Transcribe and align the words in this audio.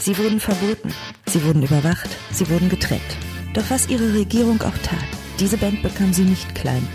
Sie 0.00 0.16
wurden 0.16 0.40
verboten, 0.40 0.94
sie 1.26 1.44
wurden 1.44 1.62
überwacht, 1.62 2.08
sie 2.32 2.48
wurden 2.48 2.70
getrennt. 2.70 3.02
Doch 3.52 3.68
was 3.68 3.88
ihre 3.90 4.14
Regierung 4.14 4.62
auch 4.62 4.78
tat, 4.82 5.04
diese 5.38 5.58
Band 5.58 5.82
bekam 5.82 6.14
sie 6.14 6.22
nicht 6.22 6.54
klein. 6.54 6.88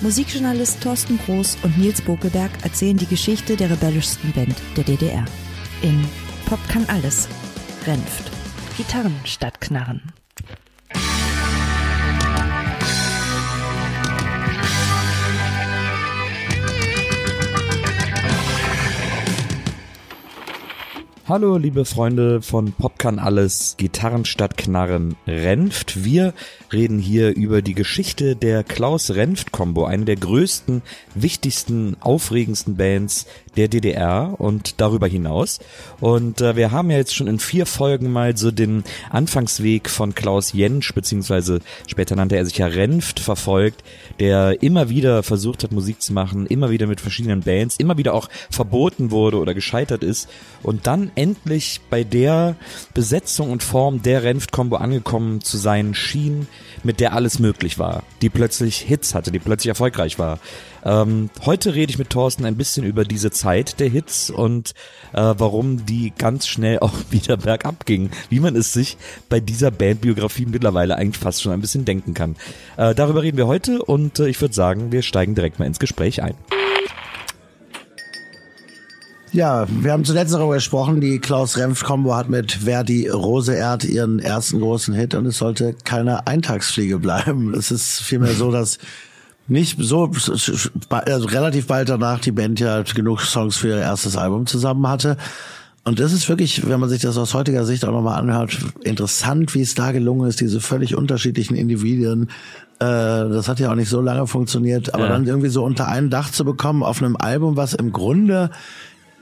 Musikjournalist 0.00 0.82
Thorsten 0.82 1.18
Groß 1.18 1.58
und 1.62 1.78
Nils 1.78 2.02
Bokelberg 2.02 2.50
erzählen 2.64 2.96
die 2.96 3.06
Geschichte 3.06 3.56
der 3.56 3.70
rebellischsten 3.70 4.32
Band 4.32 4.56
der 4.76 4.82
DDR. 4.82 5.24
In 5.82 6.04
Pop 6.46 6.58
kann 6.68 6.84
alles. 6.88 7.28
Renft. 7.86 8.32
Gitarren 8.76 9.14
statt 9.24 9.60
Knarren. 9.60 10.02
Hallo, 21.30 21.58
liebe 21.58 21.84
Freunde 21.84 22.42
von 22.42 22.72
Pop 22.72 22.98
alles, 23.20 23.76
Gitarren 23.76 24.24
statt 24.24 24.56
Knarren, 24.56 25.14
Renft. 25.28 26.04
Wir 26.04 26.34
reden 26.72 26.98
hier 26.98 27.34
über 27.34 27.62
die 27.62 27.74
Geschichte 27.74 28.36
der 28.36 28.62
Klaus-Renft-Kombo, 28.62 29.84
eine 29.84 30.04
der 30.04 30.16
größten, 30.16 30.82
wichtigsten, 31.14 31.96
aufregendsten 32.00 32.76
Bands 32.76 33.26
der 33.56 33.68
DDR 33.68 34.34
und 34.38 34.80
darüber 34.80 35.08
hinaus. 35.08 35.58
Und 36.00 36.40
äh, 36.40 36.56
wir 36.56 36.70
haben 36.70 36.90
ja 36.90 36.98
jetzt 36.98 37.14
schon 37.14 37.26
in 37.26 37.38
vier 37.38 37.66
Folgen 37.66 38.12
mal 38.12 38.36
so 38.36 38.50
den 38.50 38.84
Anfangsweg 39.10 39.90
von 39.90 40.14
Klaus 40.14 40.52
Jentsch, 40.52 40.94
beziehungsweise 40.94 41.60
später 41.86 42.14
nannte 42.14 42.36
er 42.36 42.44
sich 42.44 42.58
ja 42.58 42.66
Renft, 42.66 43.20
verfolgt, 43.20 43.82
der 44.20 44.62
immer 44.62 44.88
wieder 44.88 45.22
versucht 45.22 45.64
hat, 45.64 45.72
Musik 45.72 46.00
zu 46.00 46.12
machen, 46.12 46.46
immer 46.46 46.70
wieder 46.70 46.86
mit 46.86 47.00
verschiedenen 47.00 47.42
Bands, 47.42 47.76
immer 47.76 47.98
wieder 47.98 48.14
auch 48.14 48.28
verboten 48.50 49.10
wurde 49.10 49.38
oder 49.38 49.54
gescheitert 49.54 50.04
ist 50.04 50.28
und 50.62 50.86
dann 50.86 51.10
endlich 51.16 51.80
bei 51.90 52.04
der 52.04 52.56
Besetzung 52.94 53.50
und 53.50 53.62
Form 53.62 54.02
der 54.02 54.22
Renft-Kombo 54.22 54.76
angekommen 54.76 55.40
zu 55.40 55.56
sein 55.56 55.94
schien, 55.94 56.46
mit 56.82 57.00
der 57.00 57.12
alles 57.12 57.38
möglich 57.38 57.78
war, 57.78 58.02
die 58.22 58.28
plötzlich 58.28 58.78
Hits 58.78 59.14
hatte, 59.14 59.30
die 59.30 59.38
plötzlich 59.38 59.68
erfolgreich 59.68 60.18
war. 60.18 60.38
Ähm, 60.84 61.30
heute 61.44 61.74
rede 61.74 61.90
ich 61.90 61.98
mit 61.98 62.10
Thorsten 62.10 62.44
ein 62.44 62.56
bisschen 62.56 62.84
über 62.84 63.04
diese 63.04 63.30
Zeit 63.30 63.80
der 63.80 63.88
Hits 63.88 64.30
und 64.30 64.70
äh, 65.12 65.34
warum 65.36 65.84
die 65.84 66.12
ganz 66.16 66.46
schnell 66.46 66.78
auch 66.78 66.94
wieder 67.10 67.36
bergab 67.36 67.86
ging, 67.86 68.10
wie 68.28 68.40
man 68.40 68.56
es 68.56 68.72
sich 68.72 68.96
bei 69.28 69.40
dieser 69.40 69.70
Bandbiografie 69.70 70.46
mittlerweile 70.46 70.96
eigentlich 70.96 71.18
fast 71.18 71.42
schon 71.42 71.52
ein 71.52 71.60
bisschen 71.60 71.84
denken 71.84 72.14
kann. 72.14 72.36
Äh, 72.76 72.94
darüber 72.94 73.22
reden 73.22 73.36
wir 73.36 73.46
heute 73.46 73.82
und 73.82 74.18
äh, 74.18 74.28
ich 74.28 74.40
würde 74.40 74.54
sagen, 74.54 74.92
wir 74.92 75.02
steigen 75.02 75.34
direkt 75.34 75.58
mal 75.58 75.66
ins 75.66 75.78
Gespräch 75.78 76.22
ein. 76.22 76.34
Ja, 79.32 79.66
wir 79.68 79.92
haben 79.92 80.04
zuletzt 80.04 80.34
darüber 80.34 80.54
gesprochen, 80.54 81.00
die 81.00 81.20
Klaus-Renft-Kombo 81.20 82.16
hat 82.16 82.28
mit 82.28 82.50
Verdi 82.50 83.08
Rose 83.08 83.54
Erd 83.54 83.84
ihren 83.84 84.18
ersten 84.18 84.58
großen 84.60 84.92
Hit 84.92 85.14
und 85.14 85.24
es 85.26 85.38
sollte 85.38 85.76
keine 85.84 86.26
Eintagsfliege 86.26 86.98
bleiben. 86.98 87.54
Es 87.54 87.70
ist 87.70 88.00
vielmehr 88.00 88.32
so, 88.32 88.50
dass 88.50 88.78
nicht 89.46 89.78
so 89.80 90.10
also 90.88 91.28
relativ 91.28 91.68
bald 91.68 91.88
danach 91.88 92.18
die 92.18 92.32
Band 92.32 92.58
ja 92.58 92.82
genug 92.82 93.20
Songs 93.20 93.56
für 93.56 93.68
ihr 93.68 93.78
erstes 93.78 94.16
Album 94.16 94.46
zusammen 94.46 94.88
hatte. 94.88 95.16
Und 95.84 96.00
das 96.00 96.12
ist 96.12 96.28
wirklich, 96.28 96.68
wenn 96.68 96.80
man 96.80 96.88
sich 96.88 97.00
das 97.00 97.16
aus 97.16 97.32
heutiger 97.32 97.64
Sicht 97.64 97.84
auch 97.84 97.92
nochmal 97.92 98.18
anhört, 98.18 98.58
interessant, 98.82 99.54
wie 99.54 99.62
es 99.62 99.74
da 99.74 99.92
gelungen 99.92 100.28
ist, 100.28 100.40
diese 100.40 100.60
völlig 100.60 100.96
unterschiedlichen 100.96 101.54
Individuen. 101.54 102.24
Äh, 102.80 102.84
das 102.84 103.48
hat 103.48 103.60
ja 103.60 103.70
auch 103.70 103.76
nicht 103.76 103.88
so 103.88 104.00
lange 104.00 104.26
funktioniert, 104.26 104.92
aber 104.92 105.04
ja. 105.04 105.10
dann 105.10 105.26
irgendwie 105.26 105.48
so 105.48 105.64
unter 105.64 105.88
ein 105.88 106.10
Dach 106.10 106.30
zu 106.30 106.44
bekommen 106.44 106.82
auf 106.82 107.02
einem 107.02 107.16
Album, 107.16 107.56
was 107.56 107.74
im 107.74 107.92
Grunde 107.92 108.50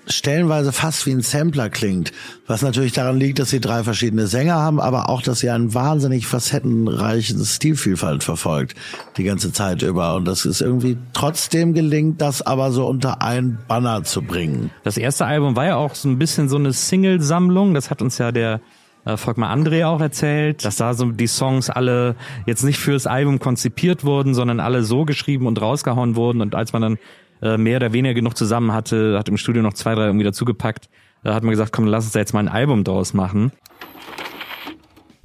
stellenweise 0.09 0.73
fast 0.73 1.06
wie 1.06 1.12
ein 1.12 1.20
Sampler 1.20 1.70
klingt, 1.70 2.12
was 2.47 2.62
natürlich 2.62 2.92
daran 2.92 3.19
liegt, 3.19 3.39
dass 3.39 3.51
sie 3.51 3.61
drei 3.61 3.84
verschiedene 3.84 4.27
Sänger 4.27 4.55
haben, 4.55 4.81
aber 4.81 5.09
auch, 5.09 5.23
dass 5.23 5.41
sie 5.41 5.51
einen 5.51 5.75
wahnsinnig 5.75 6.27
facettenreichen 6.27 7.45
Stilvielfalt 7.45 8.25
verfolgt 8.25 8.77
die 9.17 9.25
ganze 9.25 9.53
Zeit 9.53 9.83
über. 9.83 10.14
Und 10.14 10.27
das 10.27 10.45
ist 10.45 10.61
irgendwie 10.61 10.97
trotzdem 11.13 11.74
gelingt, 11.74 12.20
das 12.20 12.42
aber 12.42 12.73
so 12.73 12.86
unter 12.86 13.23
ein 13.23 13.58
Banner 13.68 14.05
zu 14.05 14.23
bringen. 14.23 14.70
Das 14.85 14.97
erste 14.97 15.27
Album 15.27 15.57
war 15.57 15.67
ja 15.67 15.77
auch 15.77 15.95
so 15.95 16.08
ein 16.08 16.18
bisschen 16.18 16.48
so 16.48 16.57
eine 16.57 16.73
Single-Sammlung, 16.73 17.74
das 17.74 17.91
hat 17.91 18.02
uns 18.02 18.18
ja 18.18 18.33
der 18.33 18.61
äh, 19.05 19.17
Volkmar 19.17 19.55
André 19.55 19.86
auch 19.86 20.01
erzählt, 20.01 20.64
dass 20.64 20.77
da 20.77 20.95
so 20.95 21.11
die 21.11 21.27
Songs 21.27 21.70
alle 21.70 22.14
jetzt 22.47 22.63
nicht 22.63 22.79
fürs 22.79 23.07
Album 23.07 23.39
konzipiert 23.39 24.05
wurden, 24.05 24.35
sondern 24.35 24.61
alle 24.61 24.83
so 24.83 25.05
geschrieben 25.05 25.47
und 25.47 25.61
rausgehauen 25.61 26.17
wurden. 26.17 26.41
Und 26.41 26.55
als 26.55 26.73
man 26.73 26.83
dann 26.83 26.98
äh, 27.42 27.56
mehr 27.56 27.76
oder 27.76 27.92
weniger 27.92 28.14
genug 28.14 28.36
zusammen 28.36 28.72
hatte, 28.72 29.18
hat 29.18 29.28
im 29.28 29.36
Studio 29.36 29.62
noch 29.62 29.74
zwei, 29.74 29.94
drei 29.94 30.06
irgendwie 30.06 30.24
dazugepackt. 30.24 30.88
Da 31.22 31.34
hat 31.34 31.42
man 31.42 31.50
gesagt, 31.50 31.72
komm, 31.72 31.86
lass 31.86 32.04
uns 32.04 32.12
da 32.12 32.20
jetzt 32.20 32.32
mal 32.32 32.40
ein 32.40 32.48
Album 32.48 32.84
draus 32.84 33.14
machen. 33.14 33.52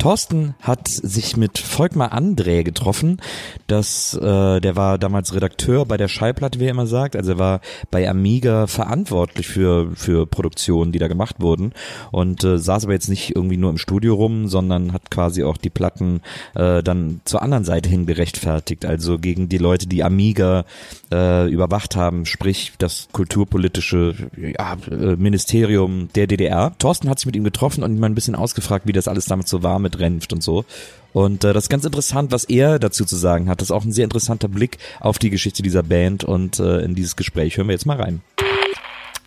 Thorsten 0.03 0.53
hat 0.61 0.89
sich 0.89 1.37
mit 1.37 1.57
Volkmar 1.57 2.11
André 2.11 2.63
getroffen. 2.63 3.21
Das, 3.67 4.13
äh, 4.13 4.59
der 4.59 4.75
war 4.75 4.97
damals 4.97 5.33
Redakteur 5.33 5.85
bei 5.85 5.95
der 5.95 6.09
Schallplatte, 6.09 6.59
wie 6.59 6.65
er 6.65 6.71
immer 6.71 6.87
sagt. 6.87 7.15
Also 7.15 7.31
er 7.31 7.39
war 7.39 7.61
bei 7.89 8.09
Amiga 8.09 8.67
verantwortlich 8.67 9.47
für 9.47 9.91
für 9.95 10.25
Produktionen, 10.25 10.91
die 10.91 10.99
da 10.99 11.07
gemacht 11.07 11.37
wurden 11.39 11.71
und 12.11 12.43
äh, 12.43 12.59
saß 12.59 12.83
aber 12.83 12.91
jetzt 12.91 13.07
nicht 13.07 13.33
irgendwie 13.33 13.55
nur 13.55 13.69
im 13.69 13.77
Studio 13.77 14.15
rum, 14.15 14.49
sondern 14.49 14.91
hat 14.91 15.09
quasi 15.09 15.45
auch 15.45 15.55
die 15.55 15.69
Platten 15.69 16.19
äh, 16.53 16.83
dann 16.83 17.21
zur 17.23 17.41
anderen 17.41 17.63
Seite 17.63 17.87
hin 17.87 18.05
gerechtfertigt. 18.05 18.85
Also 18.85 19.17
gegen 19.17 19.47
die 19.47 19.57
Leute, 19.57 19.87
die 19.87 20.03
Amiga 20.03 20.65
äh, 21.13 21.49
überwacht 21.49 21.95
haben, 21.95 22.25
sprich 22.25 22.73
das 22.77 23.07
kulturpolitische 23.13 24.15
ja, 24.35 24.75
äh, 24.91 25.15
Ministerium 25.15 26.09
der 26.13 26.27
DDR. 26.27 26.73
Thorsten 26.77 27.07
hat 27.09 27.19
sich 27.19 27.25
mit 27.25 27.37
ihm 27.37 27.45
getroffen 27.45 27.85
und 27.85 27.93
ihn 27.93 28.01
mal 28.01 28.07
ein 28.07 28.15
bisschen 28.15 28.35
ausgefragt, 28.35 28.85
wie 28.85 28.91
das 28.91 29.07
alles 29.07 29.27
damals 29.27 29.49
so 29.49 29.63
war 29.63 29.79
mit 29.79 29.92
mit 29.93 29.99
Renft 29.99 30.33
und 30.33 30.43
so. 30.43 30.65
Und 31.13 31.43
äh, 31.43 31.53
das 31.53 31.65
ist 31.65 31.69
ganz 31.69 31.85
interessant, 31.85 32.31
was 32.31 32.43
er 32.43 32.79
dazu 32.79 33.05
zu 33.05 33.15
sagen 33.15 33.47
hat. 33.47 33.61
Das 33.61 33.67
ist 33.67 33.71
auch 33.71 33.85
ein 33.85 33.91
sehr 33.91 34.03
interessanter 34.03 34.47
Blick 34.47 34.77
auf 34.99 35.19
die 35.19 35.29
Geschichte 35.29 35.61
dieser 35.61 35.83
Band 35.83 36.23
und 36.23 36.59
äh, 36.59 36.79
in 36.79 36.95
dieses 36.95 37.15
Gespräch 37.15 37.57
hören 37.57 37.67
wir 37.67 37.73
jetzt 37.73 37.85
mal 37.85 38.01
rein. 38.01 38.21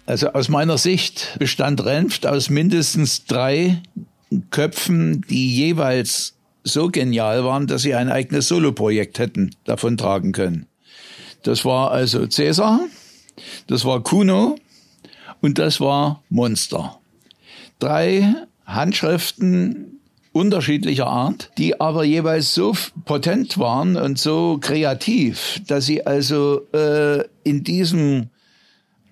Also 0.05 0.29
aus 0.29 0.49
meiner 0.49 0.79
Sicht 0.79 1.37
bestand 1.39 1.85
Renft 1.85 2.27
aus 2.27 2.51
mindestens 2.51 3.25
drei 3.25 3.83
Köpfen, 4.51 5.23
die 5.29 5.55
jeweils 5.55 6.35
so 6.65 6.89
genial 6.89 7.45
waren, 7.45 7.67
dass 7.67 7.83
sie 7.83 7.95
ein 7.95 8.11
eigenes 8.11 8.49
Soloprojekt 8.49 9.19
hätten 9.19 9.55
davon 9.65 9.97
tragen 9.97 10.33
können. 10.33 10.67
Das 11.43 11.65
war 11.65 11.93
also 11.93 12.27
Cäsar, 12.27 12.81
das 13.69 13.85
war 13.85 14.03
Kuno 14.03 14.57
und 15.41 15.59
das 15.59 15.81
war 15.81 16.23
Monster. 16.29 16.99
Drei 17.79 18.35
Handschriften, 18.65 19.96
unterschiedlicher 20.37 21.07
Art, 21.07 21.51
die 21.59 21.81
aber 21.81 22.05
jeweils 22.05 22.55
so 22.55 22.75
potent 23.05 23.59
waren 23.59 23.97
und 23.97 24.19
so 24.19 24.59
kreativ, 24.61 25.61
dass 25.67 25.87
sie 25.87 26.07
also 26.07 26.61
äh, 26.73 27.25
in 27.43 27.65
diesem 27.65 28.29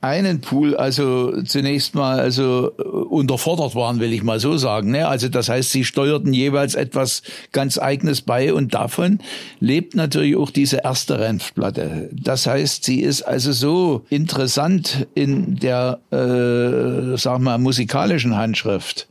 einen 0.04 0.42
Pool 0.42 0.76
also 0.76 1.42
zunächst 1.42 1.94
mal 1.94 2.20
also 2.20 2.72
äh, 2.78 2.82
unterfordert 2.82 3.74
waren, 3.74 4.00
will 4.00 4.12
ich 4.12 4.22
mal 4.22 4.38
so 4.38 4.58
sagen. 4.58 4.90
Ne? 4.90 5.08
Also 5.08 5.28
das 5.28 5.48
heißt, 5.48 5.70
sie 5.70 5.84
steuerten 5.84 6.34
jeweils 6.34 6.74
etwas 6.74 7.22
ganz 7.52 7.78
Eigenes 7.78 8.20
bei 8.20 8.52
und 8.52 8.74
davon 8.74 9.18
lebt 9.60 9.94
natürlich 9.94 10.36
auch 10.36 10.50
diese 10.50 10.82
erste 10.84 11.18
Renfplatte. 11.18 12.10
Das 12.12 12.46
heißt, 12.46 12.84
sie 12.84 13.00
ist 13.00 13.22
also 13.22 13.52
so 13.52 14.04
interessant 14.10 15.06
in 15.14 15.56
der, 15.56 16.00
äh, 16.10 17.16
sag 17.16 17.40
mal, 17.40 17.56
musikalischen 17.56 18.36
Handschrift, 18.36 19.08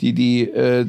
die 0.00 0.12
die 0.12 0.42
äh, 0.42 0.86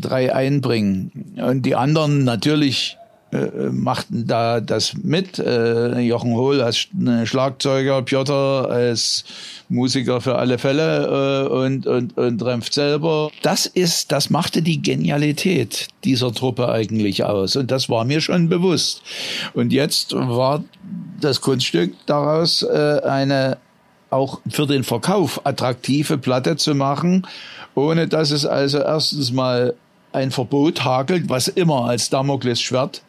drei 0.00 0.34
einbringen. 0.34 1.34
Und 1.36 1.62
die 1.66 1.74
anderen 1.74 2.24
natürlich 2.24 2.96
äh, 3.34 3.70
machten 3.70 4.26
da 4.26 4.60
das 4.60 4.94
mit. 4.94 5.38
Äh, 5.38 5.98
Jochen 6.00 6.34
Hohl 6.34 6.60
als 6.60 6.86
Schlagzeuger, 7.24 8.02
Piotr 8.02 8.70
als 8.70 9.24
Musiker 9.68 10.20
für 10.20 10.36
alle 10.36 10.58
Fälle 10.58 11.48
äh, 11.50 11.52
und, 11.52 11.86
und, 11.86 12.16
und 12.16 12.42
Remft 12.44 12.74
selber. 12.74 13.30
Das 13.42 13.66
ist, 13.66 14.12
das 14.12 14.30
machte 14.30 14.62
die 14.62 14.80
Genialität 14.80 15.88
dieser 16.04 16.32
Truppe 16.32 16.68
eigentlich 16.68 17.24
aus. 17.24 17.56
Und 17.56 17.70
das 17.72 17.88
war 17.88 18.04
mir 18.04 18.20
schon 18.20 18.48
bewusst. 18.48 19.02
Und 19.52 19.72
jetzt 19.72 20.14
war 20.14 20.62
das 21.20 21.40
Kunststück 21.40 21.94
daraus, 22.06 22.62
äh, 22.62 23.00
eine 23.04 23.58
auch 24.10 24.40
für 24.48 24.66
den 24.66 24.84
Verkauf 24.84 25.44
attraktive 25.44 26.18
Platte 26.18 26.54
zu 26.56 26.76
machen, 26.76 27.26
ohne 27.74 28.08
dass 28.08 28.30
es 28.30 28.46
also 28.46 28.78
erstens 28.78 29.32
mal 29.32 29.74
ein 30.12 30.30
Verbot 30.30 30.84
hakelt, 30.84 31.28
was 31.28 31.48
immer 31.48 31.86
als 31.86 32.08
Damoklesschwert 32.10 33.02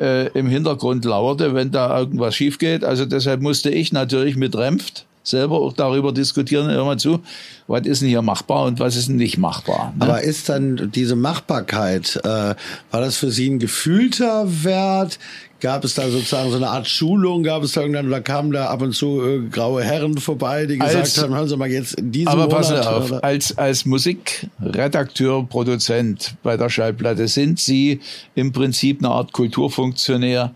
äh, 0.00 0.28
im 0.38 0.48
Hintergrund 0.48 1.04
lauerte, 1.04 1.54
wenn 1.54 1.70
da 1.70 1.98
irgendwas 1.98 2.34
schief 2.34 2.58
geht. 2.58 2.84
Also 2.84 3.06
deshalb 3.06 3.40
musste 3.40 3.70
ich 3.70 3.92
natürlich 3.92 4.36
mit 4.36 4.54
Remft 4.54 5.06
selber 5.24 5.60
auch 5.60 5.72
darüber 5.72 6.12
diskutieren, 6.12 6.70
immer 6.70 6.98
zu, 6.98 7.20
was 7.66 7.86
ist 7.86 8.02
denn 8.02 8.08
hier 8.08 8.22
machbar 8.22 8.64
und 8.64 8.80
was 8.80 8.96
ist 8.96 9.08
denn 9.08 9.16
nicht 9.16 9.38
machbar. 9.38 9.94
Ne? 9.96 10.04
Aber 10.04 10.22
ist 10.22 10.48
dann 10.48 10.90
diese 10.92 11.16
Machbarkeit, 11.16 12.20
äh, 12.24 12.28
war 12.28 12.56
das 12.90 13.16
für 13.16 13.30
Sie 13.30 13.48
ein 13.48 13.58
gefühlter 13.58 14.64
Wert? 14.64 15.18
Gab 15.62 15.84
es 15.84 15.94
da 15.94 16.10
sozusagen 16.10 16.50
so 16.50 16.56
eine 16.56 16.68
Art 16.68 16.86
Schulung, 16.86 17.42
gab 17.42 17.62
es 17.62 17.72
da 17.72 17.80
irgendwann, 17.80 18.10
da 18.10 18.20
kamen 18.20 18.50
da 18.50 18.66
ab 18.66 18.82
und 18.82 18.92
zu 18.92 19.22
äh, 19.22 19.38
graue 19.48 19.82
Herren 19.82 20.18
vorbei, 20.18 20.66
die 20.66 20.76
gesagt 20.76 20.96
als, 20.96 21.22
haben, 21.22 21.34
hören 21.34 21.48
Sie 21.48 21.56
mal 21.56 21.70
jetzt 21.70 21.94
in 21.94 22.12
diesem 22.12 22.28
Aber 22.28 22.42
Monat, 22.42 22.56
passen 22.56 22.78
auf, 22.80 23.24
als, 23.24 23.56
als 23.56 23.86
Musikredakteur, 23.86 25.46
Produzent 25.48 26.34
bei 26.42 26.56
der 26.56 26.68
Schallplatte 26.68 27.28
sind 27.28 27.60
Sie 27.60 28.00
im 28.34 28.52
Prinzip 28.52 28.98
eine 28.98 29.10
Art 29.10 29.32
Kulturfunktionär, 29.32 30.52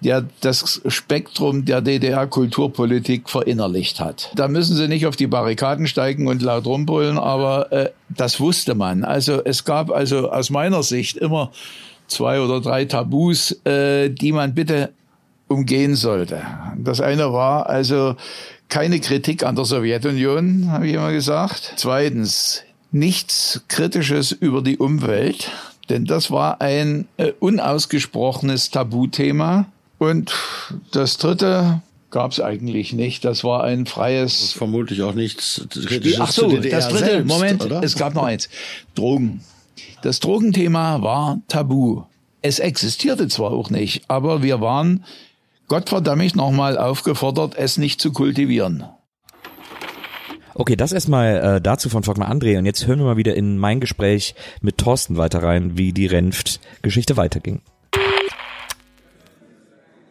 der 0.00 0.24
das 0.40 0.82
Spektrum 0.88 1.64
der 1.64 1.80
DDR-Kulturpolitik 1.80 3.30
verinnerlicht 3.30 4.00
hat. 4.00 4.32
Da 4.34 4.48
müssen 4.48 4.76
sie 4.76 4.88
nicht 4.88 5.06
auf 5.06 5.14
die 5.14 5.28
Barrikaden 5.28 5.86
steigen 5.86 6.26
und 6.26 6.42
laut 6.42 6.66
rumbrüllen, 6.66 7.16
aber 7.16 7.70
äh, 7.70 7.90
das 8.08 8.40
wusste 8.40 8.74
man. 8.74 9.04
Also 9.04 9.40
es 9.44 9.64
gab 9.64 9.92
also 9.92 10.30
aus 10.32 10.50
meiner 10.50 10.82
Sicht 10.82 11.16
immer 11.16 11.52
zwei 12.12 12.40
oder 12.40 12.60
drei 12.60 12.84
Tabus, 12.84 13.52
äh, 13.64 14.10
die 14.10 14.32
man 14.32 14.54
bitte 14.54 14.92
umgehen 15.48 15.94
sollte. 15.94 16.42
Das 16.78 17.00
eine 17.00 17.32
war 17.32 17.68
also 17.68 18.16
keine 18.68 19.00
Kritik 19.00 19.44
an 19.44 19.54
der 19.54 19.64
Sowjetunion, 19.64 20.70
habe 20.70 20.86
ich 20.88 20.94
immer 20.94 21.12
gesagt. 21.12 21.74
Zweitens, 21.76 22.62
nichts 22.90 23.62
Kritisches 23.68 24.32
über 24.32 24.62
die 24.62 24.78
Umwelt, 24.78 25.50
denn 25.90 26.04
das 26.06 26.30
war 26.30 26.60
ein 26.60 27.06
äh, 27.16 27.32
unausgesprochenes 27.38 28.70
Tabuthema. 28.70 29.66
Und 29.98 30.32
das 30.92 31.18
dritte 31.18 31.82
gab 32.10 32.32
es 32.32 32.40
eigentlich 32.40 32.92
nicht. 32.92 33.24
Das 33.24 33.44
war 33.44 33.64
ein 33.64 33.86
freies. 33.86 34.40
Das 34.40 34.52
vermutlich 34.52 35.02
auch 35.02 35.14
nichts. 35.14 35.66
Ach 36.18 36.30
so, 36.30 36.50
das 36.56 36.88
dritte. 36.88 37.04
Selbst, 37.04 37.28
Moment, 37.28 37.64
oder? 37.64 37.82
es 37.82 37.96
gab 37.96 38.14
noch 38.14 38.24
eins. 38.24 38.48
Drogen. 38.94 39.40
Das 40.02 40.18
Drogenthema 40.18 41.00
war 41.00 41.40
tabu. 41.46 42.02
Es 42.40 42.58
existierte 42.58 43.28
zwar 43.28 43.52
auch 43.52 43.70
nicht, 43.70 44.02
aber 44.08 44.42
wir 44.42 44.60
waren 44.60 45.04
Gottverdammt 45.68 46.34
nochmal 46.34 46.76
aufgefordert, 46.76 47.54
es 47.56 47.78
nicht 47.78 48.00
zu 48.00 48.12
kultivieren. 48.12 48.84
Okay, 50.54 50.74
das 50.74 50.92
erstmal 50.92 51.36
äh, 51.36 51.60
dazu 51.60 51.88
von 51.88 52.02
Volkmar 52.02 52.30
André 52.30 52.58
und 52.58 52.66
jetzt 52.66 52.84
hören 52.86 52.98
wir 52.98 53.06
mal 53.06 53.16
wieder 53.16 53.36
in 53.36 53.58
mein 53.58 53.78
Gespräch 53.78 54.34
mit 54.60 54.76
Thorsten 54.76 55.16
weiter 55.16 55.40
rein, 55.40 55.78
wie 55.78 55.92
die 55.92 56.06
Renft-Geschichte 56.06 57.16
weiterging. 57.16 57.62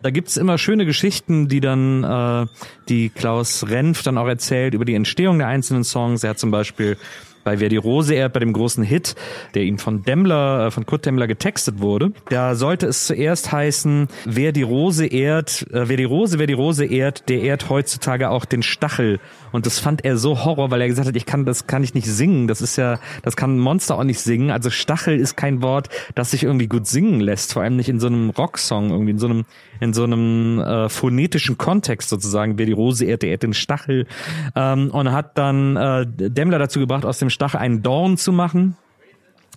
Da 0.02 0.10
gibt's 0.10 0.38
immer 0.38 0.58
schöne 0.58 0.86
Geschichten, 0.86 1.50
die 1.50 1.60
dann 1.60 2.04
äh, 2.04 2.48
die 2.88 3.10
Klaus 3.10 3.68
Renf 3.68 4.04
dann 4.04 4.18
auch 4.18 4.28
erzählt 4.28 4.74
über 4.74 4.86
die 4.86 4.96
Entstehung 4.96 5.38
der 5.38 5.48
einzelnen 5.48 5.84
Songs. 5.84 6.24
Er 6.24 6.32
hat 6.32 6.40
zum 6.40 6.50
Beispiel 6.50 6.98
bei 7.44 7.60
Wer 7.60 7.70
die 7.70 7.78
Rose 7.78 8.14
ehrt, 8.14 8.34
bei 8.34 8.40
dem 8.40 8.54
großen 8.54 8.84
Hit, 8.84 9.16
der 9.56 9.64
ihm 9.64 9.78
von 9.78 10.04
Demmler, 10.04 10.68
äh, 10.68 10.72
von 10.72 10.86
Kurt 10.86 11.06
Demmler 11.06 11.28
getextet 11.28 11.80
wurde. 11.80 12.12
Da 12.30 12.56
sollte 12.56 12.88
es 12.88 13.08
zuerst 13.08 13.52
heißen, 13.52 14.08
wer 14.26 14.52
die 14.52 14.64
Rose 14.64 15.06
ehrt, 15.06 15.66
äh, 15.72 15.90
wer 15.90 15.98
die 15.98 16.04
Rose, 16.04 16.40
wer 16.40 16.48
die 16.48 16.54
Rose 16.54 16.86
ehrt, 16.86 17.30
der 17.30 17.42
ehrt 17.42 17.70
heutzutage 17.70 18.30
auch 18.30 18.46
den 18.46 18.64
Stachel. 18.64 19.20
Und 19.52 19.66
das 19.66 19.80
fand 19.80 20.06
er 20.06 20.18
so 20.18 20.46
Horror, 20.46 20.72
weil 20.72 20.82
er 20.82 20.88
gesagt 20.88 21.08
hat, 21.08 21.16
ich 21.16 21.26
kann, 21.26 21.46
das 21.46 21.68
kann 21.68 21.84
ich 21.84 21.94
nicht 21.94 22.08
singen. 22.08 22.48
Das 22.48 22.62
ist 22.62 22.78
ja, 22.78 23.00
das 23.24 23.36
kann 23.36 23.56
ein 23.56 23.60
Monster 23.60 23.98
auch 23.98 24.04
nicht 24.04 24.20
singen. 24.20 24.50
Also 24.50 24.70
Stachel 24.70 25.20
ist 25.20 25.36
kein 25.36 25.62
Wort, 25.62 25.90
das 26.16 26.32
sich 26.32 26.44
irgendwie 26.44 26.68
gut 26.68 26.88
singen 26.88 27.20
lässt. 27.20 27.54
Vor 27.54 27.62
allem 27.62 27.76
nicht 27.76 27.90
in 27.90 28.00
so 28.00 28.08
einem 28.08 28.30
Rocksong, 28.30 28.92
irgendwie 28.92 29.12
in 29.12 29.20
so 29.20 29.28
einem, 29.28 29.46
in 29.80 29.94
so 29.94 30.04
einem 30.04 30.60
äh, 30.60 30.90
phonetischen 30.90 31.58
Kontext 31.58 32.10
sozusagen. 32.10 32.58
Wer 32.58 32.66
die 32.66 32.72
Rose 32.72 33.06
ehrt, 33.06 33.24
der 33.24 33.32
ehrt 33.32 33.44
den 33.44 33.54
Stachel. 33.54 34.08
Ähm, 34.56 34.90
und 34.92 35.12
hat 35.12 35.38
dann 35.38 35.76
äh, 35.76 36.06
Demmler 36.08 36.60
dazu 36.60 36.80
gebracht, 36.80 37.06
aus 37.06 37.20
dem 37.20 37.30
Stachel 37.32 37.60
einen 37.60 37.82
Dorn 37.82 38.18
zu 38.18 38.32
machen 38.32 38.78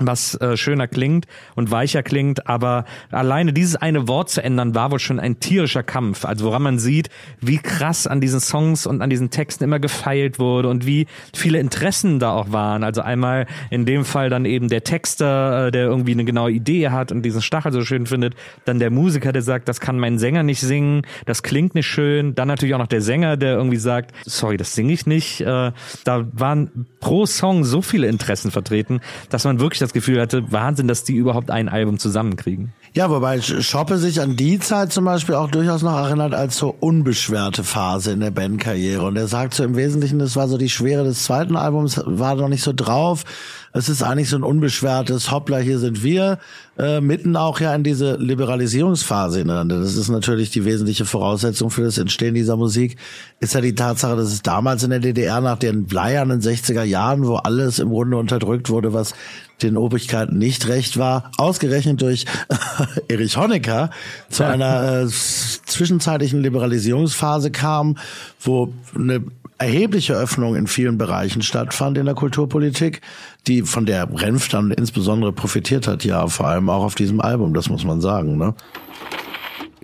was 0.00 0.34
äh, 0.40 0.56
schöner 0.56 0.88
klingt 0.88 1.26
und 1.54 1.70
weicher 1.70 2.02
klingt, 2.02 2.48
aber 2.48 2.84
alleine 3.12 3.52
dieses 3.52 3.76
eine 3.76 4.08
Wort 4.08 4.28
zu 4.28 4.42
ändern 4.42 4.74
war 4.74 4.90
wohl 4.90 4.98
schon 4.98 5.20
ein 5.20 5.38
tierischer 5.38 5.84
Kampf. 5.84 6.24
Also 6.24 6.46
woran 6.46 6.62
man 6.62 6.78
sieht, 6.80 7.10
wie 7.40 7.58
krass 7.58 8.08
an 8.08 8.20
diesen 8.20 8.40
Songs 8.40 8.86
und 8.86 9.02
an 9.02 9.10
diesen 9.10 9.30
Texten 9.30 9.62
immer 9.62 9.78
gefeilt 9.78 10.40
wurde 10.40 10.68
und 10.68 10.84
wie 10.84 11.06
viele 11.32 11.60
Interessen 11.60 12.18
da 12.18 12.32
auch 12.32 12.50
waren. 12.50 12.82
Also 12.82 13.02
einmal 13.02 13.46
in 13.70 13.86
dem 13.86 14.04
Fall 14.04 14.30
dann 14.30 14.46
eben 14.46 14.68
der 14.68 14.82
Texter, 14.82 15.68
äh, 15.68 15.70
der 15.70 15.84
irgendwie 15.84 16.12
eine 16.12 16.24
genaue 16.24 16.50
Idee 16.50 16.88
hat 16.88 17.12
und 17.12 17.22
diesen 17.22 17.42
Stachel 17.42 17.72
so 17.72 17.82
schön 17.82 18.06
findet, 18.06 18.34
dann 18.64 18.80
der 18.80 18.90
Musiker, 18.90 19.32
der 19.32 19.42
sagt, 19.42 19.68
das 19.68 19.80
kann 19.80 20.00
mein 20.00 20.18
Sänger 20.18 20.42
nicht 20.42 20.60
singen, 20.60 21.02
das 21.24 21.44
klingt 21.44 21.76
nicht 21.76 21.86
schön, 21.86 22.34
dann 22.34 22.48
natürlich 22.48 22.74
auch 22.74 22.78
noch 22.78 22.88
der 22.88 23.00
Sänger, 23.00 23.36
der 23.36 23.56
irgendwie 23.56 23.76
sagt, 23.76 24.12
sorry, 24.24 24.56
das 24.56 24.74
singe 24.74 24.92
ich 24.92 25.06
nicht. 25.06 25.40
Äh, 25.40 25.70
da 26.02 26.26
waren 26.32 26.86
pro 26.98 27.26
Song 27.26 27.64
so 27.64 27.80
viele 27.80 28.08
Interessen 28.08 28.50
vertreten, 28.50 29.00
dass 29.28 29.44
man 29.44 29.60
wirklich 29.60 29.83
das 29.84 29.92
Gefühl 29.92 30.20
hatte, 30.20 30.50
Wahnsinn, 30.52 30.88
dass 30.88 31.04
die 31.04 31.14
überhaupt 31.14 31.50
ein 31.50 31.68
Album 31.68 31.98
zusammenkriegen. 31.98 32.72
Ja, 32.94 33.10
wobei 33.10 33.40
Schoppe 33.40 33.98
sich 33.98 34.20
an 34.20 34.36
die 34.36 34.60
Zeit 34.60 34.92
zum 34.92 35.04
Beispiel 35.04 35.34
auch 35.34 35.50
durchaus 35.50 35.82
noch 35.82 35.96
erinnert 35.96 36.32
als 36.32 36.56
so 36.56 36.74
unbeschwerte 36.78 37.64
Phase 37.64 38.12
in 38.12 38.20
der 38.20 38.30
Bandkarriere. 38.30 39.04
Und 39.04 39.16
er 39.16 39.26
sagt 39.26 39.54
so 39.54 39.64
im 39.64 39.74
Wesentlichen, 39.74 40.20
das 40.20 40.36
war 40.36 40.46
so 40.46 40.58
die 40.58 40.68
Schwere 40.68 41.02
des 41.02 41.24
zweiten 41.24 41.56
Albums, 41.56 42.00
war 42.04 42.36
noch 42.36 42.48
nicht 42.48 42.62
so 42.62 42.72
drauf. 42.72 43.24
Es 43.72 43.88
ist 43.88 44.04
eigentlich 44.04 44.28
so 44.28 44.36
ein 44.36 44.44
unbeschwertes 44.44 45.32
Hoppla, 45.32 45.58
hier 45.58 45.80
sind 45.80 46.04
wir, 46.04 46.38
äh, 46.78 47.00
mitten 47.00 47.36
auch 47.36 47.60
ja 47.60 47.74
in 47.74 47.84
diese 47.84 48.16
Liberalisierungsphase 48.16 49.40
hinein. 49.40 49.68
Das 49.68 49.96
ist 49.96 50.08
natürlich 50.08 50.50
die 50.50 50.64
wesentliche 50.64 51.04
Voraussetzung 51.04 51.70
für 51.70 51.82
das 51.82 51.98
Entstehen 51.98 52.34
dieser 52.34 52.56
Musik, 52.56 52.96
ist 53.40 53.54
ja 53.54 53.60
die 53.60 53.74
Tatsache, 53.74 54.16
dass 54.16 54.28
es 54.28 54.42
damals 54.42 54.82
in 54.82 54.90
der 54.90 55.00
DDR 55.00 55.40
nach 55.40 55.58
den 55.58 55.84
bleiernen 55.84 56.40
60er 56.40 56.82
Jahren, 56.82 57.26
wo 57.26 57.36
alles 57.36 57.78
im 57.78 57.90
Grunde 57.90 58.16
unterdrückt 58.16 58.70
wurde, 58.70 58.92
was 58.92 59.14
den 59.62 59.76
Obrigkeiten 59.76 60.36
nicht 60.36 60.66
recht 60.66 60.98
war, 60.98 61.30
ausgerechnet 61.38 62.02
durch 62.02 62.26
Erich 63.08 63.36
Honecker 63.36 63.90
zu 64.28 64.44
einer 64.44 65.02
äh, 65.02 65.08
zwischenzeitlichen 65.08 66.42
Liberalisierungsphase 66.42 67.50
kam, 67.50 67.96
wo 68.40 68.72
eine 68.94 69.22
erhebliche 69.58 70.14
Öffnung 70.14 70.56
in 70.56 70.66
vielen 70.66 70.98
Bereichen 70.98 71.42
stattfand 71.42 71.96
in 71.96 72.06
der 72.06 72.14
Kulturpolitik, 72.14 73.00
die 73.46 73.62
von 73.62 73.86
der 73.86 74.08
Renf 74.12 74.48
dann 74.48 74.70
insbesondere 74.70 75.32
profitiert 75.32 75.86
hat, 75.86 76.04
ja, 76.04 76.26
vor 76.26 76.48
allem 76.48 76.63
auch 76.70 76.84
auf 76.84 76.94
diesem 76.94 77.20
Album, 77.20 77.54
das 77.54 77.68
muss 77.68 77.84
man 77.84 78.00
sagen, 78.00 78.36
ne? 78.36 78.54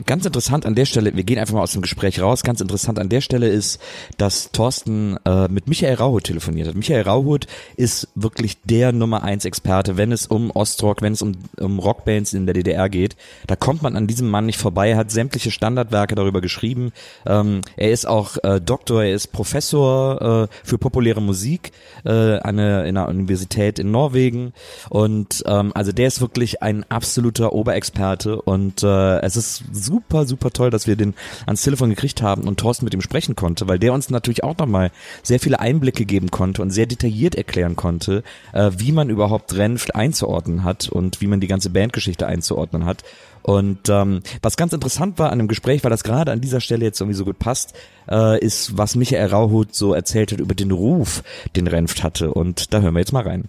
Ganz 0.06 0.24
interessant 0.26 0.66
an 0.66 0.74
der 0.74 0.84
Stelle, 0.84 1.14
wir 1.14 1.24
gehen 1.24 1.38
einfach 1.38 1.54
mal 1.54 1.62
aus 1.62 1.72
dem 1.72 1.82
Gespräch 1.82 2.20
raus, 2.20 2.42
ganz 2.42 2.60
interessant 2.60 2.98
an 2.98 3.08
der 3.08 3.20
Stelle 3.20 3.48
ist, 3.48 3.80
dass 4.18 4.50
Thorsten 4.52 5.16
äh, 5.24 5.48
mit 5.48 5.68
Michael 5.68 5.94
Rauhut 5.94 6.24
telefoniert 6.24 6.68
hat. 6.68 6.74
Michael 6.74 7.02
Rauhut 7.02 7.46
ist 7.76 8.08
wirklich 8.14 8.60
der 8.62 8.92
Nummer 8.92 9.22
eins 9.22 9.44
Experte, 9.44 9.96
wenn 9.96 10.12
es 10.12 10.26
um 10.26 10.50
Ostrock, 10.50 11.02
wenn 11.02 11.12
es 11.12 11.22
um, 11.22 11.32
um 11.58 11.78
Rockbands 11.78 12.34
in 12.34 12.46
der 12.46 12.54
DDR 12.54 12.88
geht. 12.88 13.16
Da 13.46 13.56
kommt 13.56 13.82
man 13.82 13.96
an 13.96 14.06
diesem 14.06 14.28
Mann 14.28 14.46
nicht 14.46 14.58
vorbei, 14.58 14.90
er 14.90 14.96
hat 14.96 15.10
sämtliche 15.10 15.50
Standardwerke 15.50 16.14
darüber 16.14 16.40
geschrieben. 16.40 16.92
Ähm, 17.26 17.62
er 17.76 17.90
ist 17.90 18.06
auch 18.06 18.36
äh, 18.42 18.60
Doktor, 18.60 19.04
er 19.04 19.14
ist 19.14 19.32
Professor 19.32 20.48
äh, 20.50 20.54
für 20.64 20.78
populäre 20.78 21.22
Musik 21.22 21.72
äh, 22.04 22.36
in 22.36 22.58
einer 22.58 23.08
Universität 23.08 23.78
in 23.78 23.90
Norwegen 23.90 24.52
und 24.88 25.42
ähm, 25.46 25.72
also 25.74 25.92
der 25.92 26.06
ist 26.06 26.20
wirklich 26.20 26.62
ein 26.62 26.84
absoluter 26.88 27.52
Oberexperte 27.52 28.40
und 28.40 28.82
äh, 28.82 29.20
es 29.20 29.36
ist 29.36 29.64
super, 29.90 30.24
super 30.24 30.50
toll, 30.50 30.70
dass 30.70 30.86
wir 30.86 30.96
den 30.96 31.14
ans 31.46 31.62
Telefon 31.62 31.90
gekriegt 31.90 32.22
haben 32.22 32.46
und 32.46 32.60
Thorsten 32.60 32.84
mit 32.84 32.94
ihm 32.94 33.00
sprechen 33.00 33.34
konnte, 33.34 33.68
weil 33.68 33.78
der 33.78 33.92
uns 33.92 34.08
natürlich 34.08 34.44
auch 34.44 34.56
nochmal 34.56 34.90
sehr 35.22 35.40
viele 35.40 35.58
Einblicke 35.58 36.04
geben 36.04 36.30
konnte 36.30 36.62
und 36.62 36.70
sehr 36.70 36.86
detailliert 36.86 37.34
erklären 37.34 37.76
konnte, 37.76 38.22
äh, 38.52 38.70
wie 38.76 38.92
man 38.92 39.10
überhaupt 39.10 39.56
Renft 39.56 39.94
einzuordnen 39.94 40.64
hat 40.64 40.88
und 40.88 41.20
wie 41.20 41.26
man 41.26 41.40
die 41.40 41.48
ganze 41.48 41.70
Bandgeschichte 41.70 42.26
einzuordnen 42.26 42.86
hat. 42.86 43.02
Und 43.42 43.88
ähm, 43.88 44.20
was 44.42 44.56
ganz 44.56 44.72
interessant 44.72 45.18
war 45.18 45.32
an 45.32 45.38
dem 45.38 45.48
Gespräch, 45.48 45.82
weil 45.82 45.90
das 45.90 46.04
gerade 46.04 46.30
an 46.30 46.40
dieser 46.40 46.60
Stelle 46.60 46.84
jetzt 46.84 47.00
irgendwie 47.00 47.16
so 47.16 47.24
gut 47.24 47.38
passt, 47.38 47.74
äh, 48.08 48.38
ist, 48.38 48.76
was 48.76 48.96
Michael 48.96 49.26
Rauhut 49.28 49.74
so 49.74 49.94
erzählt 49.94 50.32
hat 50.32 50.40
über 50.40 50.54
den 50.54 50.70
Ruf, 50.70 51.22
den 51.56 51.66
Renft 51.66 52.04
hatte. 52.04 52.32
Und 52.32 52.72
da 52.72 52.80
hören 52.80 52.94
wir 52.94 53.00
jetzt 53.00 53.12
mal 53.12 53.22
rein. 53.22 53.48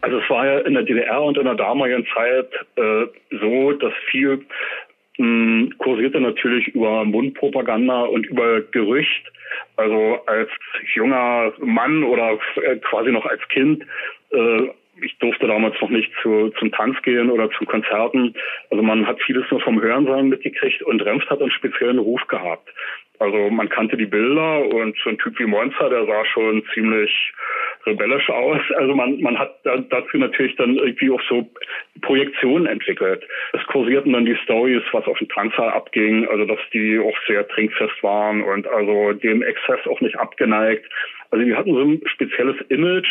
Also 0.00 0.18
es 0.18 0.30
war 0.30 0.46
ja 0.46 0.58
in 0.60 0.74
der 0.74 0.84
DDR 0.84 1.20
und 1.20 1.36
in 1.36 1.44
der 1.44 1.56
damaligen 1.56 2.06
Zeit 2.14 2.48
äh, 2.76 3.06
so, 3.40 3.72
dass 3.72 3.92
viel 4.10 4.46
kursierte 5.78 6.20
natürlich 6.20 6.68
über 6.68 7.04
Mundpropaganda 7.04 8.02
und 8.04 8.26
über 8.26 8.60
Gerücht. 8.60 9.32
Also 9.76 10.20
als 10.26 10.50
junger 10.94 11.52
Mann 11.58 12.04
oder 12.04 12.38
äh, 12.56 12.76
quasi 12.76 13.10
noch 13.10 13.24
als 13.24 13.46
Kind, 13.48 13.84
äh, 14.30 14.68
ich 15.02 15.18
durfte 15.18 15.46
damals 15.46 15.74
noch 15.80 15.90
nicht 15.90 16.10
zu, 16.22 16.50
zum 16.58 16.72
Tanz 16.72 17.00
gehen 17.02 17.30
oder 17.30 17.50
zu 17.50 17.64
Konzerten. 17.64 18.34
Also 18.70 18.82
man 18.82 19.06
hat 19.06 19.20
vieles 19.22 19.44
nur 19.50 19.60
vom 19.60 19.80
Hörensagen 19.80 20.30
mitgekriegt 20.30 20.82
und 20.82 21.02
Remft 21.02 21.28
hat 21.28 21.40
einen 21.40 21.50
speziellen 21.50 21.98
Ruf 21.98 22.26
gehabt. 22.28 22.68
Also 23.18 23.50
man 23.50 23.68
kannte 23.68 23.96
die 23.96 24.06
Bilder 24.06 24.64
und 24.66 24.96
so 25.02 25.10
ein 25.10 25.18
Typ 25.18 25.38
wie 25.38 25.46
Monster, 25.46 25.88
der 25.90 26.06
sah 26.06 26.24
schon 26.26 26.62
ziemlich 26.74 27.32
rebellisch 27.86 28.28
aus. 28.30 28.60
Also 28.76 28.94
man, 28.94 29.20
man 29.20 29.38
hat 29.38 29.60
dazu 29.64 30.18
natürlich 30.18 30.56
dann 30.56 30.76
irgendwie 30.76 31.10
auch 31.10 31.22
so 31.28 31.48
Projektionen 32.02 32.66
entwickelt. 32.66 33.26
Es 33.52 33.64
kursierten 33.66 34.12
dann 34.12 34.26
die 34.26 34.36
Stories, 34.44 34.82
was 34.92 35.06
auf 35.06 35.18
dem 35.18 35.28
Tanzsaal 35.28 35.70
abging, 35.70 36.26
also 36.28 36.44
dass 36.44 36.58
die 36.72 36.98
auch 36.98 37.16
sehr 37.26 37.46
trinkfest 37.48 38.02
waren 38.02 38.42
und 38.42 38.66
also 38.66 39.12
dem 39.12 39.42
Exzess 39.42 39.86
auch 39.86 40.00
nicht 40.00 40.18
abgeneigt. 40.18 40.86
Also 41.30 41.44
die 41.44 41.54
hatten 41.54 41.72
so 41.72 41.80
ein 41.80 42.00
spezielles 42.06 42.56
Image. 42.68 43.08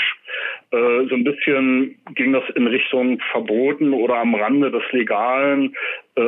Äh, 0.72 1.08
so 1.10 1.16
ein 1.16 1.24
bisschen 1.24 1.96
ging 2.16 2.34
das 2.34 2.44
in 2.56 2.68
Richtung 2.68 3.20
verboten 3.32 3.94
oder 3.94 4.16
am 4.16 4.36
Rande 4.36 4.72
des 4.72 4.84
Legalen. 4.92 5.76
Äh, 6.16 6.22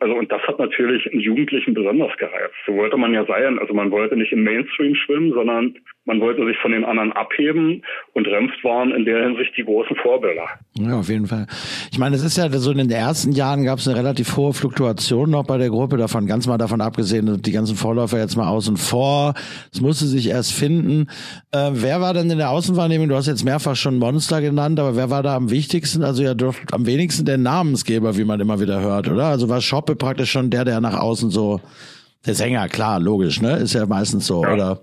also 0.00 0.14
und 0.14 0.30
das 0.30 0.42
hat 0.42 0.58
natürlich 0.58 1.10
einen 1.10 1.20
Jugendlichen 1.20 1.74
besonders 1.74 2.16
gereizt. 2.16 2.54
So 2.66 2.74
wollte 2.76 2.96
man 2.96 3.14
ja 3.14 3.24
sein. 3.24 3.58
Also 3.58 3.74
man 3.74 3.90
wollte 3.90 4.16
nicht 4.16 4.32
im 4.32 4.44
Mainstream 4.44 4.94
schwimmen, 4.94 5.32
sondern 5.32 5.76
man 6.06 6.20
wollte 6.20 6.44
sich 6.46 6.56
von 6.62 6.72
den 6.72 6.84
anderen 6.84 7.12
abheben 7.12 7.82
und 8.14 8.26
Remft 8.26 8.64
waren 8.64 8.90
in 8.92 9.04
der 9.04 9.22
Hinsicht 9.22 9.52
die 9.56 9.64
großen 9.64 9.96
Vorbilder. 9.96 10.46
Ja, 10.74 10.98
auf 10.98 11.08
jeden 11.08 11.26
Fall. 11.26 11.46
Ich 11.92 11.98
meine, 11.98 12.16
es 12.16 12.24
ist 12.24 12.38
ja 12.38 12.48
so 12.50 12.70
in 12.72 12.78
den 12.78 12.90
ersten 12.90 13.32
Jahren 13.32 13.64
gab 13.64 13.78
es 13.78 13.86
eine 13.86 13.98
relativ 13.98 14.36
hohe 14.36 14.54
Fluktuation 14.54 15.30
noch 15.30 15.44
bei 15.44 15.58
der 15.58 15.68
Gruppe, 15.68 15.98
davon 15.98 16.26
ganz 16.26 16.46
mal 16.46 16.58
davon 16.58 16.80
abgesehen, 16.80 17.42
die 17.42 17.52
ganzen 17.52 17.76
Vorläufer 17.76 18.18
jetzt 18.18 18.36
mal 18.36 18.48
außen 18.48 18.78
vor. 18.78 19.34
Es 19.72 19.80
musste 19.80 20.06
sich 20.06 20.28
erst 20.28 20.52
finden. 20.52 21.06
Äh, 21.52 21.70
wer 21.72 22.00
war 22.00 22.14
denn 22.14 22.30
in 22.30 22.38
der 22.38 22.50
Außenwahrnehmung? 22.50 23.08
Du 23.08 23.16
hast 23.16 23.26
jetzt 23.26 23.44
mehrfach 23.44 23.76
schon 23.76 23.98
Monster 23.98 24.40
genannt, 24.40 24.80
aber 24.80 24.96
wer 24.96 25.10
war 25.10 25.22
da 25.22 25.36
am 25.36 25.50
wichtigsten? 25.50 26.02
Also 26.02 26.22
ja 26.22 26.34
doch 26.34 26.54
am 26.72 26.86
wenigsten 26.86 27.26
der 27.26 27.38
Namensgeber, 27.38 28.16
wie 28.16 28.24
man 28.24 28.40
immer 28.40 28.58
wieder 28.58 28.80
hört, 28.80 29.08
oder? 29.08 29.26
Also 29.26 29.48
war 29.50 29.60
Schoppe 29.60 29.96
praktisch 29.96 30.30
schon 30.30 30.50
der, 30.50 30.64
der 30.64 30.80
nach 30.80 30.98
außen 30.98 31.30
so 31.30 31.60
der 32.26 32.34
Sänger, 32.34 32.68
klar, 32.68 33.00
logisch, 33.00 33.40
ne? 33.40 33.56
Ist 33.56 33.72
ja 33.72 33.86
meistens 33.86 34.26
so. 34.26 34.42
Ja. 34.44 34.52
Oder 34.52 34.80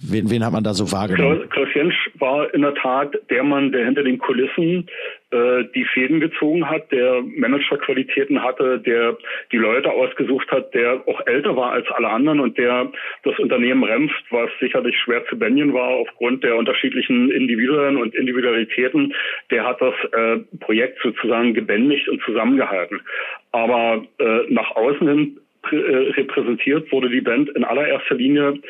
wen, 0.00 0.30
wen 0.30 0.44
hat 0.44 0.52
man 0.52 0.64
da 0.64 0.74
so 0.74 0.90
wahrgenommen? 0.92 1.48
Klaus, 1.50 1.68
Jensch 1.74 2.10
war 2.18 2.52
in 2.54 2.62
der 2.62 2.74
Tat 2.74 3.18
der 3.30 3.42
Mann, 3.42 3.72
der 3.72 3.84
hinter 3.84 4.02
den 4.02 4.18
Kulissen 4.18 4.88
äh, 5.30 5.64
die 5.74 5.84
Fäden 5.84 6.20
gezogen 6.20 6.68
hat, 6.68 6.90
der 6.92 7.22
Managerqualitäten 7.22 8.42
hatte, 8.42 8.78
der 8.78 9.16
die 9.52 9.56
Leute 9.56 9.90
ausgesucht 9.90 10.50
hat, 10.50 10.72
der 10.74 11.02
auch 11.06 11.26
älter 11.26 11.56
war 11.56 11.72
als 11.72 11.86
alle 11.90 12.08
anderen 12.08 12.40
und 12.40 12.56
der 12.58 12.90
das 13.24 13.38
Unternehmen 13.38 13.84
Remft, 13.84 14.24
was 14.30 14.50
sicherlich 14.60 14.96
schwer 14.98 15.24
zu 15.26 15.38
bändigen 15.38 15.74
war 15.74 15.88
aufgrund 15.88 16.44
der 16.44 16.56
unterschiedlichen 16.56 17.30
Individuen 17.30 17.96
und 17.96 18.14
Individualitäten, 18.14 19.14
der 19.50 19.64
hat 19.64 19.80
das 19.80 19.94
äh, 20.12 20.38
Projekt 20.60 20.98
sozusagen 21.02 21.54
gebändigt 21.54 22.08
und 22.08 22.22
zusammengehalten. 22.22 23.00
Aber 23.52 24.04
äh, 24.18 24.40
nach 24.48 24.70
außen 24.76 25.08
hin 25.08 25.40
repräsentiert 25.72 26.90
wurde 26.92 27.10
die 27.10 27.20
Band 27.20 27.50
in 27.50 27.64
allererster 27.64 28.14
Linie 28.14 28.60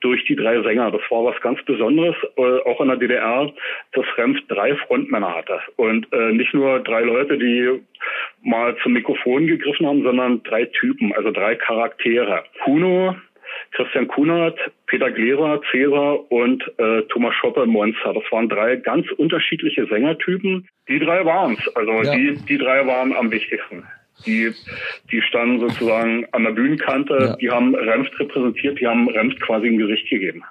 durch 0.00 0.24
die 0.24 0.36
drei 0.36 0.62
Sänger. 0.62 0.90
Das 0.90 1.02
war 1.10 1.24
was 1.24 1.40
ganz 1.40 1.62
Besonderes, 1.64 2.14
äh, 2.36 2.42
auch 2.68 2.80
in 2.80 2.88
der 2.88 2.96
DDR, 2.96 3.52
dass 3.92 4.04
Remf 4.16 4.38
drei 4.48 4.76
Frontmänner 4.76 5.34
hatte. 5.34 5.60
Und 5.76 6.12
äh, 6.12 6.32
nicht 6.32 6.54
nur 6.54 6.80
drei 6.80 7.02
Leute, 7.02 7.38
die 7.38 7.80
mal 8.42 8.76
zum 8.82 8.92
Mikrofon 8.92 9.46
gegriffen 9.46 9.86
haben, 9.86 10.02
sondern 10.02 10.42
drei 10.44 10.66
Typen, 10.66 11.12
also 11.14 11.30
drei 11.30 11.56
Charaktere. 11.56 12.44
Kuno, 12.64 13.16
Christian 13.72 14.08
Kunert, 14.08 14.58
Peter 14.86 15.10
Gläser, 15.10 15.60
Cäsar 15.70 16.30
und 16.30 16.62
äh, 16.78 17.02
Thomas 17.08 17.34
Schoppe 17.34 17.66
Monster. 17.66 18.14
Das 18.14 18.24
waren 18.30 18.48
drei 18.48 18.76
ganz 18.76 19.10
unterschiedliche 19.12 19.86
Sängertypen. 19.86 20.68
Die 20.88 20.98
drei 20.98 21.24
waren's. 21.24 21.60
Also 21.74 21.92
ja. 22.02 22.14
die, 22.14 22.36
die 22.48 22.58
drei 22.58 22.86
waren 22.86 23.14
am 23.14 23.30
wichtigsten. 23.30 23.84
Die, 24.26 24.52
die 25.10 25.22
standen 25.22 25.60
sozusagen 25.60 26.26
an 26.32 26.44
der 26.44 26.50
Bühnenkante, 26.52 27.14
ja. 27.18 27.36
die 27.36 27.50
haben 27.50 27.74
Remft 27.74 28.18
repräsentiert, 28.18 28.80
die 28.80 28.86
haben 28.86 29.08
Remft 29.08 29.40
quasi 29.40 29.68
ein 29.68 29.78
Gericht 29.78 30.08
gegeben. 30.10 30.42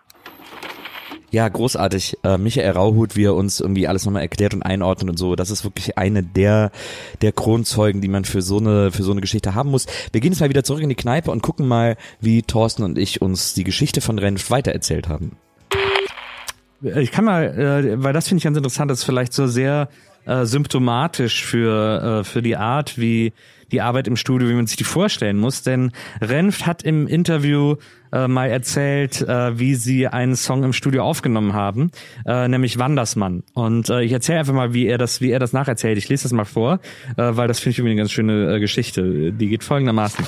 Ja, 1.30 1.50
großartig. 1.50 2.18
Äh, 2.24 2.38
Michael 2.38 2.72
Rauhut, 2.72 3.18
wie 3.18 3.26
er 3.26 3.36
uns 3.36 3.60
irgendwie 3.60 3.88
alles 3.88 4.06
nochmal 4.06 4.22
erklärt 4.22 4.54
und 4.54 4.64
einordnet 4.64 5.10
und 5.10 5.18
so. 5.18 5.36
Das 5.36 5.52
ist 5.52 5.66
wirklich 5.66 5.98
eine 5.98 6.24
der, 6.24 6.72
der 7.22 7.34
Kronzeugen, 7.34 8.00
die 8.00 8.08
man 8.08 8.24
für 8.24 8.42
so 8.42 8.60
eine, 8.60 8.92
für 8.92 9.04
so 9.04 9.12
eine 9.12 9.20
Geschichte 9.20 9.54
haben 9.54 9.70
muss. 9.70 9.88
Wir 10.14 10.22
gehen 10.22 10.32
jetzt 10.32 10.40
mal 10.40 10.50
wieder 10.50 10.64
zurück 10.64 10.82
in 10.82 10.90
die 10.90 10.96
Kneipe 10.96 11.30
und 11.32 11.42
gucken 11.42 11.68
mal, 11.68 11.98
wie 12.22 12.44
Thorsten 12.44 12.84
und 12.84 12.98
ich 12.98 13.22
uns 13.22 13.54
die 13.54 13.66
Geschichte 13.66 14.00
von 14.00 14.20
Renft 14.20 14.50
weitererzählt 14.50 15.10
haben. 15.10 15.36
Ich 16.82 17.12
kann 17.12 17.26
mal, 17.26 17.44
äh, 17.44 18.04
weil 18.04 18.14
das 18.14 18.28
finde 18.30 18.38
ich 18.38 18.44
ganz 18.44 18.56
interessant, 18.56 18.90
das 18.90 19.00
ist 19.00 19.06
vielleicht 19.06 19.34
so 19.34 19.48
sehr 19.48 19.90
äh, 20.26 20.46
symptomatisch 20.46 21.46
für, 21.46 22.22
äh, 22.22 22.24
für 22.24 22.42
die 22.42 22.56
Art, 22.56 22.98
wie 22.98 23.34
die 23.72 23.82
Arbeit 23.82 24.08
im 24.08 24.16
Studio, 24.16 24.50
wie 24.50 24.54
man 24.54 24.68
sich 24.68 24.78
die 24.78 24.84
vorstellen 24.84 25.38
muss. 25.38 25.62
Denn 25.64 25.92
Renft 26.22 26.66
hat 26.66 26.84
im 26.84 27.08
Interview 27.08 27.76
äh, 28.12 28.28
mal 28.28 28.50
erzählt, 28.50 29.22
äh, 29.22 29.60
wie 29.60 29.76
sie 29.76 30.08
einen 30.08 30.36
Song 30.36 30.64
im 30.64 30.74
Studio 30.74 31.04
aufgenommen 31.04 31.54
haben, 31.54 31.92
äh, 32.26 32.48
nämlich 32.48 32.80
Wandersmann. 32.80 33.44
Und 33.54 33.90
äh, 33.90 34.02
ich 34.02 34.12
erzähle 34.12 34.40
einfach 34.40 34.54
mal, 34.54 34.74
wie 34.74 34.88
er 34.88 34.98
das, 34.98 35.22
wie 35.22 35.32
er 35.32 35.40
das 35.40 35.54
nacherzählt. 35.54 35.98
Ich 35.98 36.10
lese 36.10 36.24
das 36.24 36.32
mal 36.32 36.46
vor, 36.46 36.80
äh, 37.18 37.36
weil 37.36 37.48
das 37.48 37.60
finde 37.60 37.72
ich 37.72 37.80
irgendwie 37.80 37.92
eine 37.92 38.02
ganz 38.02 38.12
schöne 38.12 38.56
äh, 38.56 38.60
Geschichte. 38.60 39.32
Die 39.34 39.50
geht 39.50 39.64
folgendermaßen. 39.64 40.26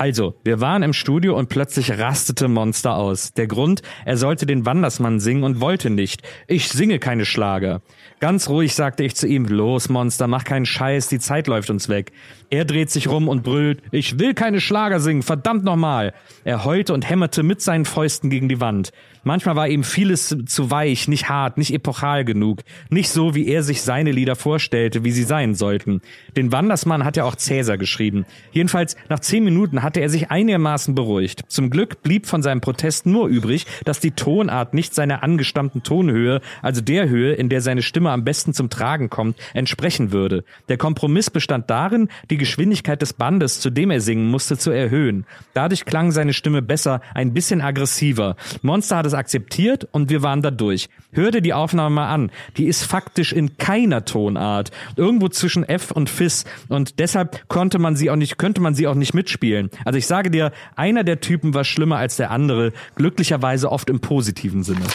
Also, 0.00 0.34
wir 0.44 0.62
waren 0.62 0.82
im 0.82 0.94
Studio 0.94 1.36
und 1.36 1.50
plötzlich 1.50 1.98
rastete 1.98 2.48
Monster 2.48 2.94
aus. 2.94 3.34
Der 3.34 3.46
Grund, 3.46 3.82
er 4.06 4.16
sollte 4.16 4.46
den 4.46 4.64
Wandersmann 4.64 5.20
singen 5.20 5.42
und 5.42 5.60
wollte 5.60 5.90
nicht. 5.90 6.22
Ich 6.46 6.70
singe 6.70 6.98
keine 6.98 7.26
Schlager. 7.26 7.82
Ganz 8.20 8.50
ruhig 8.50 8.74
sagte 8.74 9.02
ich 9.02 9.16
zu 9.16 9.26
ihm, 9.26 9.46
los 9.46 9.88
Monster, 9.88 10.26
mach 10.26 10.44
keinen 10.44 10.66
Scheiß, 10.66 11.08
die 11.08 11.18
Zeit 11.18 11.46
läuft 11.46 11.70
uns 11.70 11.88
weg. 11.88 12.12
Er 12.50 12.66
dreht 12.66 12.90
sich 12.90 13.08
rum 13.08 13.28
und 13.28 13.42
brüllt, 13.42 13.82
ich 13.92 14.18
will 14.18 14.34
keine 14.34 14.60
Schlager 14.60 15.00
singen, 15.00 15.22
verdammt 15.22 15.64
nochmal. 15.64 16.12
Er 16.44 16.66
heulte 16.66 16.92
und 16.92 17.08
hämmerte 17.08 17.42
mit 17.42 17.62
seinen 17.62 17.86
Fäusten 17.86 18.28
gegen 18.28 18.50
die 18.50 18.60
Wand. 18.60 18.92
Manchmal 19.22 19.56
war 19.56 19.68
ihm 19.68 19.84
vieles 19.84 20.34
zu 20.46 20.70
weich, 20.70 21.06
nicht 21.06 21.28
hart, 21.28 21.58
nicht 21.58 21.72
epochal 21.72 22.24
genug, 22.24 22.62
nicht 22.88 23.10
so, 23.10 23.34
wie 23.34 23.46
er 23.46 23.62
sich 23.62 23.82
seine 23.82 24.12
Lieder 24.12 24.34
vorstellte, 24.34 25.04
wie 25.04 25.12
sie 25.12 25.24
sein 25.24 25.54
sollten. 25.54 26.00
Den 26.36 26.52
Wandersmann 26.52 27.04
hat 27.04 27.16
ja 27.16 27.24
auch 27.24 27.36
Cäsar 27.36 27.76
geschrieben. 27.76 28.24
Jedenfalls, 28.52 28.96
nach 29.08 29.20
zehn 29.20 29.44
Minuten 29.44 29.82
hatte 29.82 30.00
er 30.00 30.08
sich 30.08 30.30
einigermaßen 30.30 30.94
beruhigt. 30.94 31.44
Zum 31.48 31.68
Glück 31.68 32.02
blieb 32.02 32.26
von 32.26 32.42
seinem 32.42 32.62
Protest 32.62 33.06
nur 33.06 33.28
übrig, 33.28 33.66
dass 33.84 34.00
die 34.00 34.12
Tonart 34.12 34.72
nicht 34.72 34.94
seiner 34.94 35.22
angestammten 35.22 35.82
Tonhöhe, 35.82 36.40
also 36.62 36.80
der 36.80 37.08
Höhe, 37.08 37.34
in 37.34 37.48
der 37.48 37.60
seine 37.60 37.82
Stimme 37.82 38.09
am 38.12 38.24
besten 38.24 38.54
zum 38.54 38.70
Tragen 38.70 39.10
kommt, 39.10 39.36
entsprechen 39.54 40.12
würde. 40.12 40.44
Der 40.68 40.76
Kompromiss 40.76 41.30
bestand 41.30 41.70
darin, 41.70 42.08
die 42.30 42.36
Geschwindigkeit 42.36 43.00
des 43.02 43.12
Bandes, 43.12 43.60
zu 43.60 43.70
dem 43.70 43.90
er 43.90 44.00
singen 44.00 44.30
musste, 44.30 44.58
zu 44.58 44.70
erhöhen. 44.70 45.26
Dadurch 45.54 45.84
klang 45.84 46.12
seine 46.12 46.32
Stimme 46.32 46.62
besser, 46.62 47.00
ein 47.14 47.34
bisschen 47.34 47.60
aggressiver. 47.60 48.36
Monster 48.62 48.96
hatte 48.96 49.08
es 49.08 49.14
akzeptiert 49.14 49.88
und 49.92 50.10
wir 50.10 50.22
waren 50.22 50.42
da 50.42 50.50
durch. 50.50 50.88
Hör 51.12 51.30
dir 51.30 51.40
die 51.40 51.54
Aufnahme 51.54 51.96
mal 51.96 52.08
an. 52.08 52.30
Die 52.56 52.66
ist 52.66 52.84
faktisch 52.84 53.32
in 53.32 53.56
keiner 53.58 54.04
Tonart. 54.04 54.70
Irgendwo 54.96 55.28
zwischen 55.28 55.68
F 55.68 55.90
und 55.90 56.08
Fis. 56.08 56.44
Und 56.68 56.98
deshalb 56.98 57.48
konnte 57.48 57.78
man 57.78 57.96
sie 57.96 58.10
auch 58.10 58.16
nicht, 58.16 58.38
könnte 58.38 58.60
man 58.60 58.74
sie 58.74 58.86
auch 58.86 58.94
nicht 58.94 59.14
mitspielen. 59.14 59.70
Also 59.84 59.98
ich 59.98 60.06
sage 60.06 60.30
dir, 60.30 60.52
einer 60.76 61.04
der 61.04 61.20
Typen 61.20 61.52
war 61.52 61.64
schlimmer 61.64 61.96
als 61.96 62.16
der 62.16 62.30
andere. 62.30 62.72
Glücklicherweise 62.94 63.70
oft 63.72 63.90
im 63.90 64.00
positiven 64.00 64.62
Sinne. 64.62 64.86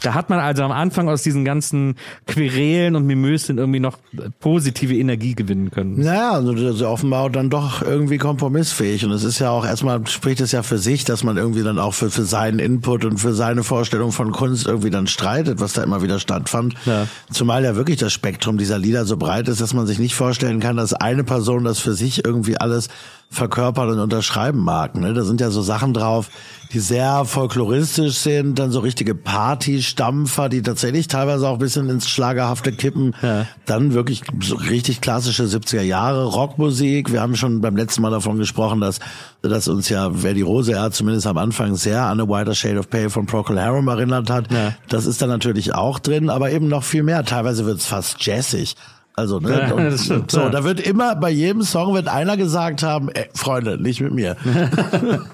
Da 0.00 0.14
hat 0.14 0.30
man 0.30 0.38
also 0.38 0.62
am 0.62 0.72
Anfang 0.72 1.08
aus 1.08 1.22
diesen 1.22 1.44
ganzen 1.44 1.96
Querelen 2.26 2.63
und 2.96 3.06
Mimöschen 3.06 3.58
irgendwie 3.58 3.80
noch 3.80 3.98
positive 4.40 4.94
Energie 4.94 5.34
gewinnen 5.34 5.70
können. 5.70 6.00
Naja, 6.00 6.32
also 6.32 6.88
offenbar 6.88 7.30
dann 7.30 7.50
doch 7.50 7.82
irgendwie 7.82 8.18
kompromissfähig. 8.18 9.04
Und 9.04 9.12
es 9.12 9.24
ist 9.24 9.38
ja 9.38 9.50
auch 9.50 9.64
erstmal 9.64 10.06
spricht 10.06 10.40
es 10.40 10.52
ja 10.52 10.62
für 10.62 10.78
sich, 10.78 11.04
dass 11.04 11.24
man 11.24 11.36
irgendwie 11.36 11.62
dann 11.62 11.78
auch 11.78 11.94
für, 11.94 12.10
für 12.10 12.24
seinen 12.24 12.58
Input 12.58 13.04
und 13.04 13.18
für 13.18 13.34
seine 13.34 13.62
Vorstellung 13.62 14.12
von 14.12 14.32
Kunst 14.32 14.66
irgendwie 14.66 14.90
dann 14.90 15.06
streitet, 15.06 15.60
was 15.60 15.72
da 15.72 15.82
immer 15.82 16.02
wieder 16.02 16.18
stattfand. 16.18 16.74
Ja. 16.86 17.06
Zumal 17.30 17.64
ja 17.64 17.76
wirklich 17.76 17.98
das 17.98 18.12
Spektrum 18.12 18.58
dieser 18.58 18.78
Lieder 18.78 19.04
so 19.04 19.16
breit 19.16 19.48
ist, 19.48 19.60
dass 19.60 19.74
man 19.74 19.86
sich 19.86 19.98
nicht 19.98 20.14
vorstellen 20.14 20.60
kann, 20.60 20.76
dass 20.76 20.94
eine 20.94 21.24
Person 21.24 21.64
das 21.64 21.78
für 21.78 21.94
sich 21.94 22.24
irgendwie 22.24 22.56
alles 22.56 22.88
verkörpern 23.30 23.90
und 23.90 23.98
unterschreiben 23.98 24.60
mag. 24.60 24.94
Ne? 24.94 25.12
Da 25.12 25.24
sind 25.24 25.40
ja 25.40 25.50
so 25.50 25.62
Sachen 25.62 25.92
drauf, 25.92 26.30
die 26.72 26.80
sehr 26.80 27.24
folkloristisch 27.24 28.16
sind, 28.16 28.58
dann 28.58 28.70
so 28.70 28.80
richtige 28.80 29.14
Party-Stampfer, 29.14 30.48
die 30.48 30.62
tatsächlich 30.62 31.08
teilweise 31.08 31.48
auch 31.48 31.54
ein 31.54 31.58
bisschen 31.58 31.88
ins 31.88 32.08
Schlagerhafte 32.08 32.72
kippen. 32.72 33.14
Ja. 33.22 33.46
Dann 33.66 33.92
wirklich 33.92 34.22
so 34.40 34.56
richtig 34.56 35.00
klassische 35.00 35.44
70er 35.44 35.82
Jahre 35.82 36.24
Rockmusik. 36.24 37.12
Wir 37.12 37.20
haben 37.20 37.36
schon 37.36 37.60
beim 37.60 37.76
letzten 37.76 38.02
Mal 38.02 38.10
davon 38.10 38.38
gesprochen, 38.38 38.80
dass, 38.80 38.98
dass 39.42 39.68
uns 39.68 39.88
ja, 39.88 40.10
wer 40.22 40.34
die 40.34 40.42
Rose 40.42 40.72
er 40.72 40.90
zumindest 40.90 41.26
am 41.26 41.38
Anfang 41.38 41.76
sehr 41.76 42.02
an 42.02 42.20
A 42.20 42.24
Wider 42.24 42.54
Shade 42.54 42.78
of 42.78 42.90
Pale 42.90 43.10
von 43.10 43.26
Procol 43.26 43.60
Harum 43.60 43.86
erinnert 43.88 44.30
hat. 44.30 44.50
Ja. 44.50 44.74
Das 44.88 45.06
ist 45.06 45.22
da 45.22 45.26
natürlich 45.26 45.74
auch 45.74 45.98
drin, 45.98 46.30
aber 46.30 46.50
eben 46.50 46.68
noch 46.68 46.84
viel 46.84 47.02
mehr. 47.02 47.24
Teilweise 47.24 47.66
wird 47.66 47.78
es 47.78 47.86
fast 47.86 48.24
jazzig. 48.24 48.76
Also, 49.16 49.38
ne? 49.38 49.66
Ja, 49.68 49.74
und, 49.74 49.92
stimmt, 49.98 50.32
so, 50.32 50.40
ja. 50.40 50.48
da 50.48 50.64
wird 50.64 50.80
immer, 50.80 51.14
bei 51.14 51.30
jedem 51.30 51.62
Song 51.62 51.94
wird 51.94 52.08
einer 52.08 52.36
gesagt 52.36 52.82
haben, 52.82 53.10
ey, 53.10 53.26
Freunde, 53.32 53.80
nicht 53.80 54.00
mit 54.00 54.12
mir. 54.12 54.36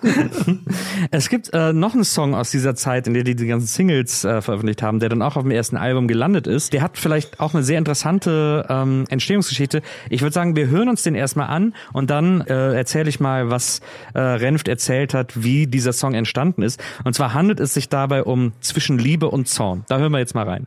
es 1.11 1.31
gibt 1.31 1.51
äh, 1.55 1.73
noch 1.73 1.95
einen 1.95 2.05
Song 2.05 2.35
aus 2.35 2.51
dieser 2.51 2.75
Zeit, 2.75 3.07
in 3.07 3.15
der 3.15 3.25
die 3.25 3.35
die 3.35 3.47
ganzen 3.47 3.67
Singles 3.67 4.25
äh, 4.25 4.43
veröffentlicht 4.43 4.83
haben, 4.83 5.01
der 5.01 5.09
dann 5.09 5.23
auch 5.23 5.37
auf 5.37 5.45
dem 5.45 5.51
ersten 5.51 5.79
Album 5.79 6.09
gelandet 6.09 6.47
ist. 6.47 6.75
Der 6.75 6.83
hat 6.83 6.99
vielleicht 6.99 7.41
auch 7.41 7.55
eine 7.55 7.63
sehr 7.63 7.79
interessante 7.79 8.67
ähm, 8.69 9.07
Entstehungsgeschichte. 9.09 9.81
Ich 10.11 10.21
würde 10.21 10.35
sagen, 10.35 10.57
wir 10.57 10.69
hören 10.69 10.91
uns 10.91 11.03
den 11.03 11.15
erstmal 11.15 11.49
an 11.49 11.75
und 11.95 12.11
dann 12.11 12.43
äh, 12.43 12.75
erzähle 12.75 13.09
ich 13.09 13.19
mal, 13.19 13.49
was 13.49 13.81
äh, 14.13 14.21
Renft 14.21 14.69
erzählt 14.69 15.15
hat, 15.15 15.43
wie 15.43 15.67
dieser 15.67 15.95
Song 15.95 16.13
entstanden 16.13 16.61
ist. 16.61 16.79
Und 17.05 17.15
zwar 17.15 17.33
handelt 17.33 17.61
es 17.61 17.73
sich 17.73 17.89
dabei 17.89 18.25
um 18.25 18.53
Zwischen 18.61 18.99
Liebe 18.99 19.31
und 19.31 19.49
Zorn. 19.49 19.85
Da 19.89 19.97
hören 19.97 20.13
wir 20.13 20.19
jetzt 20.19 20.35
mal 20.35 20.47
rein. 20.47 20.67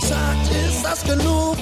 Sagt, 0.00 0.50
ist 0.50 0.84
das 0.84 1.04
genug? 1.04 1.56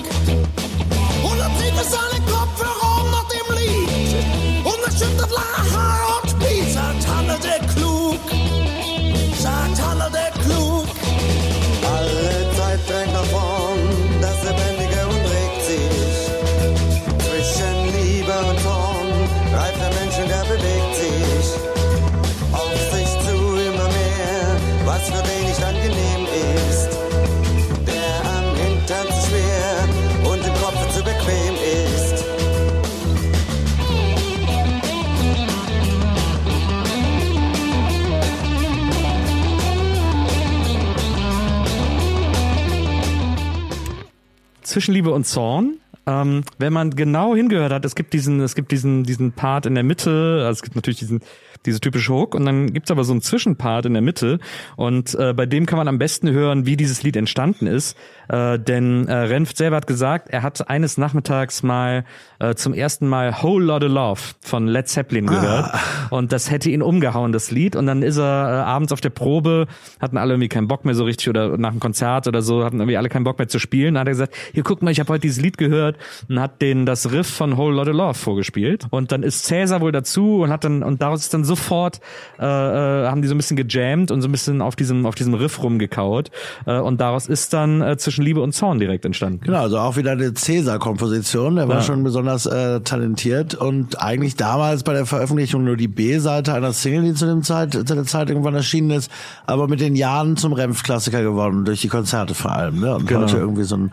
Zwischen 44.71 44.95
Liebe 44.95 45.11
und 45.11 45.27
Zorn. 45.27 45.79
Ähm, 46.07 46.45
wenn 46.59 46.73
man 46.73 46.91
genau 46.91 47.35
hingehört 47.35 47.73
hat, 47.73 47.85
es 47.85 47.95
gibt 47.95 48.13
diesen, 48.15 48.41
es 48.41 48.55
gibt 48.55 48.73
diesen, 48.73 49.05
diesen 49.05 49.33
Part 49.33 49.67
in 49.67 49.75
der 49.75 49.85
Mitte, 49.85 50.45
also 50.47 50.59
es 50.59 50.63
gibt 50.63 50.75
natürlich 50.75 50.99
diesen 50.99 51.21
diese 51.67 51.81
typische 51.81 52.13
Hook. 52.13 52.35
Und 52.35 52.45
dann 52.47 52.73
gibt's 52.73 52.91
aber 52.91 53.05
so 53.05 53.13
einen 53.13 53.23
Zwischenpart 53.23 53.87
in 53.87 53.93
der 53.93 54.03
Mitte. 54.03 54.39
Und 54.77 55.15
äh, 55.15 55.33
bei 55.33 55.47
dem 55.47 55.67
kann 55.67 55.77
man 55.77 55.89
am 55.89 55.99
besten 55.99 56.31
hören, 56.31 56.67
wie 56.67 56.77
dieses 56.77 57.03
Lied 57.03 57.17
entstanden 57.17 57.67
ist, 57.67 57.97
äh, 58.29 58.59
denn 58.59 59.09
äh, 59.09 59.15
Renft 59.15 59.57
selber 59.57 59.77
hat 59.77 59.87
gesagt, 59.87 60.29
er 60.31 60.43
hat 60.43 60.69
eines 60.69 60.99
Nachmittags 60.99 61.63
mal 61.63 62.05
äh, 62.39 62.55
zum 62.55 62.75
ersten 62.75 63.09
Mal 63.09 63.43
Whole 63.43 63.65
Lotta 63.65 63.87
Love 63.87 64.21
von 64.41 64.67
Led 64.67 64.89
Zeppelin 64.89 65.29
ah. 65.29 65.33
gehört. 65.33 65.71
Und 66.11 66.33
das 66.33 66.51
hätte 66.51 66.71
ihn 66.71 66.83
umgehauen, 66.83 67.33
das 67.33 67.51
Lied. 67.51 67.77
Und 67.77 67.87
dann 67.87 68.03
ist 68.03 68.19
er 68.19 68.23
äh, 68.23 68.63
abends 68.63 68.93
auf 68.93 69.01
der 69.01 69.11
Probe, 69.11 69.67
hatten 70.01 70.17
alle 70.17 70.35
irgendwie 70.35 70.49
keinen 70.49 70.69
Bock 70.69 70.85
mehr 70.85 70.95
so 70.95 71.05
richtig 71.05 71.29
oder 71.29 71.57
nach 71.59 71.71
dem 71.71 71.81
Konzert 71.81 72.27
oder 72.27 72.43
so, 72.43 72.65
hatten 72.65 72.79
irgendwie 72.79 72.97
alle 72.97 73.09
keinen 73.09 73.25
Bock 73.25 73.39
mehr 73.39 73.49
zu 73.49 73.59
spielen, 73.59 73.95
dann 73.95 74.03
hat 74.03 74.09
er 74.09 74.13
gesagt, 74.13 74.35
hier 74.53 74.63
guck 74.63 74.83
mal, 74.83 74.91
ich 74.91 75.01
habe 75.01 75.13
heute 75.13 75.23
dieses 75.23 75.43
Lied 75.43 75.59
gehört 75.59 75.97
und 76.29 76.41
hat 76.41 76.63
denen 76.63 76.87
das 76.87 77.13
Riff 77.13 77.29
von 77.29 77.57
Whole 77.57 77.75
Lotta 77.75 77.93
Love 77.93 78.15
vorgespielt. 78.15 78.87
Und 78.91 79.13
dann 79.13 79.23
ist 79.23 79.45
Cäsar 79.45 79.81
wohl 79.81 79.93
dazu 79.93 80.41
und 80.43 80.51
hat 80.51 80.65
dann 80.65 80.83
und 80.83 81.03
daraus 81.03 81.21
ist 81.21 81.35
dann 81.35 81.45
so 81.45 81.50
sofort 81.51 82.01
äh, 82.39 82.45
äh, 82.45 83.07
haben 83.09 83.23
die 83.23 83.29
so 83.29 83.35
ein 83.35 83.37
bisschen 83.37 83.57
gejammt 83.57 84.11
und 84.11 84.23
so 84.23 84.29
ein 84.29 84.33
bisschen 84.33 84.63
auf 84.63 84.77
diesem 84.77 85.05
auf 85.05 85.17
diesem 85.17 85.35
Riff 85.35 85.61
rumgekaut 85.63 86.31
äh, 86.67 86.79
und 86.79 87.01
daraus 87.01 87.27
ist 87.27 87.53
dann 87.53 87.83
äh, 87.83 87.97
zwischen 87.97 88.25
Liebe 88.25 88.41
und 88.41 88.53
Zorn 88.53 88.79
direkt 88.79 89.05
entstanden. 89.05 89.41
Genau, 89.45 89.63
also 89.63 89.79
auch 89.79 89.97
wieder 89.97 90.13
eine 90.13 90.33
Cäsar-Komposition. 90.33 91.57
Der 91.57 91.69
war 91.69 91.77
ja. 91.77 91.83
schon 91.83 92.05
besonders 92.05 92.47
äh, 92.47 92.81
talentiert 92.81 93.55
und 93.55 94.01
eigentlich 94.01 94.37
damals 94.37 94.85
bei 94.85 94.93
der 94.93 95.07
Veröffentlichung 95.07 95.65
nur 95.65 95.77
die 95.77 95.89
B-Seite 95.89 96.55
einer 96.55 96.73
Single, 96.73 97.03
die 97.03 97.15
zu 97.15 97.27
dem 97.27 97.43
Zeit 97.43 97.73
zu 97.73 97.83
der 97.83 98.05
Zeit 98.05 98.31
irgendwann 98.31 98.55
erschienen 98.55 98.91
ist, 98.91 99.11
aber 99.47 99.67
mit 99.67 99.81
den 99.81 99.97
Jahren 99.97 100.37
zum 100.37 100.53
Renf-Klassiker 100.53 101.23
geworden 101.23 101.65
durch 101.65 101.81
die 101.81 101.89
Konzerte 101.89 102.35
vor 102.35 102.53
allem. 102.53 102.81
Ne? 102.81 102.95
Und 102.95 103.07
genau. 103.07 103.23
heute 103.23 103.39
irgendwie 103.39 103.65
so 103.65 103.77
ein 103.77 103.91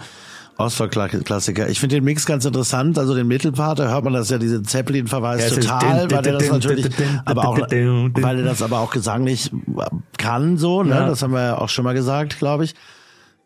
Ostblock-Klassiker. 0.58 1.70
Ich 1.70 1.80
finde 1.80 1.96
den 1.96 2.04
Mix 2.04 2.26
ganz 2.26 2.46
interessant. 2.46 2.98
Also 2.98 3.16
den 3.16 3.28
Mittelpart, 3.28 3.80
da 3.80 3.90
hört 3.90 4.04
man 4.04 4.14
das 4.14 4.30
ja, 4.30 4.38
diese 4.38 4.64
Zeppelin-Verweis 4.64 5.50
ja, 5.50 5.56
total, 5.56 6.12
weil 6.12 6.26
er 6.26 6.34
das 6.34 6.52
natürlich, 6.52 6.88
aber 7.26 7.48
auch, 7.48 7.58
weil 7.60 8.40
er 8.40 8.44
das 8.44 8.62
aber 8.62 8.80
auch 8.80 8.92
gesanglich 8.92 9.52
kann, 10.18 10.58
so, 10.58 10.84
ne? 10.84 10.96
Ja. 10.96 11.08
Das 11.08 11.22
haben 11.22 11.34
wir 11.34 11.42
ja 11.44 11.58
auch 11.58 11.70
schon 11.70 11.86
mal 11.86 11.94
gesagt, 11.94 12.40
glaube 12.40 12.66
ich. 12.66 12.76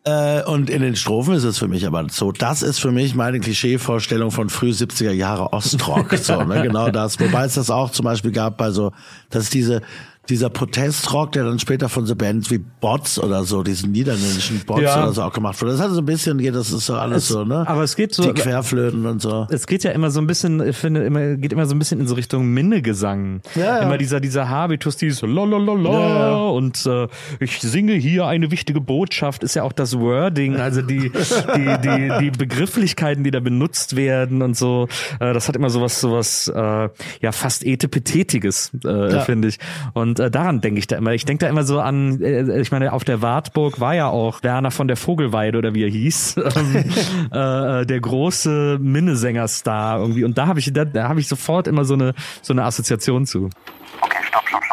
Äh, 0.04 0.42
und 0.44 0.68
in 0.68 0.82
den 0.82 0.96
Strophen 0.96 1.34
ist 1.34 1.44
es 1.44 1.58
für 1.58 1.68
mich 1.68 1.86
aber 1.86 2.04
so, 2.10 2.32
das 2.32 2.62
ist 2.62 2.80
für 2.80 2.90
mich 2.90 3.14
meine 3.14 3.38
Klischeevorstellung 3.38 4.32
von 4.32 4.48
früh 4.48 4.70
70er 4.70 5.12
Jahre 5.12 5.52
Ostrock, 5.52 6.12
so, 6.16 6.42
ne? 6.42 6.62
Genau 6.66 6.90
das. 6.90 7.20
Wobei 7.20 7.44
es 7.44 7.54
das 7.54 7.70
auch 7.70 7.90
zum 7.90 8.04
Beispiel 8.04 8.32
gab 8.32 8.56
bei 8.56 8.70
so, 8.70 8.92
dass 9.30 9.48
diese, 9.48 9.80
dieser 10.28 10.50
Protestrock, 10.50 11.32
der 11.32 11.44
dann 11.44 11.58
später 11.58 11.88
von 11.88 12.06
so 12.06 12.14
Bands 12.14 12.50
wie 12.50 12.58
Bots 12.58 13.18
oder 13.18 13.42
so, 13.42 13.64
diesen 13.64 13.90
niederländischen 13.90 14.60
Bots 14.60 14.82
ja. 14.82 15.02
oder 15.02 15.12
so 15.12 15.22
auch 15.22 15.32
gemacht 15.32 15.60
wurde. 15.60 15.72
Das 15.72 15.80
hat 15.80 15.90
so 15.90 15.98
ein 15.98 16.04
bisschen, 16.04 16.38
das 16.52 16.70
ist 16.70 16.86
so 16.86 16.94
alles 16.94 17.24
es, 17.24 17.28
so, 17.28 17.44
ne? 17.44 17.66
Aber 17.66 17.82
es 17.82 17.96
geht 17.96 18.14
so. 18.14 18.22
Die 18.22 18.32
Querflöten 18.32 19.04
und 19.06 19.20
so. 19.20 19.46
Es 19.50 19.66
geht 19.66 19.82
ja 19.82 19.90
immer 19.90 20.10
so 20.10 20.20
ein 20.20 20.28
bisschen, 20.28 20.66
ich 20.66 20.76
finde, 20.76 21.02
immer, 21.02 21.36
geht 21.36 21.52
immer 21.52 21.66
so 21.66 21.74
ein 21.74 21.78
bisschen 21.78 22.00
in 22.00 22.06
so 22.06 22.14
Richtung 22.14 22.46
Minnegesang. 22.46 23.40
Ja, 23.56 23.62
ja. 23.62 23.78
Immer 23.78 23.98
dieser, 23.98 24.20
dieser 24.20 24.48
Habitus, 24.48 24.96
dieses 24.96 25.22
Lalalala 25.22 25.90
ja, 25.90 26.34
und 26.36 26.86
äh, 26.86 27.08
ich 27.40 27.60
singe 27.60 27.94
hier 27.94 28.26
eine 28.26 28.52
wichtige 28.52 28.80
Botschaft, 28.80 29.42
ist 29.42 29.56
ja 29.56 29.64
auch 29.64 29.72
das 29.72 29.98
Wording, 29.98 30.56
also 30.56 30.82
die, 30.82 31.10
die, 31.56 31.76
die, 31.82 32.12
die 32.20 32.30
Begrifflichkeiten, 32.30 33.24
die 33.24 33.32
da 33.32 33.40
benutzt 33.40 33.96
werden 33.96 34.42
und 34.42 34.56
so, 34.56 34.86
äh, 35.18 35.32
das 35.32 35.48
hat 35.48 35.56
immer 35.56 35.70
sowas, 35.70 36.00
sowas, 36.00 36.46
äh, 36.46 36.88
ja, 37.20 37.32
fast 37.32 37.64
etepetetiges, 37.64 38.70
äh, 38.84 39.12
ja. 39.12 39.20
finde 39.22 39.48
ich. 39.48 39.58
Und 39.94 40.11
und 40.12 40.20
äh, 40.20 40.30
daran 40.30 40.60
denke 40.60 40.78
ich 40.78 40.86
da 40.86 40.96
immer. 40.96 41.12
Ich 41.12 41.24
denke 41.24 41.46
da 41.46 41.50
immer 41.50 41.64
so 41.64 41.80
an, 41.80 42.20
äh, 42.20 42.60
ich 42.60 42.70
meine, 42.70 42.92
auf 42.92 43.02
der 43.02 43.22
Wartburg 43.22 43.80
war 43.80 43.94
ja 43.94 44.08
auch 44.08 44.42
Werner 44.42 44.70
von 44.70 44.86
der 44.86 44.98
Vogelweide 44.98 45.56
oder 45.56 45.72
wie 45.72 45.84
er 45.84 45.88
hieß, 45.88 46.36
ähm, 46.54 46.84
äh, 47.32 47.80
äh, 47.80 47.86
der 47.86 48.00
große 48.00 48.76
Minnesänger-Star 48.78 50.00
irgendwie. 50.00 50.24
Und 50.24 50.36
da 50.36 50.48
habe 50.48 50.58
ich, 50.58 50.70
da, 50.70 50.84
da 50.84 51.08
habe 51.08 51.20
ich 51.20 51.28
sofort 51.28 51.66
immer 51.66 51.86
so 51.86 51.94
eine 51.94 52.12
so 52.42 52.52
eine 52.52 52.64
Assoziation 52.64 53.24
zu. 53.24 53.48
Okay, 54.02 54.18
stopp, 54.28 54.46
stopp, 54.48 54.64
stopp. 54.64 54.71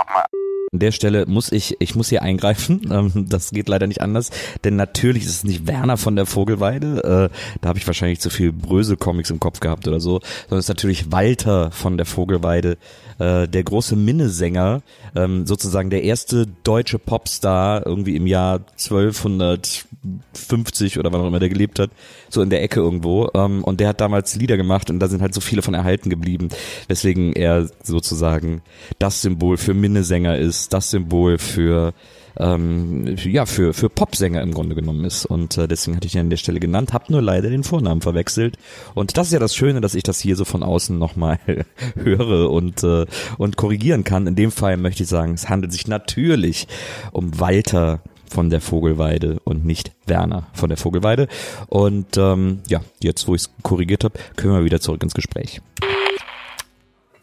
An 0.71 0.79
der 0.79 0.91
Stelle 0.91 1.25
muss 1.25 1.51
ich, 1.51 1.77
ich 1.79 1.95
muss 1.95 2.09
hier 2.09 2.21
eingreifen. 2.21 2.81
Ähm, 2.89 3.27
das 3.29 3.51
geht 3.51 3.69
leider 3.69 3.85
nicht 3.85 4.01
anders, 4.01 4.31
denn 4.63 4.75
natürlich 4.75 5.23
ist 5.23 5.29
es 5.29 5.43
nicht 5.43 5.67
Werner 5.67 5.97
von 5.97 6.15
der 6.15 6.25
Vogelweide. 6.25 7.29
Äh, 7.31 7.57
da 7.61 7.69
habe 7.69 7.77
ich 7.77 7.85
wahrscheinlich 7.85 8.19
zu 8.19 8.31
viel 8.31 8.51
Brösel-Comics 8.51 9.29
im 9.29 9.39
Kopf 9.39 9.59
gehabt 9.59 9.87
oder 9.87 9.99
so, 9.99 10.21
sondern 10.43 10.59
es 10.59 10.65
ist 10.65 10.69
natürlich 10.69 11.11
Walter 11.11 11.69
von 11.71 11.97
der 11.97 12.07
Vogelweide, 12.07 12.77
äh, 13.19 13.47
der 13.47 13.63
große 13.63 13.95
Minnesänger, 13.95 14.81
ähm, 15.15 15.45
sozusagen 15.45 15.91
der 15.91 16.03
erste 16.03 16.47
deutsche 16.63 16.97
Popstar 16.97 17.85
irgendwie 17.85 18.15
im 18.15 18.25
Jahr 18.25 18.61
1250 18.77 20.97
oder 20.97 21.11
wann 21.11 21.21
auch 21.21 21.27
immer 21.27 21.39
der 21.39 21.49
gelebt 21.49 21.77
hat, 21.79 21.91
so 22.29 22.41
in 22.41 22.49
der 22.49 22.63
Ecke 22.63 22.79
irgendwo. 22.79 23.29
Ähm, 23.35 23.63
und 23.63 23.79
der 23.79 23.89
hat 23.89 24.01
damals 24.01 24.35
Lieder 24.35 24.57
gemacht 24.57 24.89
und 24.89 24.99
da 24.99 25.07
sind 25.07 25.21
halt 25.21 25.35
so 25.35 25.41
viele 25.41 25.61
von 25.61 25.73
erhalten 25.73 26.09
geblieben, 26.09 26.49
weswegen 26.87 27.33
er 27.33 27.69
sozusagen 27.83 28.61
das 28.97 29.21
Symbol 29.21 29.57
für 29.57 29.73
Minnesänger 29.73 30.37
ist, 30.37 30.58
das 30.67 30.89
Symbol 30.89 31.37
für 31.37 31.93
ähm, 32.37 33.15
ja, 33.17 33.45
für, 33.45 33.73
für 33.73 33.89
Popsänger 33.89 34.41
im 34.41 34.53
Grunde 34.53 34.75
genommen 34.75 35.03
ist. 35.05 35.25
Und 35.25 35.57
äh, 35.57 35.67
deswegen 35.67 35.97
hatte 35.97 36.07
ich 36.07 36.15
ihn 36.15 36.21
an 36.21 36.29
der 36.29 36.37
Stelle 36.37 36.59
genannt, 36.59 36.93
habe 36.93 37.11
nur 37.11 37.21
leider 37.21 37.49
den 37.49 37.63
Vornamen 37.63 38.01
verwechselt. 38.01 38.57
Und 38.95 39.17
das 39.17 39.27
ist 39.27 39.33
ja 39.33 39.39
das 39.39 39.55
Schöne, 39.55 39.81
dass 39.81 39.95
ich 39.95 40.03
das 40.03 40.19
hier 40.19 40.35
so 40.35 40.45
von 40.45 40.63
außen 40.63 40.97
nochmal 40.97 41.39
höre 41.95 42.49
und, 42.49 42.83
äh, 42.83 43.05
und 43.37 43.57
korrigieren 43.57 44.03
kann. 44.03 44.25
In 44.25 44.35
dem 44.35 44.51
Fall 44.51 44.77
möchte 44.77 45.03
ich 45.03 45.09
sagen, 45.09 45.33
es 45.33 45.49
handelt 45.49 45.73
sich 45.73 45.87
natürlich 45.87 46.67
um 47.11 47.39
Walter 47.39 48.01
von 48.29 48.49
der 48.49 48.61
Vogelweide 48.61 49.39
und 49.43 49.65
nicht 49.65 49.91
Werner 50.05 50.47
von 50.53 50.69
der 50.69 50.77
Vogelweide. 50.77 51.27
Und 51.67 52.15
ähm, 52.17 52.59
ja, 52.67 52.81
jetzt 53.01 53.27
wo 53.27 53.35
ich 53.35 53.41
es 53.41 53.49
korrigiert 53.63 54.03
habe, 54.03 54.19
können 54.35 54.53
wir 54.53 54.63
wieder 54.63 54.79
zurück 54.79 55.03
ins 55.03 55.15
Gespräch. 55.15 55.61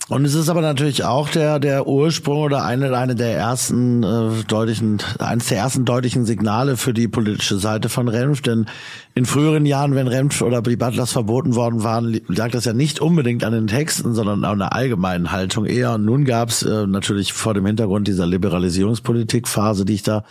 Und 0.08 0.24
es 0.24 0.34
ist 0.34 0.48
aber 0.48 0.60
natürlich 0.60 1.02
auch 1.02 1.28
der 1.28 1.58
der 1.58 1.88
Ursprung 1.88 2.38
oder 2.38 2.64
eine 2.64 2.96
eine 2.96 3.16
der 3.16 3.36
ersten 3.36 4.04
äh, 4.04 4.44
deutlichen 4.46 4.98
eines 5.18 5.46
der 5.48 5.58
ersten 5.58 5.84
deutlichen 5.84 6.24
Signale 6.24 6.76
für 6.76 6.94
die 6.94 7.08
politische 7.08 7.58
Seite 7.58 7.88
von 7.88 8.06
Renf, 8.06 8.40
denn 8.40 8.66
in 9.16 9.24
früheren 9.24 9.64
Jahren, 9.64 9.94
wenn 9.94 10.08
Renf 10.08 10.42
oder 10.42 10.60
die 10.60 10.76
Butlers 10.76 11.10
verboten 11.10 11.54
worden 11.54 11.82
waren, 11.82 12.20
lag 12.28 12.50
das 12.50 12.66
ja 12.66 12.74
nicht 12.74 13.00
unbedingt 13.00 13.44
an 13.44 13.52
den 13.54 13.66
Texten, 13.66 14.14
sondern 14.14 14.44
an 14.44 14.58
der 14.58 14.74
allgemeinen 14.74 15.32
Haltung 15.32 15.64
eher. 15.64 15.94
Und 15.94 16.04
nun 16.04 16.26
gab 16.26 16.50
es 16.50 16.62
äh, 16.62 16.86
natürlich 16.86 17.32
vor 17.32 17.54
dem 17.54 17.64
Hintergrund 17.64 18.06
dieser 18.06 18.26
Liberalisierungspolitikphase, 18.26 19.86
die 19.86 19.94
ich 19.94 20.02
da 20.02 20.22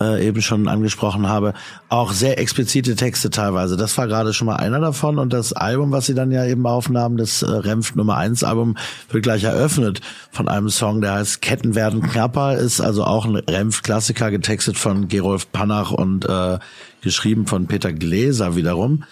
äh, 0.00 0.26
eben 0.26 0.42
schon 0.42 0.66
angesprochen 0.66 1.28
habe, 1.28 1.54
auch 1.88 2.12
sehr 2.12 2.40
explizite 2.40 2.96
Texte 2.96 3.30
teilweise. 3.30 3.76
Das 3.76 3.96
war 3.96 4.08
gerade 4.08 4.32
schon 4.32 4.46
mal 4.46 4.56
einer 4.56 4.80
davon 4.80 5.20
und 5.20 5.32
das 5.32 5.52
Album, 5.52 5.92
was 5.92 6.06
sie 6.06 6.14
dann 6.14 6.32
ja 6.32 6.44
eben 6.44 6.66
aufnahmen, 6.66 7.16
das 7.16 7.42
äh, 7.42 7.48
Renft 7.48 7.94
Nummer 7.94 8.16
1 8.16 8.42
Album, 8.42 8.76
wird 9.14 9.24
gleich 9.24 9.44
eröffnet 9.44 10.00
von 10.30 10.48
einem 10.48 10.68
Song, 10.68 11.00
der 11.00 11.14
heißt 11.14 11.40
Ketten 11.40 11.74
werden 11.74 12.02
knapper, 12.02 12.58
ist 12.58 12.80
also 12.80 13.04
auch 13.04 13.24
ein 13.24 13.36
Renft-Klassiker, 13.36 14.30
getextet 14.30 14.76
von 14.76 15.08
Gerolf 15.08 15.50
Panach 15.52 15.92
und 15.92 16.28
äh, 16.28 16.58
geschrieben 17.00 17.46
von 17.46 17.66
Peter 17.66 17.92
Gläser 17.92 18.56
wiederum. 18.56 19.04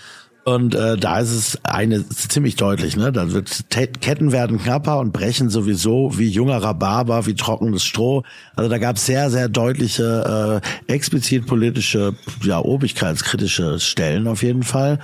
Und 0.44 0.74
äh, 0.74 0.96
da 0.96 1.20
ist 1.20 1.30
es 1.30 1.58
eine 1.62 2.08
ziemlich 2.08 2.56
deutlich, 2.56 2.96
ne? 2.96 3.12
Da 3.12 3.30
wird 3.30 3.66
Ketten 3.70 4.32
werden 4.32 4.58
knapper 4.58 4.98
und 4.98 5.12
brechen 5.12 5.50
sowieso 5.50 6.18
wie 6.18 6.28
junger 6.28 6.60
Rhabarber, 6.60 7.26
wie 7.26 7.34
trockenes 7.34 7.84
Stroh. 7.84 8.24
Also 8.56 8.68
da 8.68 8.78
gab 8.78 8.96
es 8.96 9.06
sehr, 9.06 9.30
sehr 9.30 9.48
deutliche, 9.48 10.60
äh, 10.88 10.92
explizit 10.92 11.46
politische, 11.46 12.14
ja, 12.42 12.58
obigkeitskritische 12.58 13.78
Stellen 13.78 14.26
auf 14.26 14.42
jeden 14.42 14.64
Fall. 14.64 14.98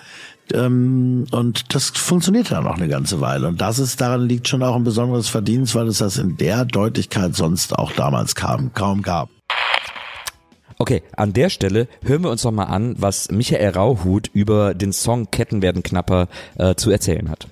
Ähm, 0.54 1.26
und 1.32 1.74
das 1.74 1.90
funktioniert 1.90 2.50
dann 2.50 2.66
auch 2.66 2.76
eine 2.76 2.88
ganze 2.88 3.20
Weile. 3.20 3.48
Und 3.48 3.61
das 3.61 3.78
ist, 3.78 4.00
daran 4.00 4.26
liegt 4.26 4.48
schon 4.48 4.62
auch 4.62 4.76
ein 4.76 4.84
besonderes 4.84 5.28
Verdienst, 5.28 5.74
weil 5.74 5.87
es 5.87 5.98
das 5.98 6.18
in 6.18 6.37
der 6.37 6.64
Deutlichkeit 6.64 7.34
sonst 7.34 7.78
auch 7.78 7.92
damals 7.92 8.34
kam, 8.34 8.72
kaum 8.74 9.02
gab. 9.02 9.28
Okay, 10.80 11.02
an 11.16 11.32
der 11.32 11.50
Stelle 11.50 11.88
hören 12.06 12.22
wir 12.22 12.30
uns 12.30 12.44
noch 12.44 12.52
mal 12.52 12.64
an, 12.66 12.94
was 12.98 13.32
Michael 13.32 13.70
Rauhut 13.70 14.30
über 14.32 14.74
den 14.74 14.92
Song 14.92 15.28
Ketten 15.32 15.61
werden 15.61 15.82
knapper 15.82 16.28
äh, 16.56 16.74
zu 16.76 16.92
erzählen 16.92 17.28
hat. 17.28 17.48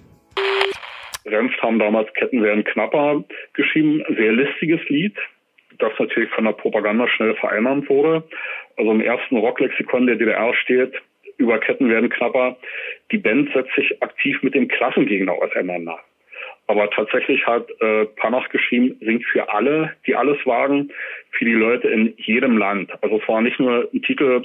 Renft 1.26 1.61
haben 1.61 1.80
damals 1.80 2.12
Ketten 2.14 2.40
werden 2.42 2.62
knapper 2.62 3.24
geschrieben, 3.54 4.04
sehr 4.16 4.32
listiges 4.32 4.80
Lied, 4.88 5.16
das 5.78 5.92
natürlich 5.98 6.30
von 6.30 6.44
der 6.44 6.52
Propaganda 6.52 7.09
schnell 7.09 7.35
vereinnahmt 7.35 7.88
wurde. 7.90 8.22
Also 8.76 8.92
im 8.92 9.00
ersten 9.00 9.37
Rocklexikon 9.37 10.06
der 10.06 10.16
DDR 10.16 10.54
steht, 10.54 10.94
über 11.38 11.59
Ketten 11.59 11.88
werden 11.88 12.11
knapper, 12.11 12.57
die 13.12 13.18
Band 13.18 13.53
setzt 13.53 13.75
sich 13.75 14.03
aktiv 14.03 14.42
mit 14.42 14.55
dem 14.55 14.68
Klassengegner 14.68 15.33
auseinander. 15.33 15.99
Aber 16.68 16.90
tatsächlich 16.90 17.46
hat 17.46 17.68
äh, 17.81 18.07
Panach 18.16 18.49
geschrieben, 18.49 18.96
singt 19.01 19.25
für 19.25 19.49
alle, 19.53 19.92
die 20.07 20.16
alles 20.16 20.38
wagen, 20.46 20.90
für 21.31 21.44
die 21.44 21.53
Leute 21.53 21.88
in 21.88 22.14
jedem 22.16 22.59
Land. 22.59 22.90
Also 23.03 23.20
es 23.20 23.29
war 23.29 23.40
nicht 23.40 23.61
nur 23.61 23.88
ein 23.92 24.03
Titel 24.03 24.44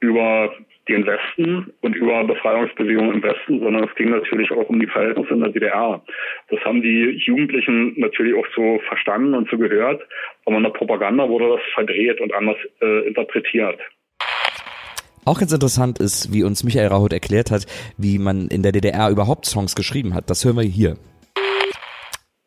über 0.00 0.52
den 0.88 1.06
Westen 1.06 1.72
und 1.82 1.94
über 1.94 2.24
Befreiungsbewegungen 2.24 3.14
im 3.14 3.22
Westen, 3.22 3.60
sondern 3.60 3.84
es 3.84 3.94
ging 3.94 4.10
natürlich 4.10 4.50
auch 4.50 4.68
um 4.68 4.80
die 4.80 4.88
Verhältnisse 4.88 5.34
in 5.34 5.40
der 5.40 5.50
DDR. 5.50 6.02
Das 6.48 6.58
haben 6.64 6.82
die 6.82 7.10
Jugendlichen 7.24 7.94
natürlich 8.00 8.34
auch 8.34 8.46
so 8.56 8.80
verstanden 8.88 9.34
und 9.34 9.48
so 9.48 9.56
gehört, 9.56 10.02
aber 10.46 10.56
in 10.56 10.64
der 10.64 10.70
Propaganda 10.70 11.28
wurde 11.28 11.50
das 11.50 11.62
verdreht 11.74 12.20
und 12.20 12.34
anders 12.34 12.56
äh, 12.82 13.06
interpretiert. 13.06 13.78
Auch 15.30 15.38
ganz 15.38 15.52
interessant 15.52 16.00
ist, 16.00 16.32
wie 16.32 16.42
uns 16.42 16.64
Michael 16.64 16.88
Rahut 16.88 17.12
erklärt 17.12 17.52
hat, 17.52 17.64
wie 17.96 18.18
man 18.18 18.48
in 18.48 18.64
der 18.64 18.72
DDR 18.72 19.10
überhaupt 19.10 19.46
Songs 19.46 19.76
geschrieben 19.76 20.12
hat. 20.12 20.28
Das 20.28 20.44
hören 20.44 20.56
wir 20.56 20.64
hier. 20.64 20.96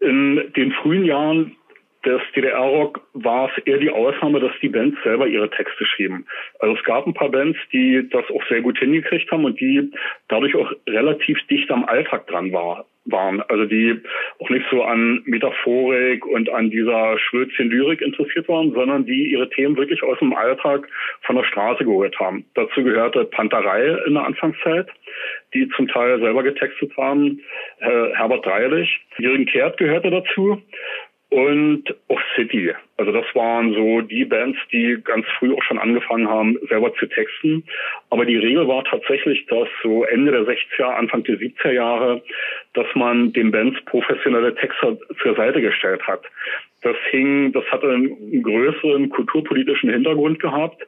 In 0.01 0.51
den 0.57 0.73
frühen 0.81 1.05
Jahren 1.05 1.55
des 2.05 2.21
DDR-Rock 2.35 3.01
war 3.13 3.49
es 3.49 3.63
eher 3.65 3.77
die 3.77 3.89
Ausnahme, 3.89 4.39
dass 4.39 4.51
die 4.61 4.69
Bands 4.69 4.97
selber 5.03 5.27
ihre 5.27 5.49
Texte 5.49 5.85
schrieben. 5.85 6.25
Also 6.59 6.75
es 6.75 6.83
gab 6.83 7.07
ein 7.07 7.13
paar 7.13 7.29
Bands, 7.29 7.57
die 7.71 8.07
das 8.09 8.25
auch 8.29 8.43
sehr 8.47 8.61
gut 8.61 8.77
hingekriegt 8.77 9.31
haben 9.31 9.45
und 9.45 9.59
die 9.59 9.91
dadurch 10.27 10.55
auch 10.55 10.71
relativ 10.87 11.39
dicht 11.47 11.71
am 11.71 11.85
Alltag 11.85 12.27
dran 12.27 12.51
war, 12.51 12.85
waren. 13.05 13.41
Also 13.43 13.65
die 13.65 14.01
auch 14.39 14.49
nicht 14.49 14.65
so 14.69 14.83
an 14.83 15.21
Metaphorik 15.25 16.25
und 16.25 16.49
an 16.49 16.69
dieser 16.69 17.17
Schwülzchen 17.19 17.69
Lyrik 17.69 18.01
interessiert 18.01 18.47
waren, 18.47 18.73
sondern 18.73 19.05
die 19.05 19.31
ihre 19.31 19.49
Themen 19.49 19.77
wirklich 19.77 20.03
aus 20.03 20.19
dem 20.19 20.33
Alltag 20.33 20.87
von 21.21 21.35
der 21.35 21.43
Straße 21.43 21.83
geholt 21.85 22.19
haben. 22.19 22.45
Dazu 22.55 22.83
gehörte 22.83 23.25
Panterei 23.25 23.97
in 24.07 24.13
der 24.13 24.25
Anfangszeit, 24.25 24.87
die 25.53 25.69
zum 25.69 25.87
Teil 25.87 26.19
selber 26.19 26.43
getextet 26.43 26.95
haben. 26.97 27.41
Herbert 27.79 28.45
Dreilich, 28.45 28.99
Jürgen 29.17 29.45
Kehrt 29.45 29.77
gehörte 29.77 30.09
dazu 30.09 30.61
und 31.33 31.83
auch 32.09 32.21
City. 32.35 32.71
Also 32.97 33.11
das 33.11 33.25
waren 33.33 33.73
so 33.73 34.01
die 34.01 34.23
Bands, 34.23 34.59
die 34.71 34.99
ganz 35.03 35.25
früh 35.39 35.51
auch 35.51 35.63
schon 35.63 35.79
angefangen 35.79 36.29
haben, 36.29 36.59
selber 36.69 36.93
zu 36.93 37.07
texten. 37.07 37.63
Aber 38.11 38.23
die 38.23 38.37
Regel 38.37 38.67
war 38.67 38.83
tatsächlich, 38.83 39.43
dass 39.47 39.67
so 39.81 40.03
Ende 40.03 40.31
der 40.31 40.43
60er, 40.43 40.83
Anfang 40.83 41.23
der 41.23 41.39
70er 41.39 41.71
Jahre, 41.71 42.21
dass 42.75 42.85
man 42.93 43.33
den 43.33 43.49
Bands 43.49 43.83
professionelle 43.85 44.53
Texter 44.53 44.95
zur 45.23 45.35
Seite 45.35 45.59
gestellt 45.59 46.05
hat. 46.05 46.21
Das 46.83 46.97
hing, 47.09 47.51
das 47.51 47.63
hatte 47.71 47.89
einen 47.89 48.43
größeren 48.43 49.09
kulturpolitischen 49.09 49.89
Hintergrund 49.89 50.39
gehabt. 50.39 50.85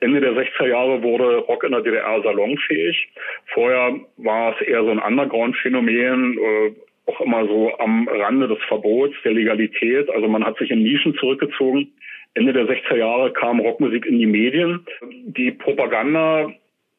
Ende 0.00 0.20
der 0.20 0.32
60er 0.32 0.66
Jahre 0.66 1.02
wurde 1.02 1.38
Rock 1.38 1.64
in 1.64 1.72
der 1.72 1.80
DDR 1.80 2.20
salonfähig. 2.20 3.08
Vorher 3.46 3.98
war 4.18 4.54
es 4.54 4.66
eher 4.66 4.84
so 4.84 4.90
ein 4.90 4.98
Underground-Phänomen, 4.98 6.36
äh, 6.38 6.72
auch 7.06 7.20
immer 7.20 7.46
so 7.46 7.72
am 7.78 8.08
Rande 8.08 8.48
des 8.48 8.58
Verbots, 8.68 9.14
der 9.24 9.32
Legalität. 9.32 10.10
Also 10.10 10.28
man 10.28 10.44
hat 10.44 10.58
sich 10.58 10.70
in 10.70 10.82
Nischen 10.82 11.14
zurückgezogen. 11.14 11.92
Ende 12.34 12.52
der 12.52 12.66
60er 12.66 12.96
Jahre 12.96 13.32
kam 13.32 13.60
Rockmusik 13.60 14.04
in 14.06 14.18
die 14.18 14.26
Medien. 14.26 14.86
Die 15.02 15.52
Propaganda 15.52 16.52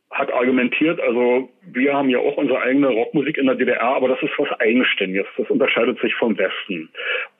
hat 0.09 0.31
argumentiert, 0.31 1.01
also 1.01 1.49
wir 1.73 1.93
haben 1.93 2.09
ja 2.09 2.19
auch 2.19 2.37
unsere 2.37 2.61
eigene 2.61 2.87
Rockmusik 2.87 3.37
in 3.37 3.45
der 3.45 3.55
DDR, 3.55 3.83
aber 3.83 4.07
das 4.07 4.21
ist 4.23 4.31
was 4.37 4.49
Eigenständiges. 4.59 5.27
Das 5.35 5.49
unterscheidet 5.49 5.99
sich 5.99 6.15
vom 6.15 6.37
Westen. 6.37 6.89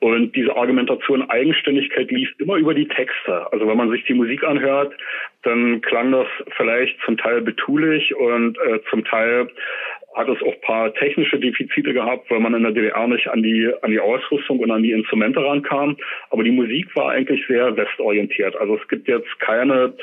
Und 0.00 0.36
diese 0.36 0.54
Argumentation 0.54 1.28
Eigenständigkeit 1.30 2.10
lief 2.10 2.28
immer 2.38 2.56
über 2.56 2.74
die 2.74 2.86
Texte. 2.86 3.50
Also 3.52 3.66
wenn 3.66 3.76
man 3.76 3.90
sich 3.90 4.04
die 4.04 4.14
Musik 4.14 4.44
anhört, 4.44 4.92
dann 5.42 5.80
klang 5.80 6.12
das 6.12 6.26
vielleicht 6.56 7.00
zum 7.06 7.16
Teil 7.16 7.40
betulich 7.40 8.14
und 8.14 8.58
äh, 8.58 8.80
zum 8.90 9.04
Teil 9.04 9.48
hat 10.14 10.28
es 10.28 10.42
auch 10.42 10.60
paar 10.62 10.92
technische 10.94 11.38
Defizite 11.38 11.92
gehabt, 11.92 12.30
weil 12.30 12.40
man 12.40 12.54
in 12.54 12.62
der 12.62 12.72
DDR 12.72 13.06
nicht 13.06 13.28
an 13.28 13.42
die, 13.42 13.70
an 13.82 13.90
die 13.90 14.00
Ausrüstung 14.00 14.58
und 14.58 14.70
an 14.70 14.82
die 14.82 14.92
Instrumente 14.92 15.40
rankam. 15.44 15.96
Aber 16.30 16.42
die 16.42 16.50
Musik 16.50 16.94
war 16.96 17.10
eigentlich 17.10 17.46
sehr 17.46 17.76
westorientiert. 17.76 18.56
Also 18.56 18.76
es 18.76 18.88
gibt 18.88 19.06
jetzt 19.06 19.28
keine 19.40 19.94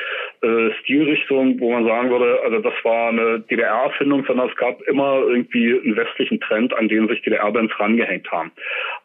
äh, 0.41 0.71
Stilrichtung, 0.81 1.59
wo 1.59 1.71
man 1.71 1.85
sagen 1.85 2.09
würde, 2.09 2.39
also 2.43 2.59
das 2.59 2.73
war 2.83 3.09
eine 3.09 3.39
DDR-Erfindung, 3.41 4.25
sondern 4.25 4.49
es 4.49 4.55
gab 4.55 4.81
immer 4.83 5.23
irgendwie 5.27 5.73
einen 5.73 5.95
westlichen 5.95 6.39
Trend, 6.39 6.73
an 6.73 6.87
den 6.87 7.07
sich 7.07 7.21
DDR-Bands 7.23 7.77
rangehängt 7.79 8.31
haben. 8.31 8.51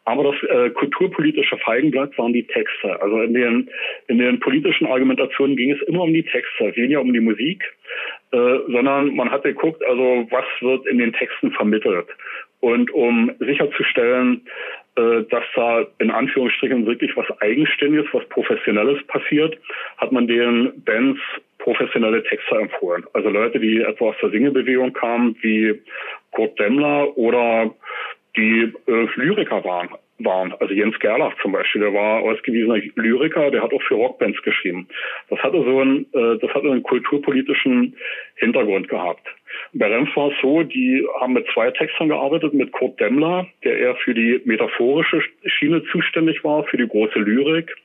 Aber 0.05 0.31
das 0.31 0.49
äh, 0.49 0.69
kulturpolitische 0.69 1.57
Feigenblatt 1.57 2.17
waren 2.17 2.33
die 2.33 2.47
Texte. 2.47 3.01
Also 3.01 3.21
in 3.21 3.33
den, 3.33 3.69
in 4.07 4.19
den 4.19 4.39
politischen 4.39 4.87
Argumentationen 4.87 5.55
ging 5.57 5.71
es 5.71 5.81
immer 5.87 6.03
um 6.03 6.13
die 6.13 6.23
Texte, 6.23 6.75
weniger 6.75 7.01
um 7.01 7.11
die 7.11 7.19
Musik. 7.19 7.63
Äh, 8.33 8.59
sondern 8.71 9.13
man 9.15 9.29
hat 9.29 9.43
geguckt, 9.43 9.83
also 9.85 10.25
was 10.29 10.45
wird 10.61 10.87
in 10.87 10.99
den 10.99 11.11
Texten 11.11 11.51
vermittelt. 11.51 12.07
Und 12.61 12.89
um 12.91 13.31
sicherzustellen, 13.39 14.47
äh, 14.95 15.23
dass 15.29 15.43
da 15.53 15.85
in 15.99 16.11
Anführungsstrichen 16.11 16.85
wirklich 16.85 17.15
was 17.17 17.25
Eigenständiges, 17.41 18.07
was 18.13 18.23
Professionelles 18.29 19.05
passiert, 19.07 19.57
hat 19.97 20.13
man 20.13 20.27
den 20.27 20.71
Bands 20.85 21.19
professionelle 21.57 22.23
Texte 22.23 22.55
empfohlen. 22.55 23.03
Also 23.13 23.29
Leute, 23.29 23.59
die 23.59 23.81
etwa 23.81 24.09
aus 24.09 24.15
der 24.21 24.29
Singebewegung 24.29 24.93
kamen, 24.93 25.35
wie 25.41 25.81
Kurt 26.31 26.57
Demmler 26.57 27.17
oder 27.17 27.73
die 28.37 28.71
äh, 28.87 29.07
Lyriker 29.15 29.63
waren 29.65 29.89
waren. 30.25 30.53
Also 30.59 30.73
Jens 30.73 30.97
Gerlach 30.99 31.33
zum 31.41 31.51
Beispiel, 31.51 31.81
der 31.81 31.93
war 31.93 32.21
ausgewiesener 32.21 32.77
Lyriker, 32.95 33.51
der 33.51 33.61
hat 33.61 33.73
auch 33.73 33.81
für 33.83 33.95
Rockbands 33.95 34.41
geschrieben. 34.41 34.87
Das 35.29 35.39
hatte 35.39 35.63
so 35.63 35.79
einen, 35.79 36.05
äh, 36.13 36.37
das 36.39 36.53
hatte 36.53 36.71
einen 36.71 36.83
kulturpolitischen 36.83 37.95
Hintergrund 38.35 38.89
gehabt. 38.89 39.27
Bei 39.73 39.87
Renf 39.87 40.15
war 40.15 40.31
es 40.31 40.35
so, 40.41 40.63
die 40.63 41.05
haben 41.19 41.33
mit 41.33 41.45
zwei 41.53 41.71
Textern 41.71 42.09
gearbeitet, 42.09 42.53
mit 42.53 42.71
Kurt 42.71 42.99
Demmler, 42.99 43.47
der 43.63 43.77
eher 43.77 43.95
für 43.95 44.13
die 44.13 44.41
metaphorische 44.45 45.21
Schiene 45.45 45.83
zuständig 45.91 46.43
war, 46.43 46.63
für 46.65 46.77
die 46.77 46.87
große 46.87 47.19
Lyrik 47.19 47.75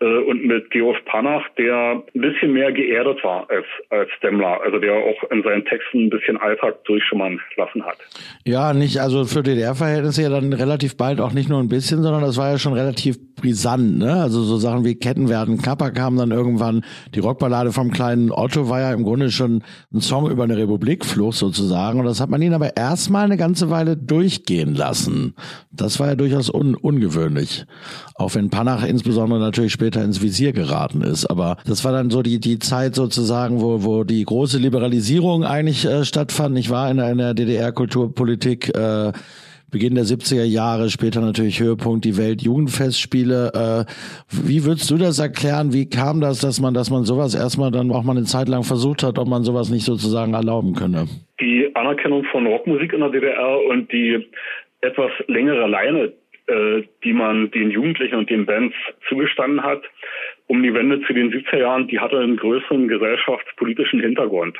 und 0.00 0.46
mit 0.46 0.70
Georg 0.70 1.04
Panach, 1.04 1.42
der 1.58 2.02
ein 2.14 2.20
bisschen 2.20 2.54
mehr 2.54 2.72
geerdet 2.72 3.22
war 3.22 3.46
als, 3.50 3.66
als 3.90 4.08
Demmler, 4.22 4.58
also 4.64 4.78
der 4.78 4.94
auch 4.94 5.30
in 5.30 5.42
seinen 5.42 5.62
Texten 5.66 6.06
ein 6.06 6.10
bisschen 6.10 6.38
Alltag 6.38 6.82
durchschummern 6.84 7.38
lassen 7.56 7.84
hat. 7.84 7.98
Ja, 8.46 8.72
nicht, 8.72 8.98
also 8.98 9.26
für 9.26 9.42
DDR-Verhältnisse 9.42 10.22
ja 10.22 10.30
dann 10.30 10.54
relativ 10.54 10.96
bald 10.96 11.20
auch 11.20 11.34
nicht 11.34 11.50
nur 11.50 11.60
ein 11.60 11.68
bisschen, 11.68 12.02
sondern 12.02 12.22
das 12.22 12.38
war 12.38 12.50
ja 12.50 12.58
schon 12.58 12.72
relativ 12.72 13.18
brisant, 13.36 13.98
ne? 13.98 14.14
Also 14.22 14.40
so 14.42 14.56
Sachen 14.56 14.86
wie 14.86 14.94
Ketten 14.94 15.28
werden 15.28 15.58
knapper 15.58 15.90
kamen 15.90 16.16
dann 16.16 16.30
irgendwann, 16.30 16.82
die 17.14 17.20
Rockballade 17.20 17.72
vom 17.72 17.90
kleinen 17.90 18.32
Otto 18.32 18.70
war 18.70 18.80
ja 18.80 18.94
im 18.94 19.02
Grunde 19.02 19.30
schon 19.30 19.62
ein 19.92 20.00
Song 20.00 20.30
über 20.30 20.44
eine 20.44 20.56
Republikflucht 20.56 21.36
sozusagen 21.36 22.00
und 22.00 22.06
das 22.06 22.22
hat 22.22 22.30
man 22.30 22.40
ihn 22.40 22.54
aber 22.54 22.74
erstmal 22.74 23.24
eine 23.24 23.36
ganze 23.36 23.68
Weile 23.68 23.98
durchgehen 23.98 24.74
lassen. 24.74 25.34
Das 25.70 26.00
war 26.00 26.08
ja 26.08 26.14
durchaus 26.14 26.48
un 26.52 26.74
ungewöhnlich. 26.74 27.66
Auch 28.14 28.34
wenn 28.34 28.50
Panach 28.50 28.84
insbesondere 28.84 29.40
natürlich 29.40 29.72
später 29.72 29.89
später 29.90 30.04
ins 30.04 30.22
Visier 30.22 30.52
geraten 30.52 31.02
ist. 31.02 31.26
Aber 31.26 31.56
das 31.66 31.84
war 31.84 31.92
dann 31.92 32.10
so 32.10 32.22
die, 32.22 32.38
die 32.38 32.60
Zeit 32.60 32.94
sozusagen, 32.94 33.60
wo, 33.60 33.82
wo 33.82 34.04
die 34.04 34.24
große 34.24 34.58
Liberalisierung 34.58 35.44
eigentlich 35.44 35.84
äh, 35.84 36.04
stattfand. 36.04 36.56
Ich 36.58 36.70
war 36.70 36.90
in, 36.90 36.98
in 36.98 37.18
der 37.18 37.34
DDR-Kulturpolitik. 37.34 38.74
Äh, 38.76 39.12
Beginn 39.72 39.94
der 39.94 40.02
70er 40.02 40.42
Jahre, 40.42 40.90
später 40.90 41.20
natürlich 41.20 41.60
Höhepunkt 41.60 42.04
die 42.04 42.18
Weltjugendfestspiele. 42.18 43.86
Äh, 43.86 43.92
wie 44.28 44.64
würdest 44.64 44.90
du 44.90 44.96
das 44.96 45.20
erklären? 45.20 45.72
Wie 45.72 45.88
kam 45.88 46.20
das, 46.20 46.40
dass 46.40 46.60
man, 46.60 46.74
dass 46.74 46.90
man 46.90 47.04
sowas 47.04 47.36
erstmal 47.36 47.70
dann 47.70 47.92
auch 47.92 48.02
mal 48.02 48.16
eine 48.16 48.24
Zeit 48.24 48.48
lang 48.48 48.64
versucht 48.64 49.04
hat, 49.04 49.16
ob 49.16 49.28
man 49.28 49.44
sowas 49.44 49.70
nicht 49.70 49.84
sozusagen 49.84 50.34
erlauben 50.34 50.74
könne? 50.74 51.06
Die 51.40 51.70
Anerkennung 51.74 52.24
von 52.32 52.48
Rockmusik 52.48 52.92
in 52.92 52.98
der 52.98 53.10
DDR 53.10 53.60
und 53.70 53.92
die 53.92 54.28
etwas 54.80 55.12
längere 55.28 55.68
Leine, 55.68 56.14
äh, 56.46 56.82
die 57.04 57.12
man 57.12 57.50
den 57.50 57.70
Jugendlichen 57.70 58.16
und 58.16 58.30
den 58.30 58.46
Bands 58.46 58.74
zugestanden 59.08 59.62
hat, 59.62 59.82
um 60.50 60.64
die 60.64 60.74
Wende 60.74 61.00
zu 61.02 61.12
den 61.12 61.32
70er 61.32 61.58
Jahren, 61.58 61.86
die 61.86 62.00
hatte 62.00 62.18
einen 62.18 62.36
größeren 62.36 62.88
gesellschaftspolitischen 62.88 64.00
Hintergrund. 64.00 64.58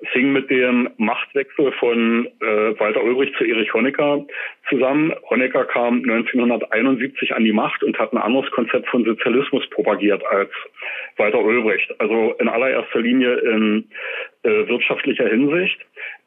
Es 0.00 0.10
hing 0.10 0.32
mit 0.32 0.50
dem 0.50 0.90
Machtwechsel 0.98 1.72
von 1.72 2.26
äh, 2.42 2.78
Walter 2.78 3.02
Ulbricht 3.02 3.34
zu 3.36 3.44
Erich 3.44 3.72
Honecker 3.72 4.26
zusammen. 4.68 5.14
Honecker 5.30 5.64
kam 5.64 6.02
1971 6.02 7.34
an 7.34 7.44
die 7.44 7.52
Macht 7.52 7.82
und 7.82 7.98
hat 7.98 8.12
ein 8.12 8.18
anderes 8.18 8.50
Konzept 8.50 8.86
von 8.88 9.02
Sozialismus 9.04 9.66
propagiert 9.70 10.22
als 10.26 10.50
Walter 11.16 11.42
Ulbricht. 11.42 11.98
Also 11.98 12.34
in 12.38 12.48
allererster 12.48 13.00
Linie 13.00 13.36
in 13.36 13.88
äh, 14.42 14.68
wirtschaftlicher 14.68 15.28
Hinsicht. 15.28 15.78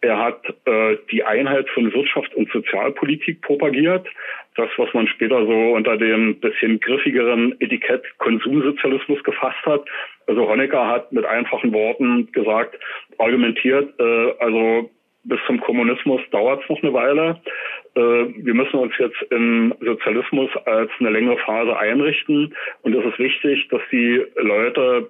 Er 0.01 0.17
hat 0.17 0.43
äh, 0.65 0.97
die 1.11 1.23
Einheit 1.23 1.69
von 1.69 1.93
Wirtschaft 1.93 2.33
und 2.35 2.51
Sozialpolitik 2.51 3.41
propagiert. 3.41 4.07
Das, 4.55 4.69
was 4.77 4.93
man 4.93 5.07
später 5.07 5.45
so 5.45 5.73
unter 5.73 5.97
dem 5.97 6.39
bisschen 6.39 6.79
griffigeren 6.79 7.55
Etikett 7.59 8.03
Konsumsozialismus 8.19 9.23
gefasst 9.23 9.65
hat. 9.65 9.83
Also 10.27 10.47
Honecker 10.47 10.87
hat 10.87 11.11
mit 11.11 11.25
einfachen 11.25 11.73
Worten 11.73 12.31
gesagt, 12.31 12.77
argumentiert, 13.17 13.99
äh, 13.99 14.33
also 14.39 14.89
bis 15.23 15.39
zum 15.47 15.59
Kommunismus 15.61 16.21
dauert 16.31 16.63
es 16.63 16.69
noch 16.69 16.83
eine 16.83 16.93
Weile. 16.93 17.41
Äh, 17.95 17.99
wir 18.45 18.53
müssen 18.53 18.77
uns 18.77 18.93
jetzt 18.99 19.21
im 19.29 19.73
Sozialismus 19.79 20.49
als 20.65 20.91
eine 20.99 21.09
längere 21.09 21.37
Phase 21.37 21.77
einrichten. 21.77 22.53
Und 22.81 22.95
es 22.95 23.05
ist 23.05 23.19
wichtig, 23.19 23.67
dass 23.69 23.81
die 23.91 24.23
Leute 24.35 25.09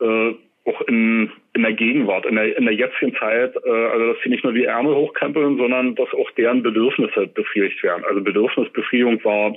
äh, 0.00 0.34
auch 0.64 0.80
in, 0.82 1.30
in 1.54 1.62
der 1.62 1.72
Gegenwart, 1.72 2.26
in 2.26 2.36
der, 2.36 2.56
in 2.56 2.64
der 2.64 2.74
jetzigen 2.74 3.14
Zeit, 3.16 3.54
äh, 3.64 3.70
also 3.70 4.12
dass 4.12 4.22
sie 4.22 4.28
nicht 4.28 4.44
nur 4.44 4.52
die 4.52 4.64
Ärmel 4.64 4.94
hochkrempeln, 4.94 5.56
sondern 5.56 5.94
dass 5.94 6.12
auch 6.12 6.30
deren 6.32 6.62
Bedürfnisse 6.62 7.26
befriedigt 7.28 7.82
werden. 7.82 8.04
Also 8.08 8.20
Bedürfnisbefriedigung 8.20 9.22
war 9.24 9.56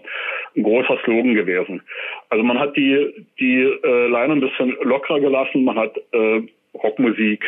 ein 0.56 0.64
großer 0.64 1.00
Slogan 1.04 1.36
gewesen. 1.36 1.82
Also 2.30 2.44
man 2.44 2.60
hat 2.60 2.78
die, 2.78 3.26
die 3.40 3.62
äh, 3.62 4.08
Leine 4.08 4.34
ein 4.34 4.42
bisschen 4.42 4.78
lockerer 4.84 5.20
gelassen, 5.20 5.66
man 5.66 5.78
hat 5.78 5.98
äh, 6.14 6.42
Rockmusik 6.76 7.44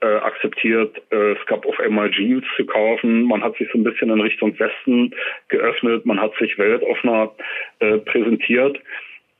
äh, 0.00 0.06
akzeptiert. 0.06 0.96
Äh, 1.10 1.32
es 1.32 1.46
gab 1.46 1.66
auf 1.66 1.78
einmal 1.80 2.10
Jeans 2.10 2.44
zu 2.56 2.64
kaufen. 2.66 3.22
Man 3.22 3.42
hat 3.42 3.56
sich 3.56 3.68
so 3.72 3.78
ein 3.78 3.84
bisschen 3.84 4.10
in 4.10 4.20
Richtung 4.20 4.58
Westen 4.58 5.14
geöffnet. 5.48 6.06
Man 6.06 6.20
hat 6.20 6.32
sich 6.38 6.56
weltoffener 6.58 7.32
äh, 7.80 7.98
präsentiert. 7.98 8.78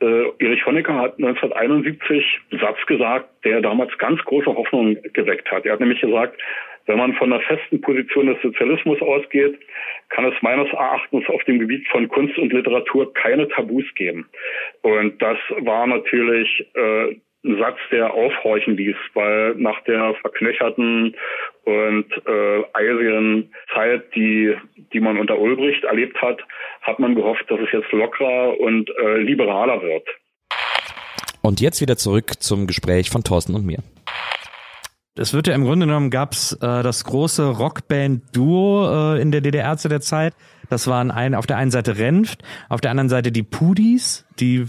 Äh, 0.00 0.44
Erich 0.44 0.64
Honecker 0.64 0.94
hat 0.94 1.18
1971 1.18 2.40
einen 2.50 2.60
Satz 2.60 2.78
gesagt, 2.86 3.28
der 3.44 3.60
damals 3.60 3.96
ganz 3.98 4.22
große 4.24 4.46
Hoffnung 4.46 4.96
geweckt 5.12 5.50
hat. 5.50 5.66
Er 5.66 5.72
hat 5.72 5.80
nämlich 5.80 6.00
gesagt, 6.00 6.40
wenn 6.86 6.98
man 6.98 7.14
von 7.14 7.32
einer 7.32 7.42
festen 7.42 7.80
Position 7.82 8.26
des 8.26 8.40
Sozialismus 8.42 9.00
ausgeht, 9.02 9.58
kann 10.08 10.24
es 10.24 10.34
meines 10.40 10.72
Erachtens 10.72 11.28
auf 11.28 11.44
dem 11.44 11.58
Gebiet 11.58 11.86
von 11.88 12.08
Kunst 12.08 12.38
und 12.38 12.52
Literatur 12.52 13.12
keine 13.12 13.46
Tabus 13.48 13.84
geben. 13.94 14.26
Und 14.80 15.20
das 15.20 15.36
war 15.60 15.86
natürlich 15.86 16.66
äh, 16.74 17.16
Satz, 17.56 17.78
der 17.90 18.12
aufhorchen 18.12 18.76
ließ, 18.76 18.96
weil 19.14 19.54
nach 19.54 19.80
der 19.84 20.14
verknöcherten 20.20 21.16
und 21.64 22.06
äh, 22.26 22.64
eisigen 22.74 23.52
Zeit, 23.74 24.14
die, 24.14 24.54
die 24.92 25.00
man 25.00 25.18
unter 25.18 25.38
Ulbricht 25.38 25.84
erlebt 25.84 26.20
hat, 26.20 26.40
hat 26.82 26.98
man 26.98 27.14
gehofft, 27.14 27.44
dass 27.48 27.60
es 27.60 27.72
jetzt 27.72 27.90
lockerer 27.92 28.58
und 28.60 28.90
äh, 28.90 29.18
liberaler 29.18 29.80
wird. 29.82 30.06
Und 31.42 31.60
jetzt 31.60 31.80
wieder 31.80 31.96
zurück 31.96 32.42
zum 32.42 32.66
Gespräch 32.66 33.10
von 33.10 33.24
Thorsten 33.24 33.54
und 33.54 33.64
mir. 33.64 33.78
Es 35.16 35.34
wird 35.34 35.48
ja 35.48 35.54
im 35.54 35.64
Grunde 35.64 35.86
genommen 35.86 36.10
gab's 36.10 36.52
äh, 36.52 36.82
das 36.82 37.04
große 37.04 37.50
Rockband-Duo 37.50 39.14
äh, 39.14 39.20
in 39.20 39.32
der 39.32 39.40
DDR 39.40 39.76
zu 39.76 39.88
der 39.88 40.00
Zeit. 40.00 40.34
Das 40.68 40.86
waren 40.86 41.10
ein, 41.10 41.34
auf 41.34 41.46
der 41.46 41.56
einen 41.56 41.70
Seite 41.70 41.98
Renft, 41.98 42.42
auf 42.68 42.80
der 42.80 42.90
anderen 42.90 43.08
Seite 43.08 43.32
die 43.32 43.42
Pudis, 43.42 44.24
die 44.38 44.66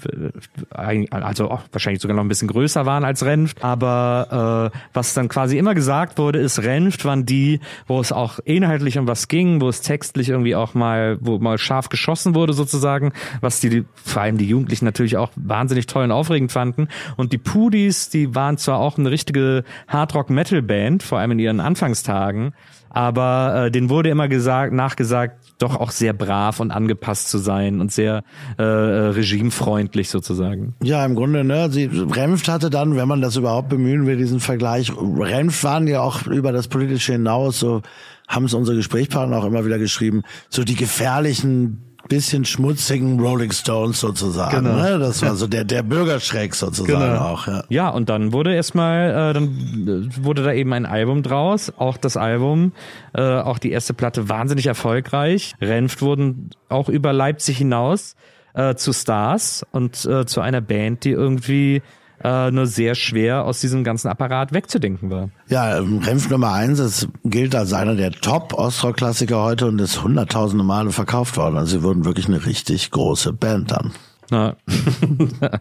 äh, 0.74 1.06
also 1.12 1.50
auch 1.50 1.62
wahrscheinlich 1.72 2.02
sogar 2.02 2.16
noch 2.16 2.24
ein 2.24 2.28
bisschen 2.28 2.48
größer 2.48 2.86
waren 2.86 3.04
als 3.04 3.26
Renft. 3.26 3.64
Aber 3.64 4.72
äh, 4.74 4.80
was 4.94 5.14
dann 5.14 5.28
quasi 5.28 5.58
immer 5.58 5.76
gesagt 5.76 6.18
wurde, 6.18 6.40
ist, 6.40 6.64
Renft 6.64 7.06
waren 7.06 7.26
die, 7.26 7.60
wo 7.88 8.00
es 8.00 8.12
auch 8.12 8.40
inhaltlich 8.46 8.98
um 8.98 9.08
was 9.08 9.28
ging, 9.28 9.62
wo 9.62 9.70
es 9.70 9.82
textlich 9.82 10.30
irgendwie 10.30 10.56
auch 10.56 10.74
mal, 10.74 11.18
wo 11.22 11.40
mal 11.40 11.58
scharf 11.58 11.90
geschossen 11.90 12.36
wurde 12.36 12.54
sozusagen, 12.54 13.14
was 13.42 13.60
die, 13.60 13.86
vor 14.04 14.22
allem 14.22 14.38
die 14.38 14.48
Jugendlichen 14.48 14.86
natürlich 14.86 15.18
auch 15.18 15.32
wahnsinnig 15.36 15.88
toll 15.88 16.06
und 16.06 16.12
aufregend 16.12 16.52
fanden. 16.52 16.88
Und 17.18 17.34
die 17.34 17.38
Pudis, 17.38 18.10
die 18.10 18.36
waren 18.36 18.58
zwar 18.58 18.80
auch 18.80 18.98
eine 18.98 19.12
richtige 19.12 19.64
Hardrock-Metal-Band, 19.88 21.04
vor 21.04 21.20
allem 21.20 21.32
in 21.32 21.40
ihren 21.40 21.60
Anfangstagen, 21.60 22.54
aber 22.90 23.66
äh, 23.66 23.72
denen 23.72 23.90
wurde 23.90 24.10
immer 24.10 24.28
gesagt, 24.28 24.74
nachgesagt, 24.74 25.49
doch 25.60 25.76
auch 25.76 25.92
sehr 25.92 26.14
brav 26.14 26.60
und 26.60 26.72
angepasst 26.72 27.30
zu 27.30 27.38
sein 27.38 27.82
und 27.82 27.92
sehr 27.92 28.24
äh, 28.58 28.64
äh, 28.64 29.08
regimefreundlich 29.10 30.10
sozusagen. 30.10 30.74
Ja, 30.82 31.06
im 31.06 31.16
Grunde, 31.16 31.44
ne, 31.44 31.70
sie 31.70 31.86
Renft 31.86 32.48
hatte 32.48 32.70
dann, 32.70 32.96
wenn 32.96 33.08
man 33.08 33.22
das 33.22 33.36
überhaupt 33.36 33.70
bemühen 33.70 34.08
will, 34.08 34.18
diesen 34.18 34.40
Vergleich. 34.40 34.92
Renft 34.98 35.64
waren 35.64 35.88
ja 35.88 36.02
auch 36.02 36.26
über 36.26 36.52
das 36.52 36.68
politische 36.68 37.14
hinaus, 37.14 37.60
so 37.60 37.82
haben 38.28 38.46
es 38.46 38.54
unsere 38.54 38.78
Gesprächspartner 38.78 39.38
auch 39.38 39.46
immer 39.46 39.66
wieder 39.66 39.80
geschrieben, 39.80 40.24
so 40.50 40.64
die 40.64 40.76
gefährlichen 40.76 41.89
bisschen 42.10 42.44
schmutzigen 42.44 43.20
Rolling 43.20 43.52
Stones 43.52 44.00
sozusagen. 44.00 44.66
Genau. 44.66 44.76
Ne? 44.76 45.00
Das 45.00 45.22
war 45.22 45.36
so 45.36 45.48
der 45.48 45.64
der 45.64 45.84
Bürgerschreck 45.84 46.54
sozusagen 46.56 47.00
genau. 47.00 47.22
auch. 47.22 47.48
Ja. 47.48 47.64
ja, 47.70 47.90
und 47.90 48.10
dann 48.10 48.34
wurde 48.34 48.54
erstmal, 48.54 49.10
äh, 49.12 49.34
dann 49.34 50.10
äh, 50.18 50.26
wurde 50.26 50.44
da 50.44 50.52
eben 50.52 50.74
ein 50.74 50.86
Album 50.86 51.24
draus. 51.24 51.72
Auch 51.78 51.98
das 51.98 52.18
Album, 52.18 52.74
äh, 53.14 53.22
auch 53.22 53.60
die 53.60 53.72
erste 53.72 53.94
Platte 53.94 54.28
wahnsinnig 54.28 54.66
erfolgreich. 54.66 55.54
Renft 55.62 56.02
wurden 56.02 56.50
auch 56.68 56.90
über 56.90 57.14
Leipzig 57.14 57.58
hinaus 57.58 58.16
äh, 58.54 58.76
zu 58.76 58.92
Stars 58.92 59.66
und 59.72 60.06
äh, 60.06 60.26
zu 60.26 60.42
einer 60.42 60.62
Band, 60.62 61.06
die 61.06 61.12
irgendwie 61.12 61.82
äh, 62.24 62.52
nur 62.52 62.68
sehr 62.68 62.96
schwer 62.96 63.46
aus 63.46 63.62
diesem 63.62 63.84
ganzen 63.84 64.08
Apparat 64.08 64.54
wegzudenken 64.54 65.10
war. 65.10 65.30
Ja, 65.48 65.78
ähm, 65.78 66.00
Renf 66.00 66.30
Nummer 66.30 66.54
eins, 66.54 66.80
es 66.80 67.08
gilt 67.24 67.56
als 67.56 67.74
einer 67.74 67.96
der 67.96 68.12
Top-Ostrock-Klassiker 68.12 69.42
heute 69.42 69.68
und 69.68 69.80
ist 69.80 70.04
hunderttausende 70.04 70.64
Male 70.64 70.92
verkauft 70.92 71.38
worden. 71.38 71.58
Also 71.58 71.78
sie 71.78 71.84
wurden 71.84 72.06
wirklich 72.06 72.28
eine 72.28 72.46
richtig 72.46 72.92
große 72.92 73.34
Band 73.34 73.72
dann. 73.72 73.92
Na. 74.30 74.56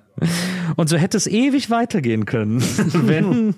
Und 0.76 0.88
so 0.88 0.96
hätte 0.96 1.16
es 1.16 1.26
ewig 1.26 1.70
weitergehen 1.70 2.24
können, 2.24 2.60
wenn 2.92 3.54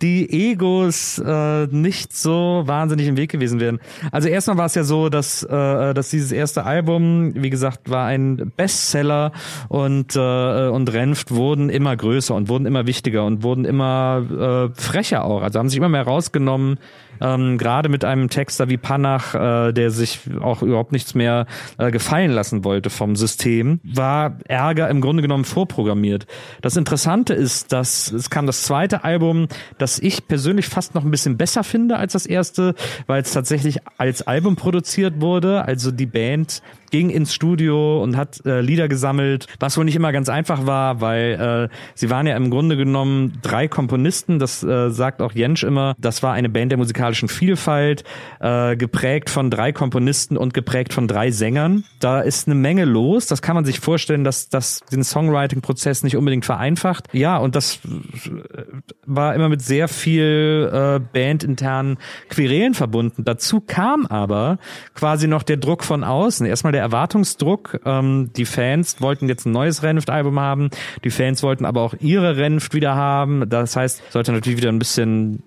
die 0.00 0.50
Egos 0.50 1.18
äh, 1.18 1.66
nicht 1.66 2.14
so 2.16 2.62
wahnsinnig 2.66 3.08
im 3.08 3.16
Weg 3.16 3.30
gewesen 3.30 3.60
wären. 3.60 3.80
Also 4.10 4.28
erstmal 4.28 4.58
war 4.58 4.66
es 4.66 4.74
ja 4.74 4.84
so, 4.84 5.08
dass, 5.08 5.42
äh, 5.42 5.94
dass 5.94 6.10
dieses 6.10 6.32
erste 6.32 6.64
Album, 6.64 7.32
wie 7.34 7.50
gesagt, 7.50 7.90
war 7.90 8.06
ein 8.06 8.52
Bestseller 8.56 9.32
und, 9.68 10.16
äh, 10.16 10.68
und 10.68 10.92
Renft 10.92 11.30
wurden 11.30 11.70
immer 11.70 11.96
größer 11.96 12.34
und 12.34 12.48
wurden 12.48 12.66
immer 12.66 12.86
wichtiger 12.86 13.24
und 13.24 13.42
wurden 13.42 13.64
immer 13.64 14.70
äh, 14.74 14.80
frecher 14.80 15.24
auch. 15.24 15.42
Also 15.42 15.58
haben 15.58 15.68
sich 15.68 15.78
immer 15.78 15.88
mehr 15.88 16.04
rausgenommen, 16.04 16.78
ähm, 17.22 17.56
gerade 17.56 17.88
mit 17.88 18.04
einem 18.04 18.28
Texter 18.28 18.68
wie 18.68 18.76
Panach, 18.76 19.34
äh, 19.34 19.72
der 19.72 19.90
sich 19.90 20.20
auch 20.40 20.62
überhaupt 20.62 20.92
nichts 20.92 21.14
mehr 21.14 21.46
äh, 21.78 21.90
gefallen 21.90 22.32
lassen 22.32 22.64
wollte 22.64 22.90
vom 22.90 23.16
System, 23.16 23.80
war 23.84 24.38
Ärger 24.48 24.88
im 24.90 25.00
Grunde 25.00 25.22
genommen 25.22 25.44
vorprogrammiert. 25.44 26.26
Das 26.60 26.76
Interessante 26.76 27.34
ist, 27.34 27.72
dass 27.72 28.10
es 28.10 28.28
kam 28.28 28.46
das 28.46 28.64
zweite 28.64 29.04
Album, 29.04 29.46
das 29.78 29.98
ich 29.98 30.26
persönlich 30.26 30.66
fast 30.66 30.94
noch 30.94 31.04
ein 31.04 31.10
bisschen 31.10 31.36
besser 31.36 31.64
finde 31.64 31.96
als 31.96 32.14
das 32.14 32.26
erste, 32.26 32.74
weil 33.06 33.22
es 33.22 33.32
tatsächlich 33.32 33.78
als 33.98 34.26
Album 34.26 34.56
produziert 34.56 35.20
wurde. 35.20 35.64
Also 35.64 35.90
die 35.90 36.06
Band 36.06 36.62
ging 36.92 37.10
ins 37.10 37.34
Studio 37.34 38.00
und 38.02 38.16
hat 38.16 38.44
äh, 38.46 38.60
Lieder 38.60 38.86
gesammelt, 38.86 39.46
was 39.58 39.76
wohl 39.76 39.84
nicht 39.84 39.96
immer 39.96 40.12
ganz 40.12 40.28
einfach 40.28 40.66
war, 40.66 41.00
weil 41.00 41.70
äh, 41.72 41.74
sie 41.94 42.10
waren 42.10 42.26
ja 42.26 42.36
im 42.36 42.50
Grunde 42.50 42.76
genommen 42.76 43.38
drei 43.42 43.66
Komponisten, 43.66 44.38
das 44.38 44.62
äh, 44.62 44.90
sagt 44.90 45.22
auch 45.22 45.32
Jensch 45.32 45.64
immer, 45.64 45.94
das 45.98 46.22
war 46.22 46.34
eine 46.34 46.50
Band 46.50 46.70
der 46.70 46.78
musikalischen 46.78 47.28
Vielfalt, 47.28 48.04
äh, 48.40 48.76
geprägt 48.76 49.30
von 49.30 49.50
drei 49.50 49.72
Komponisten 49.72 50.36
und 50.36 50.52
geprägt 50.52 50.92
von 50.92 51.08
drei 51.08 51.30
Sängern. 51.30 51.84
Da 51.98 52.20
ist 52.20 52.46
eine 52.46 52.54
Menge 52.54 52.84
los, 52.84 53.26
das 53.26 53.40
kann 53.40 53.54
man 53.54 53.64
sich 53.64 53.80
vorstellen, 53.80 54.22
dass 54.22 54.50
das 54.50 54.80
den 54.92 55.02
Songwriting-Prozess 55.02 56.02
nicht 56.02 56.16
unbedingt 56.16 56.44
vereinfacht. 56.44 57.08
Ja, 57.12 57.38
und 57.38 57.56
das 57.56 57.80
äh, 57.86 58.62
war 59.06 59.34
immer 59.34 59.48
mit 59.48 59.62
sehr 59.62 59.88
viel 59.88 60.70
äh, 60.70 61.00
bandinternen 61.00 61.96
Querelen 62.28 62.74
verbunden. 62.74 63.24
Dazu 63.24 63.62
kam 63.62 64.04
aber 64.04 64.58
quasi 64.94 65.26
noch 65.26 65.42
der 65.42 65.56
Druck 65.56 65.84
von 65.84 66.04
außen. 66.04 66.44
Erstmal 66.44 66.72
der 66.72 66.81
Erwartungsdruck. 66.82 67.80
Ähm, 67.84 68.30
die 68.36 68.44
Fans 68.44 69.00
wollten 69.00 69.28
jetzt 69.28 69.46
ein 69.46 69.52
neues 69.52 69.82
Renft-Album 69.82 70.38
haben. 70.38 70.70
Die 71.04 71.10
Fans 71.10 71.42
wollten 71.42 71.64
aber 71.64 71.82
auch 71.82 71.94
ihre 72.00 72.36
Renft 72.36 72.74
wieder 72.74 72.94
haben. 72.94 73.48
Das 73.48 73.76
heißt, 73.76 74.02
sollte 74.12 74.32
natürlich 74.32 74.58
wieder 74.58 74.70
ein 74.70 74.78
bisschen 74.78 75.42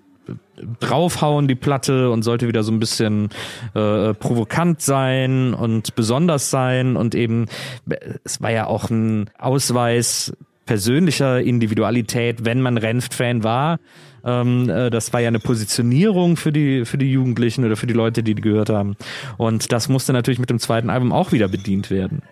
draufhauen 0.80 1.48
die 1.48 1.54
Platte 1.54 2.10
und 2.10 2.22
sollte 2.22 2.48
wieder 2.48 2.62
so 2.62 2.72
ein 2.72 2.80
bisschen 2.80 3.28
äh, 3.74 4.14
provokant 4.14 4.80
sein 4.80 5.54
und 5.54 5.94
besonders 5.94 6.50
sein 6.50 6.96
und 6.96 7.14
eben 7.14 7.46
es 8.24 8.40
war 8.40 8.50
ja 8.50 8.66
auch 8.66 8.90
ein 8.90 9.30
Ausweis 9.38 10.32
persönlicher 10.64 11.40
Individualität, 11.40 12.44
wenn 12.44 12.60
man 12.60 12.76
Renft-Fan 12.76 13.44
war. 13.44 13.78
Ähm, 14.26 14.68
äh, 14.68 14.90
das 14.90 15.12
war 15.12 15.20
ja 15.20 15.28
eine 15.28 15.38
Positionierung 15.38 16.36
für 16.36 16.52
die, 16.52 16.84
für 16.84 16.98
die 16.98 17.10
Jugendlichen 17.10 17.64
oder 17.64 17.76
für 17.76 17.86
die 17.86 17.94
Leute, 17.94 18.22
die 18.22 18.34
die 18.34 18.42
gehört 18.42 18.68
haben. 18.68 18.96
Und 19.36 19.72
das 19.72 19.88
musste 19.88 20.12
natürlich 20.12 20.40
mit 20.40 20.50
dem 20.50 20.58
zweiten 20.58 20.90
Album 20.90 21.12
auch 21.12 21.32
wieder 21.32 21.48
bedient 21.48 21.90
werden. 21.90 22.22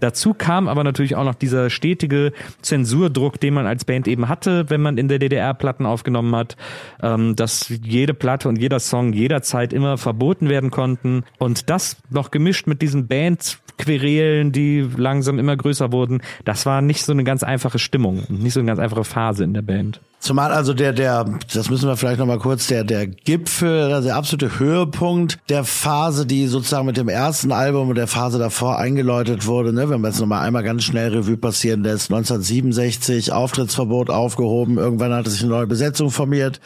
Dazu 0.00 0.34
kam 0.34 0.68
aber 0.68 0.84
natürlich 0.84 1.14
auch 1.14 1.24
noch 1.24 1.34
dieser 1.34 1.70
stetige 1.70 2.32
Zensurdruck, 2.60 3.38
den 3.40 3.54
man 3.54 3.66
als 3.66 3.84
Band 3.84 4.08
eben 4.08 4.28
hatte, 4.28 4.68
wenn 4.68 4.82
man 4.82 4.98
in 4.98 5.08
der 5.08 5.18
DDR 5.20 5.54
Platten 5.54 5.86
aufgenommen 5.86 6.34
hat, 6.34 6.56
ähm, 7.02 7.36
dass 7.36 7.68
jede 7.68 8.14
Platte 8.14 8.48
und 8.48 8.56
jeder 8.56 8.80
Song 8.80 9.12
jederzeit 9.12 9.72
immer 9.72 9.96
verboten 9.96 10.48
werden 10.48 10.70
konnten. 10.70 11.24
Und 11.38 11.70
das 11.70 11.96
noch 12.10 12.30
gemischt 12.30 12.66
mit 12.66 12.82
diesen 12.82 13.06
Bands 13.06 13.60
Querelen, 13.76 14.52
die 14.52 14.88
langsam 14.96 15.38
immer 15.38 15.56
größer 15.56 15.90
wurden. 15.90 16.22
Das 16.44 16.64
war 16.64 16.80
nicht 16.80 17.04
so 17.04 17.12
eine 17.12 17.24
ganz 17.24 17.42
einfache 17.42 17.78
Stimmung 17.78 18.24
und 18.28 18.42
nicht 18.42 18.52
so 18.52 18.60
eine 18.60 18.68
ganz 18.68 18.78
einfache 18.78 19.04
Phase 19.04 19.42
in 19.42 19.52
der 19.52 19.62
Band. 19.62 20.00
Zumal 20.24 20.52
also 20.52 20.72
der, 20.72 20.94
der, 20.94 21.26
das 21.52 21.68
müssen 21.68 21.86
wir 21.86 21.98
vielleicht 21.98 22.18
nochmal 22.18 22.38
kurz, 22.38 22.66
der, 22.66 22.82
der 22.82 23.06
Gipfel, 23.06 23.92
also 23.92 24.08
der 24.08 24.16
absolute 24.16 24.58
Höhepunkt 24.58 25.38
der 25.50 25.64
Phase, 25.64 26.24
die 26.24 26.46
sozusagen 26.46 26.86
mit 26.86 26.96
dem 26.96 27.10
ersten 27.10 27.52
Album 27.52 27.90
und 27.90 27.96
der 27.96 28.06
Phase 28.06 28.38
davor 28.38 28.78
eingeläutet 28.78 29.44
wurde, 29.46 29.74
ne, 29.74 29.90
wenn 29.90 30.00
wir 30.00 30.08
jetzt 30.08 30.20
nochmal 30.20 30.46
einmal 30.46 30.62
ganz 30.62 30.82
schnell 30.84 31.14
Revue 31.14 31.36
passieren 31.36 31.82
lässt, 31.82 32.10
1967, 32.10 33.32
Auftrittsverbot 33.32 34.08
aufgehoben, 34.08 34.78
irgendwann 34.78 35.12
hat 35.12 35.28
sich 35.28 35.42
eine 35.42 35.50
neue 35.50 35.66
Besetzung 35.66 36.10
formiert, 36.10 36.58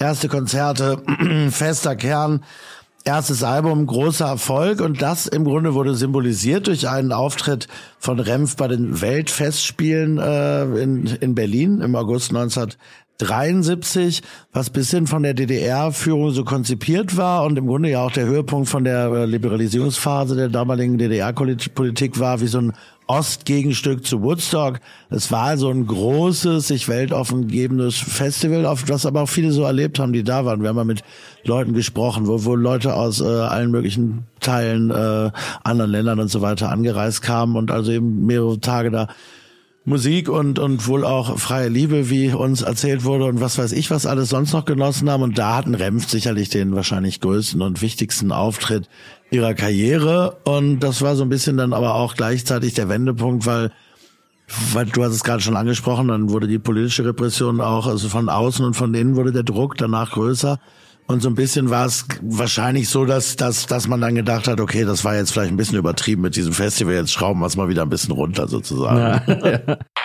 erste 0.00 0.26
Konzerte, 0.26 1.00
fester 1.50 1.94
Kern, 1.94 2.40
erstes 3.04 3.42
Album, 3.42 3.86
großer 3.86 4.26
Erfolg. 4.26 4.80
Und 4.80 5.02
das 5.02 5.26
im 5.26 5.44
Grunde 5.44 5.74
wurde 5.74 5.94
symbolisiert 5.94 6.66
durch 6.66 6.88
einen 6.88 7.12
Auftritt 7.12 7.68
von 7.98 8.18
Remf 8.18 8.56
bei 8.56 8.68
den 8.68 9.00
Weltfestspielen 9.00 10.18
äh, 10.18 10.64
in, 10.82 11.06
in 11.06 11.34
Berlin 11.34 11.80
im 11.80 11.94
August 11.94 12.32
1973, 13.20 14.22
was 14.52 14.70
bisschen 14.70 15.06
von 15.06 15.22
der 15.22 15.34
DDR-Führung 15.34 16.32
so 16.32 16.42
konzipiert 16.42 17.16
war 17.16 17.44
und 17.44 17.56
im 17.56 17.68
Grunde 17.68 17.90
ja 17.90 18.04
auch 18.04 18.10
der 18.10 18.26
Höhepunkt 18.26 18.68
von 18.68 18.82
der 18.82 19.06
äh, 19.12 19.24
Liberalisierungsphase 19.24 20.34
der 20.34 20.48
damaligen 20.48 20.98
DDR-Politik 20.98 22.18
war, 22.18 22.40
wie 22.40 22.48
so 22.48 22.58
ein 22.58 22.72
Ostgegenstück 23.06 24.04
zu 24.04 24.22
Woodstock. 24.22 24.80
Es 25.10 25.30
war 25.30 25.44
also 25.44 25.70
ein 25.70 25.86
großes, 25.86 26.66
sich 26.66 26.88
weltoffen 26.88 27.46
gebendes 27.46 27.96
Festival, 27.96 28.66
auf 28.66 28.88
was 28.88 29.06
aber 29.06 29.22
auch 29.22 29.28
viele 29.28 29.52
so 29.52 29.62
erlebt 29.62 30.00
haben, 30.00 30.12
die 30.12 30.24
da 30.24 30.44
waren. 30.44 30.62
Wir 30.62 30.70
haben 30.70 30.76
mal 30.76 30.84
mit 30.84 31.04
Leuten 31.44 31.74
gesprochen, 31.74 32.26
wo, 32.26 32.44
wo 32.44 32.56
Leute 32.56 32.94
aus 32.94 33.20
äh, 33.20 33.24
allen 33.24 33.70
möglichen 33.70 34.26
Teilen, 34.40 34.90
äh, 34.90 35.30
anderen 35.62 35.90
Ländern 35.92 36.18
und 36.18 36.28
so 36.28 36.40
weiter 36.40 36.70
angereist 36.70 37.22
kamen 37.22 37.54
und 37.54 37.70
also 37.70 37.92
eben 37.92 38.26
mehrere 38.26 38.58
Tage 38.58 38.90
da 38.90 39.08
Musik 39.86 40.30
und, 40.30 40.58
und 40.58 40.86
wohl 40.86 41.04
auch 41.04 41.38
freie 41.38 41.68
Liebe, 41.68 42.08
wie 42.08 42.32
uns 42.32 42.62
erzählt 42.62 43.04
wurde 43.04 43.26
und 43.26 43.42
was 43.42 43.58
weiß 43.58 43.72
ich, 43.72 43.90
was 43.90 44.06
alles 44.06 44.30
sonst 44.30 44.54
noch 44.54 44.64
genossen 44.64 45.10
haben. 45.10 45.22
Und 45.22 45.36
da 45.36 45.56
hatten 45.56 45.74
Remft 45.74 46.08
sicherlich 46.08 46.48
den 46.48 46.74
wahrscheinlich 46.74 47.20
größten 47.20 47.60
und 47.60 47.82
wichtigsten 47.82 48.32
Auftritt 48.32 48.88
ihrer 49.30 49.52
Karriere. 49.52 50.38
Und 50.44 50.80
das 50.80 51.02
war 51.02 51.16
so 51.16 51.22
ein 51.22 51.28
bisschen 51.28 51.58
dann 51.58 51.74
aber 51.74 51.96
auch 51.96 52.14
gleichzeitig 52.14 52.72
der 52.72 52.88
Wendepunkt, 52.88 53.44
weil 53.44 53.72
weil 54.72 54.86
du 54.86 55.02
hast 55.02 55.14
es 55.14 55.24
gerade 55.24 55.42
schon 55.42 55.56
angesprochen, 55.56 56.08
dann 56.08 56.30
wurde 56.30 56.46
die 56.46 56.58
politische 56.58 57.04
Repression 57.04 57.62
auch, 57.62 57.86
also 57.86 58.10
von 58.10 58.28
außen 58.28 58.64
und 58.64 58.74
von 58.74 58.92
innen 58.92 59.16
wurde 59.16 59.32
der 59.32 59.42
Druck 59.42 59.76
danach 59.78 60.12
größer. 60.12 60.60
Und 61.06 61.20
so 61.20 61.28
ein 61.28 61.34
bisschen 61.34 61.68
war 61.68 61.84
es 61.86 62.06
wahrscheinlich 62.22 62.88
so, 62.88 63.04
dass, 63.04 63.36
dass, 63.36 63.66
dass 63.66 63.88
man 63.88 64.00
dann 64.00 64.14
gedacht 64.14 64.48
hat, 64.48 64.60
okay, 64.60 64.84
das 64.84 65.04
war 65.04 65.16
jetzt 65.16 65.32
vielleicht 65.32 65.52
ein 65.52 65.56
bisschen 65.56 65.78
übertrieben 65.78 66.22
mit 66.22 66.34
diesem 66.34 66.54
Festival, 66.54 66.94
jetzt 66.94 67.12
schrauben 67.12 67.40
wir 67.40 67.46
es 67.46 67.56
mal 67.56 67.68
wieder 67.68 67.82
ein 67.82 67.90
bisschen 67.90 68.12
runter 68.12 68.48
sozusagen. 68.48 69.22
Ja. 69.28 69.76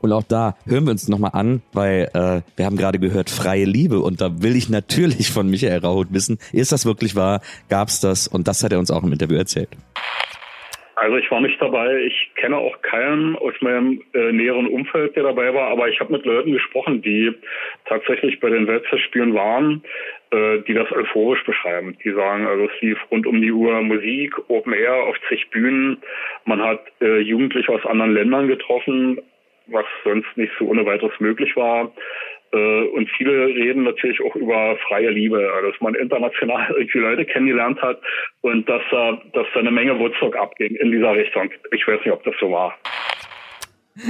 Und 0.00 0.12
auch 0.12 0.22
da 0.22 0.56
hören 0.64 0.84
wir 0.84 0.92
uns 0.92 1.08
nochmal 1.08 1.32
an, 1.34 1.62
weil 1.72 2.08
äh, 2.14 2.42
wir 2.56 2.66
haben 2.66 2.76
gerade 2.76 2.98
gehört, 2.98 3.30
freie 3.30 3.64
Liebe. 3.64 4.00
Und 4.00 4.20
da 4.20 4.42
will 4.42 4.56
ich 4.56 4.68
natürlich 4.68 5.32
von 5.32 5.48
Michael 5.48 5.80
Rauhut 5.80 6.12
wissen, 6.12 6.38
ist 6.52 6.72
das 6.72 6.84
wirklich 6.84 7.16
wahr? 7.16 7.40
Gab's 7.68 8.00
das? 8.00 8.28
Und 8.28 8.48
das 8.48 8.62
hat 8.62 8.72
er 8.72 8.78
uns 8.78 8.90
auch 8.90 9.02
im 9.02 9.12
Interview 9.12 9.36
erzählt. 9.36 9.70
Also 11.00 11.16
ich 11.16 11.30
war 11.30 11.40
nicht 11.40 11.60
dabei. 11.62 11.96
Ich 12.02 12.30
kenne 12.34 12.56
auch 12.56 12.82
keinen 12.82 13.36
aus 13.36 13.54
meinem 13.60 14.02
äh, 14.14 14.32
näheren 14.32 14.66
Umfeld, 14.66 15.14
der 15.14 15.22
dabei 15.22 15.54
war. 15.54 15.68
Aber 15.70 15.88
ich 15.88 16.00
habe 16.00 16.12
mit 16.12 16.24
Leuten 16.24 16.52
gesprochen, 16.52 17.02
die 17.02 17.32
tatsächlich 17.84 18.40
bei 18.40 18.50
den 18.50 18.66
Weltfestspielen 18.66 19.32
waren, 19.34 19.82
äh, 20.30 20.58
die 20.66 20.74
das 20.74 20.90
euphorisch 20.90 21.44
beschreiben. 21.44 21.96
Die 22.02 22.10
sagen, 22.10 22.46
also 22.46 22.64
es 22.64 22.80
lief 22.80 22.98
rund 23.12 23.26
um 23.26 23.40
die 23.40 23.52
Uhr 23.52 23.80
Musik, 23.82 24.34
Open 24.48 24.72
Air 24.72 24.94
auf 25.04 25.16
zig 25.28 25.48
Bühnen. 25.50 25.98
Man 26.46 26.60
hat 26.62 26.80
äh, 27.00 27.18
Jugendliche 27.20 27.72
aus 27.72 27.86
anderen 27.86 28.14
Ländern 28.14 28.48
getroffen, 28.48 29.20
was 29.68 29.86
sonst 30.02 30.36
nicht 30.36 30.52
so 30.58 30.66
ohne 30.66 30.84
weiteres 30.84 31.18
möglich 31.20 31.54
war. 31.54 31.92
Äh, 32.52 32.82
und 32.88 33.08
viele 33.16 33.46
reden 33.46 33.84
natürlich 33.84 34.20
auch 34.22 34.34
über 34.36 34.76
freie 34.88 35.10
Liebe, 35.10 35.50
also 35.54 35.70
dass 35.70 35.80
man 35.80 35.94
international 35.94 36.74
irgendwie 36.76 36.98
Leute 36.98 37.24
kennengelernt 37.24 37.80
hat 37.82 38.00
und 38.40 38.68
dass 38.68 38.82
da, 38.90 39.20
dass 39.32 39.46
da 39.54 39.60
eine 39.60 39.70
Menge 39.70 39.98
Woodstock 39.98 40.36
abging 40.36 40.74
in 40.76 40.92
dieser 40.92 41.14
Richtung. 41.14 41.50
Ich 41.72 41.86
weiß 41.86 42.00
nicht, 42.00 42.12
ob 42.12 42.22
das 42.24 42.34
so 42.40 42.50
war. 42.50 42.74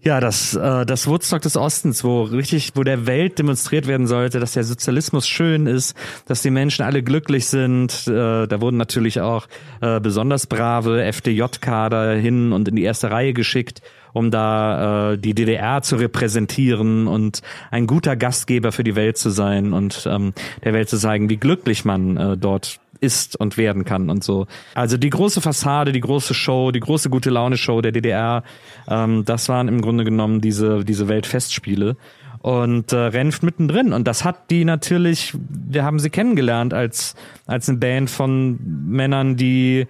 Ja, 0.00 0.20
das, 0.20 0.54
äh, 0.54 0.86
das 0.86 1.08
Woodstock 1.08 1.42
des 1.42 1.56
Ostens, 1.56 2.04
wo 2.04 2.22
richtig, 2.22 2.70
wo 2.76 2.84
der 2.84 3.06
Welt 3.06 3.38
demonstriert 3.38 3.88
werden 3.88 4.06
sollte, 4.06 4.38
dass 4.38 4.52
der 4.52 4.62
Sozialismus 4.62 5.26
schön 5.26 5.66
ist, 5.66 5.96
dass 6.26 6.40
die 6.40 6.50
Menschen 6.50 6.84
alle 6.84 7.02
glücklich 7.02 7.46
sind. 7.46 8.06
Äh, 8.06 8.46
da 8.46 8.60
wurden 8.60 8.76
natürlich 8.76 9.20
auch 9.20 9.48
äh, 9.82 10.00
besonders 10.00 10.46
brave 10.46 11.02
FDJ-Kader 11.12 12.14
hin 12.14 12.52
und 12.52 12.68
in 12.68 12.76
die 12.76 12.84
erste 12.84 13.10
Reihe 13.10 13.32
geschickt, 13.32 13.82
um 14.12 14.30
da 14.30 15.12
äh, 15.12 15.18
die 15.18 15.34
DDR 15.34 15.82
zu 15.82 15.96
repräsentieren 15.96 17.06
und 17.06 17.42
ein 17.70 17.86
guter 17.86 18.16
Gastgeber 18.16 18.72
für 18.72 18.84
die 18.84 18.96
Welt 18.96 19.18
zu 19.18 19.30
sein 19.30 19.72
und 19.72 20.06
ähm, 20.10 20.32
der 20.64 20.72
Welt 20.72 20.88
zu 20.88 20.98
zeigen, 20.98 21.28
wie 21.30 21.36
glücklich 21.36 21.84
man 21.84 22.16
äh, 22.16 22.36
dort 22.36 22.80
ist 23.00 23.38
und 23.38 23.56
werden 23.56 23.84
kann 23.84 24.10
und 24.10 24.24
so. 24.24 24.46
Also 24.74 24.96
die 24.96 25.10
große 25.10 25.40
Fassade, 25.40 25.92
die 25.92 26.00
große 26.00 26.34
Show, 26.34 26.70
die 26.72 26.80
große 26.80 27.10
gute 27.10 27.30
Laune 27.30 27.56
Show 27.56 27.80
der 27.80 27.92
DDR, 27.92 28.42
ähm, 28.88 29.24
das 29.24 29.48
waren 29.48 29.68
im 29.68 29.80
Grunde 29.80 30.04
genommen 30.04 30.40
diese 30.40 30.84
diese 30.84 31.08
Weltfestspiele 31.08 31.96
und 32.40 32.92
äh, 32.92 32.96
Renft 32.96 33.42
mittendrin 33.42 33.92
und 33.92 34.06
das 34.06 34.24
hat 34.24 34.50
die 34.50 34.64
natürlich, 34.64 35.34
wir 35.48 35.84
haben 35.84 35.98
sie 35.98 36.10
kennengelernt 36.10 36.74
als 36.74 37.14
als 37.46 37.68
eine 37.68 37.78
Band 37.78 38.10
von 38.10 38.58
Männern, 38.64 39.36
die 39.36 39.86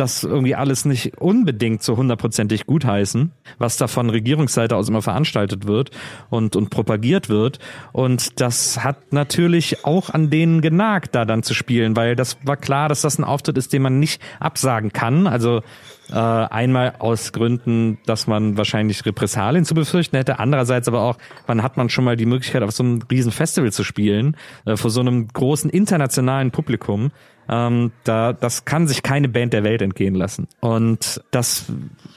das 0.00 0.24
irgendwie 0.24 0.54
alles 0.54 0.84
nicht 0.84 1.18
unbedingt 1.18 1.82
so 1.82 1.96
hundertprozentig 1.96 2.66
gutheißen, 2.66 3.32
was 3.58 3.76
da 3.76 3.86
von 3.86 4.10
Regierungsseite 4.10 4.76
aus 4.76 4.88
immer 4.88 5.02
veranstaltet 5.02 5.66
wird 5.66 5.90
und, 6.30 6.56
und 6.56 6.70
propagiert 6.70 7.28
wird. 7.28 7.58
Und 7.92 8.40
das 8.40 8.84
hat 8.84 9.12
natürlich 9.12 9.84
auch 9.84 10.10
an 10.10 10.30
denen 10.30 10.60
genagt, 10.60 11.14
da 11.14 11.24
dann 11.24 11.42
zu 11.42 11.54
spielen, 11.54 11.96
weil 11.96 12.16
das 12.16 12.38
war 12.44 12.56
klar, 12.56 12.88
dass 12.88 13.02
das 13.02 13.18
ein 13.18 13.24
Auftritt 13.24 13.58
ist, 13.58 13.72
den 13.72 13.82
man 13.82 13.98
nicht 13.98 14.20
absagen 14.40 14.92
kann. 14.92 15.26
Also 15.26 15.62
äh, 16.10 16.14
einmal 16.14 16.94
aus 16.98 17.32
Gründen, 17.32 17.98
dass 18.06 18.26
man 18.26 18.56
wahrscheinlich 18.56 19.04
Repressalien 19.04 19.64
zu 19.64 19.74
befürchten 19.74 20.16
hätte. 20.16 20.38
Andererseits 20.38 20.88
aber 20.88 21.02
auch, 21.02 21.18
wann 21.46 21.62
hat 21.62 21.76
man 21.76 21.90
schon 21.90 22.04
mal 22.04 22.16
die 22.16 22.26
Möglichkeit, 22.26 22.62
auf 22.62 22.72
so 22.72 22.82
einem 22.82 23.02
riesen 23.10 23.32
Festival 23.32 23.72
zu 23.72 23.84
spielen, 23.84 24.36
äh, 24.64 24.76
vor 24.76 24.90
so 24.90 25.00
einem 25.00 25.28
großen 25.28 25.70
internationalen 25.70 26.50
Publikum. 26.50 27.10
Ähm, 27.48 27.92
da, 28.04 28.32
das 28.32 28.64
kann 28.64 28.86
sich 28.86 29.02
keine 29.02 29.28
Band 29.28 29.52
der 29.52 29.64
Welt 29.64 29.82
entgehen 29.82 30.14
lassen. 30.14 30.48
Und 30.60 31.22
das 31.30 31.66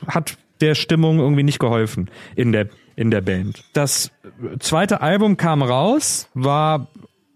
hat 0.08 0.38
der 0.60 0.76
Stimmung 0.76 1.20
irgendwie 1.20 1.44
nicht 1.44 1.60
geholfen 1.60 2.10
in 2.36 2.52
der, 2.52 2.68
in 2.96 3.12
der 3.12 3.22
Band. 3.22 3.64
Das 3.74 4.12
zweite 4.60 5.02
Album 5.02 5.38
kam 5.38 5.62
raus, 5.62 6.30
war 6.34 6.88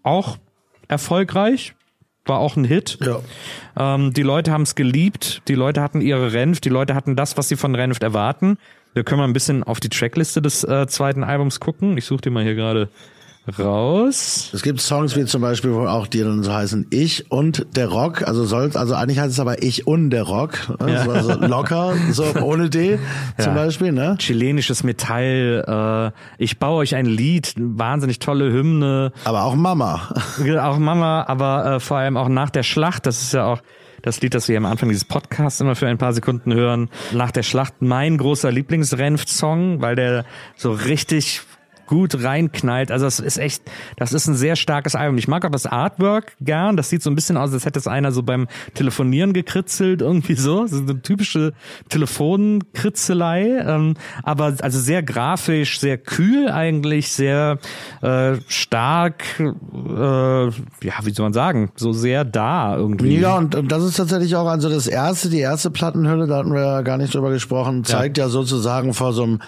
auch 0.02 0.38
erfolgreich, 0.88 1.74
war 2.24 2.38
auch 2.38 2.56
ein 2.56 2.64
Hit. 2.64 2.98
Ja. 3.00 3.20
Ähm, 3.76 4.12
die 4.12 4.22
Leute 4.22 4.52
haben 4.52 4.62
es 4.62 4.74
geliebt, 4.74 5.42
die 5.48 5.54
Leute 5.54 5.82
hatten 5.82 6.00
ihre 6.00 6.32
Renft, 6.32 6.64
die 6.64 6.70
Leute 6.70 6.94
hatten 6.94 7.16
das, 7.16 7.36
was 7.36 7.48
sie 7.48 7.56
von 7.56 7.74
Renft 7.74 8.02
erwarten. 8.02 8.58
Wir 8.94 9.04
können 9.04 9.18
mal 9.18 9.28
ein 9.28 9.32
bisschen 9.32 9.62
auf 9.62 9.80
die 9.80 9.88
Trackliste 9.88 10.40
des 10.40 10.64
äh, 10.64 10.86
zweiten 10.86 11.24
Albums 11.24 11.60
gucken. 11.60 11.98
Ich 11.98 12.06
suche 12.06 12.22
die 12.22 12.30
mal 12.30 12.42
hier 12.42 12.54
gerade 12.54 12.88
raus. 13.58 14.50
Es 14.52 14.62
gibt 14.62 14.80
Songs 14.80 15.16
wie 15.16 15.24
zum 15.24 15.42
Beispiel, 15.42 15.72
wo 15.72 15.86
auch 15.86 16.06
die 16.06 16.20
dann 16.20 16.42
so 16.42 16.52
heißen 16.52 16.86
Ich 16.90 17.30
und 17.30 17.66
der 17.76 17.88
Rock. 17.88 18.26
Also 18.26 18.44
soll, 18.44 18.70
also 18.74 18.94
eigentlich 18.94 19.18
heißt 19.18 19.32
es 19.32 19.40
aber 19.40 19.62
Ich 19.62 19.86
und 19.86 20.10
der 20.10 20.24
Rock. 20.24 20.58
Ja. 20.80 21.08
Also 21.08 21.32
locker, 21.34 21.94
so 22.10 22.24
ohne 22.42 22.70
D 22.70 22.98
zum 23.38 23.54
ja. 23.54 23.62
Beispiel, 23.62 23.92
ne? 23.92 24.16
Chilenisches 24.18 24.82
Metall, 24.84 26.12
äh, 26.16 26.42
ich 26.42 26.58
baue 26.58 26.78
euch 26.78 26.94
ein 26.94 27.06
Lied, 27.06 27.54
wahnsinnig 27.56 28.18
tolle 28.18 28.52
Hymne. 28.52 29.12
Aber 29.24 29.44
auch 29.44 29.54
Mama. 29.54 30.08
Auch 30.60 30.78
Mama, 30.78 31.24
aber 31.26 31.76
äh, 31.76 31.80
vor 31.80 31.98
allem 31.98 32.16
auch 32.16 32.28
nach 32.28 32.50
der 32.50 32.62
Schlacht, 32.62 33.06
das 33.06 33.22
ist 33.22 33.32
ja 33.32 33.44
auch 33.44 33.62
das 34.02 34.20
Lied, 34.20 34.34
das 34.34 34.48
wir 34.48 34.56
am 34.56 34.66
Anfang 34.66 34.88
dieses 34.88 35.04
Podcasts 35.04 35.60
immer 35.60 35.74
für 35.74 35.88
ein 35.88 35.98
paar 35.98 36.12
Sekunden 36.12 36.54
hören. 36.54 36.90
Nach 37.12 37.32
der 37.32 37.42
Schlacht 37.42 37.74
mein 37.80 38.18
großer 38.18 38.52
Lieblingsrenft-Song, 38.52 39.80
weil 39.80 39.96
der 39.96 40.24
so 40.56 40.70
richtig 40.70 41.40
gut 41.86 42.22
reinknallt. 42.22 42.90
Also 42.90 43.06
es 43.06 43.20
ist 43.20 43.38
echt, 43.38 43.62
das 43.96 44.12
ist 44.12 44.26
ein 44.26 44.34
sehr 44.34 44.56
starkes 44.56 44.94
Album. 44.94 45.18
Ich 45.18 45.28
mag 45.28 45.44
auch 45.44 45.50
das 45.50 45.66
Artwork 45.66 46.36
gern. 46.40 46.76
Das 46.76 46.90
sieht 46.90 47.02
so 47.02 47.10
ein 47.10 47.14
bisschen 47.14 47.36
aus, 47.36 47.52
als 47.52 47.64
hätte 47.64 47.78
es 47.78 47.86
einer 47.86 48.12
so 48.12 48.22
beim 48.22 48.48
Telefonieren 48.74 49.32
gekritzelt, 49.32 50.02
irgendwie 50.02 50.34
so. 50.34 50.66
So 50.66 50.78
eine 50.78 51.00
typische 51.02 51.52
Telefonkritzelei. 51.88 53.64
Ähm, 53.66 53.94
aber 54.22 54.54
also 54.60 54.78
sehr 54.78 55.02
grafisch, 55.02 55.80
sehr 55.80 55.98
kühl 55.98 56.50
eigentlich, 56.50 57.12
sehr 57.12 57.58
äh, 58.02 58.36
stark, 58.48 59.24
äh, 59.40 60.46
ja, 60.46 60.94
wie 61.02 61.12
soll 61.12 61.24
man 61.24 61.32
sagen, 61.32 61.70
so 61.76 61.92
sehr 61.92 62.24
da 62.24 62.76
irgendwie. 62.76 63.18
Ja, 63.18 63.36
und, 63.36 63.54
und 63.54 63.70
das 63.72 63.84
ist 63.84 63.96
tatsächlich 63.96 64.34
auch, 64.36 64.46
also 64.46 64.68
das 64.68 64.86
erste, 64.86 65.28
die 65.28 65.40
erste 65.40 65.70
Plattenhülle, 65.70 66.26
da 66.26 66.38
hatten 66.38 66.52
wir 66.52 66.60
ja 66.60 66.82
gar 66.82 66.98
nicht 66.98 67.14
drüber 67.14 67.30
gesprochen, 67.30 67.84
zeigt 67.84 68.18
ja, 68.18 68.24
ja 68.24 68.30
sozusagen 68.30 68.94
vor 68.94 69.12
so 69.12 69.22
einem 69.22 69.40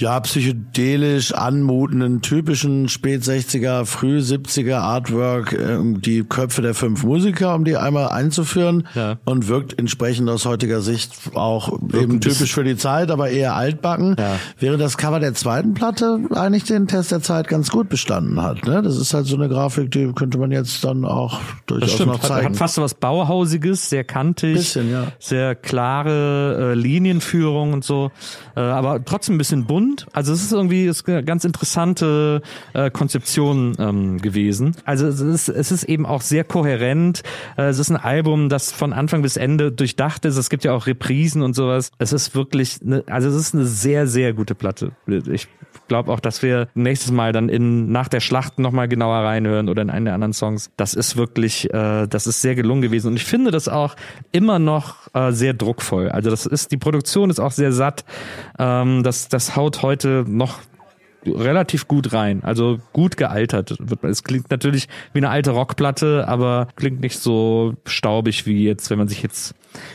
ja, 0.00 0.18
psychedelisch 0.20 1.32
anmutenden, 1.32 2.22
typischen 2.22 2.88
Spät-60er, 2.88 3.84
Früh-70er 3.84 4.76
Artwork, 4.76 5.52
äh, 5.52 5.78
die 5.82 6.24
Köpfe 6.24 6.62
der 6.62 6.74
fünf 6.74 7.04
Musiker, 7.04 7.54
um 7.54 7.64
die 7.64 7.76
einmal 7.76 8.08
einzuführen 8.08 8.88
ja. 8.94 9.18
und 9.24 9.48
wirkt 9.48 9.78
entsprechend 9.78 10.28
aus 10.30 10.46
heutiger 10.46 10.80
Sicht 10.80 11.12
auch 11.34 11.70
wirkt 11.80 11.94
eben 11.94 12.20
typisch 12.20 12.54
für 12.54 12.64
die 12.64 12.76
Zeit, 12.76 13.10
aber 13.10 13.30
eher 13.30 13.54
altbacken. 13.54 14.16
Ja. 14.18 14.36
Während 14.58 14.80
das 14.80 14.96
Cover 14.96 15.20
der 15.20 15.34
zweiten 15.34 15.74
Platte 15.74 16.20
eigentlich 16.34 16.64
den 16.64 16.86
Test 16.86 17.12
der 17.12 17.20
Zeit 17.20 17.48
ganz 17.48 17.70
gut 17.70 17.88
bestanden 17.88 18.40
hat. 18.42 18.64
Ne? 18.64 18.82
Das 18.82 18.96
ist 18.96 19.12
halt 19.12 19.26
so 19.26 19.36
eine 19.36 19.48
Grafik, 19.48 19.90
die 19.90 20.12
könnte 20.12 20.38
man 20.38 20.50
jetzt 20.50 20.82
dann 20.82 21.04
auch 21.04 21.40
durchaus 21.66 21.98
noch 22.00 22.20
zeigen. 22.20 22.46
Hat, 22.46 22.52
hat 22.52 22.56
fast 22.56 22.74
so 22.76 22.82
was 22.82 22.94
Bauhausiges, 22.94 23.90
sehr 23.90 24.04
kantig, 24.04 24.54
bisschen, 24.54 24.90
ja. 24.90 25.08
sehr 25.18 25.54
klare 25.54 26.72
äh, 26.72 26.74
Linienführung 26.74 27.74
und 27.74 27.84
so, 27.84 28.10
äh, 28.56 28.60
aber 28.60 29.04
trotzdem 29.04 29.34
ein 29.34 29.38
bisschen 29.38 29.66
bunt 29.66 29.89
bunt. 29.90 30.06
Also 30.12 30.32
es 30.32 30.42
ist 30.42 30.52
irgendwie 30.52 30.86
ist 30.86 31.08
eine 31.08 31.24
ganz 31.24 31.44
interessante 31.44 32.42
äh, 32.72 32.90
Konzeption 32.90 33.74
ähm, 33.78 34.18
gewesen. 34.18 34.76
Also 34.84 35.06
es 35.06 35.20
ist, 35.20 35.48
es 35.48 35.72
ist 35.72 35.84
eben 35.84 36.06
auch 36.06 36.22
sehr 36.22 36.44
kohärent. 36.44 37.22
Äh, 37.56 37.64
es 37.64 37.78
ist 37.78 37.90
ein 37.90 37.96
Album, 37.96 38.48
das 38.48 38.72
von 38.72 38.92
Anfang 38.92 39.22
bis 39.22 39.36
Ende 39.36 39.72
durchdacht 39.72 40.24
ist. 40.24 40.36
Es 40.36 40.50
gibt 40.50 40.64
ja 40.64 40.72
auch 40.72 40.86
Reprisen 40.86 41.42
und 41.42 41.54
sowas. 41.54 41.90
Es 41.98 42.12
ist 42.12 42.34
wirklich, 42.34 42.78
eine, 42.84 43.04
also 43.06 43.28
es 43.28 43.34
ist 43.34 43.54
eine 43.54 43.66
sehr, 43.66 44.06
sehr 44.06 44.32
gute 44.32 44.54
Platte. 44.54 44.92
Ich 45.06 45.48
glaube 45.90 46.12
auch, 46.12 46.20
dass 46.20 46.40
wir 46.40 46.68
nächstes 46.74 47.10
Mal 47.10 47.32
dann 47.32 47.48
in 47.48 47.90
nach 47.90 48.06
der 48.06 48.20
Schlacht 48.20 48.60
nochmal 48.60 48.86
genauer 48.86 49.24
reinhören 49.24 49.68
oder 49.68 49.82
in 49.82 49.90
einen 49.90 50.04
der 50.04 50.14
anderen 50.14 50.32
Songs. 50.32 50.70
Das 50.76 50.94
ist 50.94 51.16
wirklich, 51.16 51.68
äh, 51.74 52.06
das 52.06 52.28
ist 52.28 52.40
sehr 52.40 52.54
gelungen 52.54 52.80
gewesen. 52.80 53.08
Und 53.08 53.16
ich 53.16 53.24
finde 53.24 53.50
das 53.50 53.68
auch 53.68 53.96
immer 54.30 54.60
noch 54.60 55.12
äh, 55.14 55.32
sehr 55.32 55.52
druckvoll. 55.52 56.08
Also 56.08 56.30
das 56.30 56.46
ist, 56.46 56.70
die 56.70 56.76
Produktion 56.76 57.28
ist 57.28 57.40
auch 57.40 57.50
sehr 57.50 57.72
satt. 57.72 58.04
Ähm, 58.56 59.02
das, 59.02 59.28
das 59.28 59.56
haut 59.56 59.82
heute 59.82 60.24
noch 60.28 60.60
relativ 61.26 61.86
gut 61.88 62.12
rein. 62.12 62.42
Also 62.42 62.78
gut 62.92 63.16
gealtert. 63.16 63.76
Es 64.02 64.24
klingt 64.24 64.50
natürlich 64.50 64.88
wie 65.12 65.18
eine 65.18 65.30
alte 65.30 65.50
Rockplatte, 65.50 66.26
aber 66.28 66.68
klingt 66.76 67.00
nicht 67.00 67.18
so 67.18 67.74
staubig 67.86 68.46
wie 68.46 68.64
jetzt, 68.64 68.90
wenn 68.90 68.98
man 68.98 69.08
sich 69.08 69.22
jetzt 69.22 69.54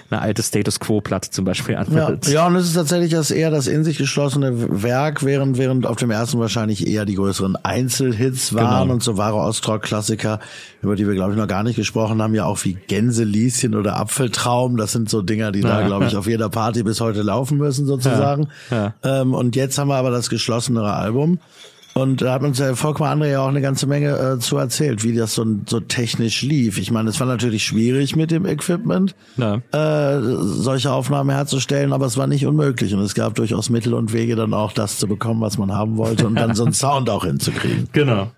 eine 0.10 0.22
alte 0.22 0.42
Status 0.42 0.80
Quo-Platte 0.80 1.32
zum 1.32 1.44
Beispiel 1.44 1.76
anhört. 1.76 2.28
Ja, 2.28 2.34
ja, 2.34 2.48
und 2.48 2.56
es 2.56 2.68
ist 2.68 2.76
tatsächlich 2.76 3.12
das 3.12 3.30
eher 3.30 3.52
das 3.52 3.68
in 3.68 3.84
sich 3.84 3.98
geschlossene 3.98 4.84
Werk, 4.84 5.26
während, 5.26 5.58
während 5.58 5.86
auf 5.86 5.98
dem 5.98 6.12
ersten 6.12 6.40
wahrscheinlich 6.40 6.88
eher 6.88 7.04
die 7.04 7.16
größeren 7.16 7.58
Einzelhits 7.64 8.54
waren 8.54 8.84
Genau. 8.84 8.94
und 8.94 9.04
so 9.04 9.18
wahre 9.18 9.36
Ostrock-Klassiker, 9.36 10.40
über 10.82 10.96
die 10.96 11.06
wir, 11.06 11.14
glaube 11.16 11.34
ich, 11.34 11.38
noch 11.38 11.48
gar 11.48 11.64
nicht 11.64 11.76
gesprochen 11.76 12.22
haben, 12.22 12.34
ja 12.34 12.46
auch 12.46 12.64
wie 12.64 12.76
Gänselieschen 12.88 13.76
oder 13.76 13.98
Apfeltraum. 13.98 14.78
Das 14.78 14.94
sind 14.94 15.10
so 15.10 15.22
Dinger, 15.22 15.52
die 15.52 15.60
da, 15.62 15.82
Ja. 15.82 15.88
glaube 15.88 16.06
ich, 16.06 16.16
auf 16.16 16.28
jeder 16.28 16.48
Party 16.50 16.84
bis 16.84 17.02
heute 17.02 17.22
laufen 17.22 17.58
müssen, 17.58 17.86
sozusagen. 17.86 18.48
Ja. 18.72 18.94
Ähm, 19.04 19.34
und 19.34 19.58
jetzt 19.58 19.78
haben 19.78 19.90
wir 19.90 19.96
aber 19.96 20.12
das 20.12 20.30
geschlossenere 20.30 20.94
Album. 20.94 21.15
Und 21.98 22.22
da 22.22 22.34
hat 22.34 22.42
uns 22.44 22.58
der 22.58 22.76
Volkmar 22.76 23.16
André 23.16 23.32
ja 23.32 23.40
auch 23.42 23.48
eine 23.48 23.62
ganze 23.62 23.88
Menge 23.88 24.10
äh, 24.18 24.40
zu 24.40 24.58
erzählt, 24.58 25.06
wie 25.06 25.16
das 25.16 25.34
so, 25.34 25.46
so 25.66 25.80
technisch 25.80 26.42
lief. 26.42 26.78
Ich 26.78 26.92
meine, 26.92 27.10
es 27.10 27.22
war 27.22 27.28
natürlich 27.28 27.64
schwierig 27.64 28.18
mit 28.18 28.32
dem 28.32 28.46
Equipment, 28.46 29.16
Ja. 29.38 29.62
äh, 29.72 30.20
solche 30.42 30.92
Aufnahmen 30.92 31.30
herzustellen, 31.30 31.94
aber 31.94 32.06
es 32.06 32.18
war 32.18 32.28
nicht 32.28 32.46
unmöglich. 32.46 32.94
Und 32.94 33.00
es 33.00 33.16
gab 33.16 33.36
durchaus 33.36 33.70
Mittel 33.70 33.94
und 33.94 34.12
Wege, 34.12 34.36
dann 34.36 34.54
auch 34.54 34.74
das 34.74 34.98
zu 35.00 35.08
bekommen, 35.08 35.40
was 35.40 35.58
man 35.58 35.72
haben 35.72 35.96
wollte 35.96 36.28
und 36.28 36.36
dann 36.36 36.54
so 36.54 36.66
einen 36.66 36.74
Sound 36.86 37.10
auch 37.10 37.24
hinzukriegen. 37.24 37.88
Genau. 37.94 38.30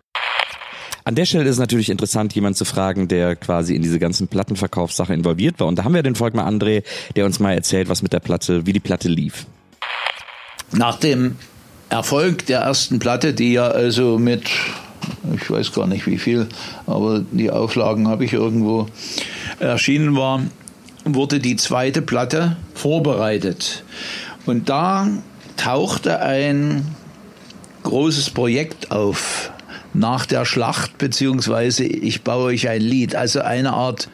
An 1.04 1.16
der 1.16 1.26
Stelle 1.26 1.46
ist 1.46 1.52
es 1.52 1.60
natürlich 1.60 1.90
interessant, 1.90 2.36
jemand 2.36 2.58
zu 2.58 2.66
fragen, 2.66 3.08
der 3.08 3.36
quasi 3.36 3.74
in 3.76 3.82
diese 3.82 3.98
ganzen 3.98 4.28
Plattenverkaufssache 4.28 5.16
involviert 5.16 5.60
war. 5.60 5.66
Und 5.68 5.80
da 5.80 5.84
haben 5.84 5.96
wir 5.96 6.04
den 6.04 6.14
Volkmar 6.16 6.48
André, 6.48 6.84
der 7.16 7.26
uns 7.26 7.40
mal 7.40 7.54
erzählt, 7.54 7.90
was 7.90 8.04
mit 8.04 8.14
der 8.14 8.20
Platte, 8.20 8.68
wie 8.68 8.74
die 8.74 8.80
Platte 8.82 9.08
lief. 9.10 9.48
Nach 10.74 11.00
dem 11.00 11.38
Erfolg 11.90 12.46
der 12.46 12.62
ersten 12.62 13.00
Platte, 13.00 13.34
die 13.34 13.54
ja 13.54 13.68
also 13.68 14.18
mit, 14.18 14.44
ich 15.34 15.50
weiß 15.50 15.72
gar 15.72 15.88
nicht 15.88 16.06
wie 16.06 16.18
viel, 16.18 16.48
aber 16.86 17.24
die 17.32 17.50
Auflagen 17.50 18.08
habe 18.08 18.26
ich 18.26 18.34
irgendwo 18.34 18.88
erschienen 19.60 20.16
war, 20.16 20.42
wurde 21.06 21.40
die 21.40 21.56
zweite 21.56 22.02
Platte 22.02 22.58
vorbereitet. 22.74 23.84
Und 24.46 24.70
da 24.70 25.08
tauchte 25.56 26.20
ein 26.20 26.86
großes 27.84 28.32
Projekt 28.32 28.92
auf 28.92 29.52
nach 29.94 30.26
der 30.26 30.46
Schlacht, 30.46 30.98
beziehungsweise 30.98 31.86
ich 31.86 32.24
baue 32.24 32.46
euch 32.46 32.68
ein 32.68 32.82
Lied, 32.82 33.16
also 33.16 33.42
eine 33.42 33.74
Art 33.74 34.10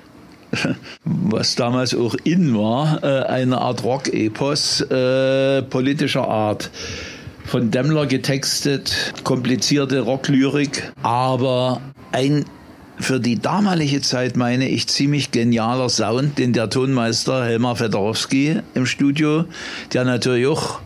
was 1.04 1.56
damals 1.56 1.96
auch 1.96 2.16
in 2.24 2.56
war, 2.56 3.04
äh, 3.04 3.24
eine 3.24 3.60
Art 3.60 3.84
Rock-Epos 3.84 4.82
äh, 4.82 5.64
politischer 5.64 6.28
Art. 6.28 6.70
Von 7.46 7.72
Demmler 7.72 8.06
getextet, 8.06 9.14
komplizierte 9.24 10.00
Rocklyrik, 10.00 10.92
aber 11.02 11.82
ein 12.12 12.46
für 13.00 13.20
die 13.20 13.40
damalige 13.40 14.02
Zeit, 14.02 14.38
meine 14.38 14.70
ich, 14.70 14.88
ziemlich 14.88 15.32
genialer 15.32 15.90
Sound, 15.90 16.38
den 16.38 16.54
der 16.54 16.70
Tonmeister 16.70 17.44
Helmar 17.44 17.76
Fedorowski 17.76 18.60
im 18.76 18.86
Studio, 18.86 19.46
der 19.94 20.06
natürlich 20.06 20.48
auch 20.48 20.80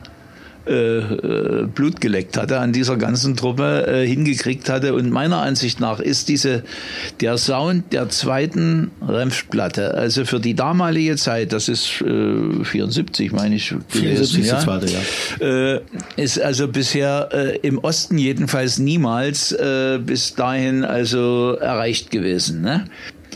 äh, 0.68 0.98
äh, 0.98 1.68
Blut 1.68 2.02
geleckt 2.02 2.38
hatte 2.38 2.60
an 2.60 2.74
dieser 2.74 2.98
ganzen 2.98 3.36
Truppe 3.36 3.86
äh, 3.88 4.08
hingekriegt 4.08 4.70
hatte 4.70 4.94
und 4.94 5.10
meiner 5.12 5.42
Ansicht 5.42 5.80
nach 5.80 6.00
ist 6.00 6.30
diese 6.30 6.64
der 7.22 7.38
Sound 7.38 7.94
der 7.94 8.10
zweiten 8.10 8.92
Renfplatte 9.06 9.94
also 9.94 10.26
für 10.26 10.40
die 10.40 10.56
damalige 10.56 11.16
Zeit 11.16 11.54
das 11.54 11.70
ist 11.70 12.02
äh, 12.02 12.64
74 12.64 13.32
meine 13.32 13.56
ich 13.56 13.70
gewesen, 13.70 13.86
74 13.90 14.40
ist 14.40 14.48
ja? 14.48 14.60
zweite, 14.60 14.88
ja. 14.88 15.48
äh, 15.48 15.82
ist 16.16 16.42
also 16.42 16.68
bisher 16.68 17.30
äh, 17.32 17.58
im 17.58 17.78
Osten 17.80 18.18
jedenfalls 18.18 18.80
niemals 18.80 19.52
äh, 19.52 20.00
bis 20.04 20.36
dahin 20.36 20.84
also 20.84 21.56
erreicht 21.60 22.12
gewesen. 22.12 22.62
Ne? 22.62 22.86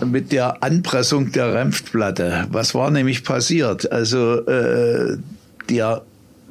mit 0.04 0.32
der 0.32 0.64
Anpressung 0.64 1.32
der 1.32 1.54
Renftplatte. 1.54 2.48
Was 2.50 2.74
war 2.74 2.90
nämlich 2.90 3.24
passiert? 3.24 3.92
Also 3.92 4.46
äh, 4.48 5.18
der 5.70 6.02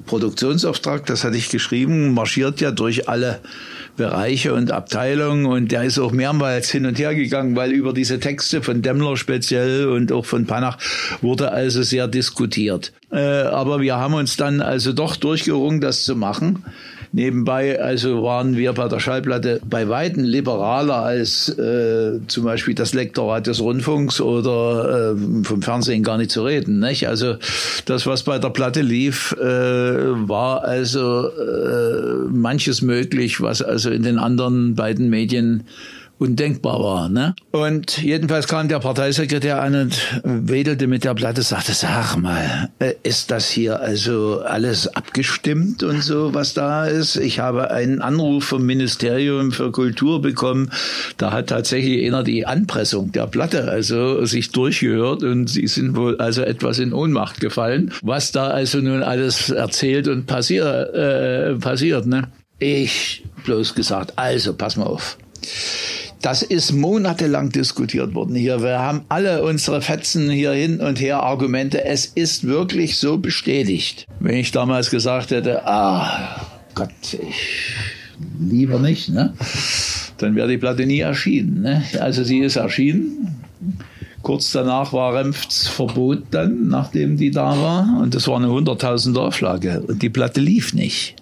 Produktionsauftrag, 0.07 1.07
das 1.07 1.25
hatte 1.25 1.37
ich 1.37 1.49
geschrieben, 1.49 2.15
marschiert 2.15 2.61
ja 2.61 2.71
durch 2.71 3.09
alle 3.09 3.41
Bereiche 3.97 4.55
und 4.55 4.71
Abteilungen 4.71 5.45
und 5.45 5.73
der 5.73 5.83
ist 5.83 5.99
auch 5.99 6.13
mehrmals 6.13 6.71
hin 6.71 6.87
und 6.87 6.99
her 6.99 7.15
gegangen, 7.15 7.57
weil 7.57 7.73
über 7.73 7.93
diese 7.93 8.21
Texte 8.21 8.63
von 8.63 8.81
Demmler 8.81 9.17
speziell 9.17 9.89
und 9.89 10.13
auch 10.13 10.25
von 10.25 10.47
Panach 10.47 10.79
wurde 11.21 11.51
also 11.51 11.83
sehr 11.83 12.07
diskutiert. 12.07 12.93
Äh, 13.11 13.19
aber 13.19 13.81
wir 13.81 13.97
haben 13.97 14.15
uns 14.15 14.37
dann 14.37 14.61
also 14.61 14.93
doch 14.93 15.17
durchgerungen, 15.17 15.81
das 15.81 16.05
zu 16.05 16.15
machen. 16.15 16.65
Nebenbei 17.13 17.81
also 17.81 18.23
waren 18.23 18.57
wir 18.57 18.73
bei 18.75 18.87
der 18.89 19.01
Schallplatte 19.01 19.61
bei 19.69 19.89
Weitem 19.89 20.25
liberaler 20.25 20.97
als 20.97 21.49
äh, 21.49 22.21
zum 22.27 22.45
Beispiel 22.45 22.75
das 22.75 22.93
Lektorat 22.93 23.47
des 23.47 23.61
Rundfunks 23.61 24.21
oder 24.21 25.15
äh, 25.15 25.45
vom 25.45 25.63
Fernsehen 25.63 26.03
gar 26.03 26.19
nicht 26.19 26.31
zu 26.31 26.45
reden. 26.45 26.81
Nicht? 26.81 27.09
Also 27.09 27.37
das, 27.87 28.07
was 28.07 28.25
bei 28.25 28.39
der 28.39 28.51
Platte 28.51 28.83
lief, 28.83 29.33
äh, 29.41 29.45
war 29.45 30.65
also 30.65 31.29
äh, 31.29 32.29
manches 32.31 32.83
möglich, 32.83 33.41
was 33.41 33.63
also 33.63 33.91
in 33.91 34.03
den 34.03 34.19
anderen 34.19 34.75
beiden 34.75 35.09
Medien 35.09 35.65
undenkbar 36.19 36.81
war. 36.81 37.09
Ne? 37.09 37.35
Und 37.53 38.03
jedenfalls 38.03 38.49
kam 38.49 38.69
der 38.69 38.81
Parteisekretär 38.81 39.63
an 39.63 39.75
und 39.75 40.21
wedelte 40.25 40.87
mit 40.87 41.05
der 41.05 41.15
Platte, 41.15 41.43
sagte, 41.43 41.73
sag 41.73 42.17
mal, 42.17 42.71
äh, 42.79 42.95
ist 43.03 43.31
das 43.31 43.49
hier 43.49 43.81
also 43.81 44.41
alles 44.41 44.89
abgestimmt 44.89 45.83
und 45.83 46.03
so, 46.03 46.35
was 46.35 46.55
da 46.55 46.87
ist? 46.87 47.17
Ich 47.17 47.39
habe 47.39 47.71
einen 47.71 48.01
Anruf 48.01 48.45
vom 48.45 48.67
Ministerium 48.67 49.53
für 49.53 49.71
Kultur 49.71 50.21
bekommen, 50.21 50.71
da 51.17 51.33
hat 51.33 51.49
tatsächlich 51.49 52.07
einer 52.07 52.25
die 52.25 52.47
Anpressung 52.47 53.13
der 53.13 53.27
Platte 53.27 53.69
also 53.69 54.25
sich 54.25 54.51
durchgehört 54.51 55.23
und 55.23 55.49
sie 55.49 55.67
sind 55.67 55.97
wohl 55.97 56.19
also 56.19 56.43
etwas 56.43 56.79
in 56.79 56.93
Ohnmacht 56.93 57.41
gefallen, 57.41 57.93
was 58.03 58.33
da 58.33 58.49
also 58.49 58.79
nun 58.79 59.03
alles 59.03 59.51
erzählt 59.51 60.09
und 60.09 60.27
passiert, 60.27 60.95
äh, 60.95 61.55
passiert. 61.55 62.07
Ne? 62.07 62.29
Ich 62.59 63.25
bloß 63.45 63.75
gesagt, 63.75 64.13
also 64.17 64.55
pass 64.55 64.77
mal 64.77 64.87
auf. 64.87 65.17
Das 66.21 66.43
ist 66.43 66.73
monatelang 66.73 67.51
diskutiert 67.51 68.15
worden 68.15 68.35
hier. 68.35 68.61
Wir 68.63 68.81
haben 68.81 69.03
alle 69.09 69.45
unsere 69.45 69.81
Fetzen 69.81 70.29
hier 70.31 70.53
hin 70.53 70.81
und 70.81 71.01
her 71.01 71.23
Argumente. 71.23 71.85
Es 71.85 72.07
ist 72.07 72.45
wirklich 72.45 72.99
so 72.99 73.19
bestätigt. 73.19 74.07
Wenn 74.19 74.37
ich 74.37 74.51
damals 74.51 74.91
gesagt 74.91 75.31
hätte, 75.31 75.67
ah, 75.67 76.45
Gott, 76.75 76.91
ich 77.13 77.73
lieber 78.41 78.81
nicht, 78.81 79.11
ne? 79.11 79.33
dann 80.19 80.35
wäre 80.35 80.49
die 80.49 80.59
Platte 80.59 80.87
nie 80.87 81.01
erschienen. 81.01 81.63
Ne? 81.63 81.85
Also 82.01 82.25
sie 82.25 82.41
ist 82.41 82.57
erschienen. 82.57 83.45
Kurz 84.23 84.51
danach 84.51 84.93
war 84.93 85.15
Remfts 85.15 85.69
Verbot 85.69 86.25
dann, 86.33 86.69
nachdem 86.69 87.17
die 87.17 87.31
da 87.31 87.61
war. 87.63 88.01
Und 88.03 88.15
das 88.15 88.27
war 88.27 88.37
eine 88.37 88.49
100.000 88.49 89.17
Auflage. 89.17 89.83
Und 89.87 90.03
die 90.03 90.11
Platte 90.11 90.41
lief 90.41 90.75
nicht. 90.75 91.15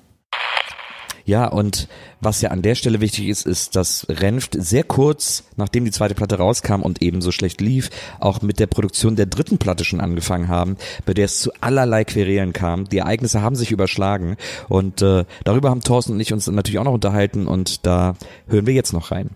Ja, 1.27 1.49
und 1.49 1.89
was 2.21 2.41
ja 2.41 2.51
an 2.51 2.63
der 2.63 2.77
Stelle 2.77 3.01
wichtig 3.01 3.27
ist, 3.27 3.47
ist, 3.47 3.75
dass 3.75 4.07
Renft 4.09 4.57
sehr 4.57 4.85
kurz, 4.85 5.43
nachdem 5.57 5.85
die 5.85 5.91
zweite 5.91 6.15
Platte 6.15 6.39
rauskam 6.39 6.83
und 6.83 7.03
eben 7.03 7.21
so 7.21 7.33
schlecht 7.33 7.61
lief, 7.61 7.91
auch 8.21 8.43
mit 8.43 8.61
der 8.61 8.69
Produktion 8.69 9.17
der 9.17 9.27
dritten 9.27 9.59
Platte 9.59 9.85
schon 9.85 10.01
angefangen 10.01 10.47
haben, 10.47 10.77
bei 11.05 11.15
der 11.15 11.25
es 11.25 11.41
zu 11.41 11.51
allerlei 11.61 12.05
Querelen 12.05 12.53
kam. 12.53 12.89
Die 12.89 12.99
Ereignisse 12.99 13.43
haben 13.43 13.57
sich 13.57 13.73
überschlagen 13.73 14.37
und 14.69 15.03
äh, 15.03 15.25
darüber 15.43 15.71
haben 15.71 15.83
Thorsten 15.83 16.13
und 16.13 16.21
ich 16.21 16.33
uns 16.33 16.47
natürlich 16.47 16.79
auch 16.79 16.85
noch 16.85 16.95
unterhalten 16.95 17.49
und 17.49 17.85
da 17.85 18.15
hören 18.47 18.67
wir 18.67 18.75
jetzt 18.75 18.93
noch 18.93 19.11
rein. 19.11 19.31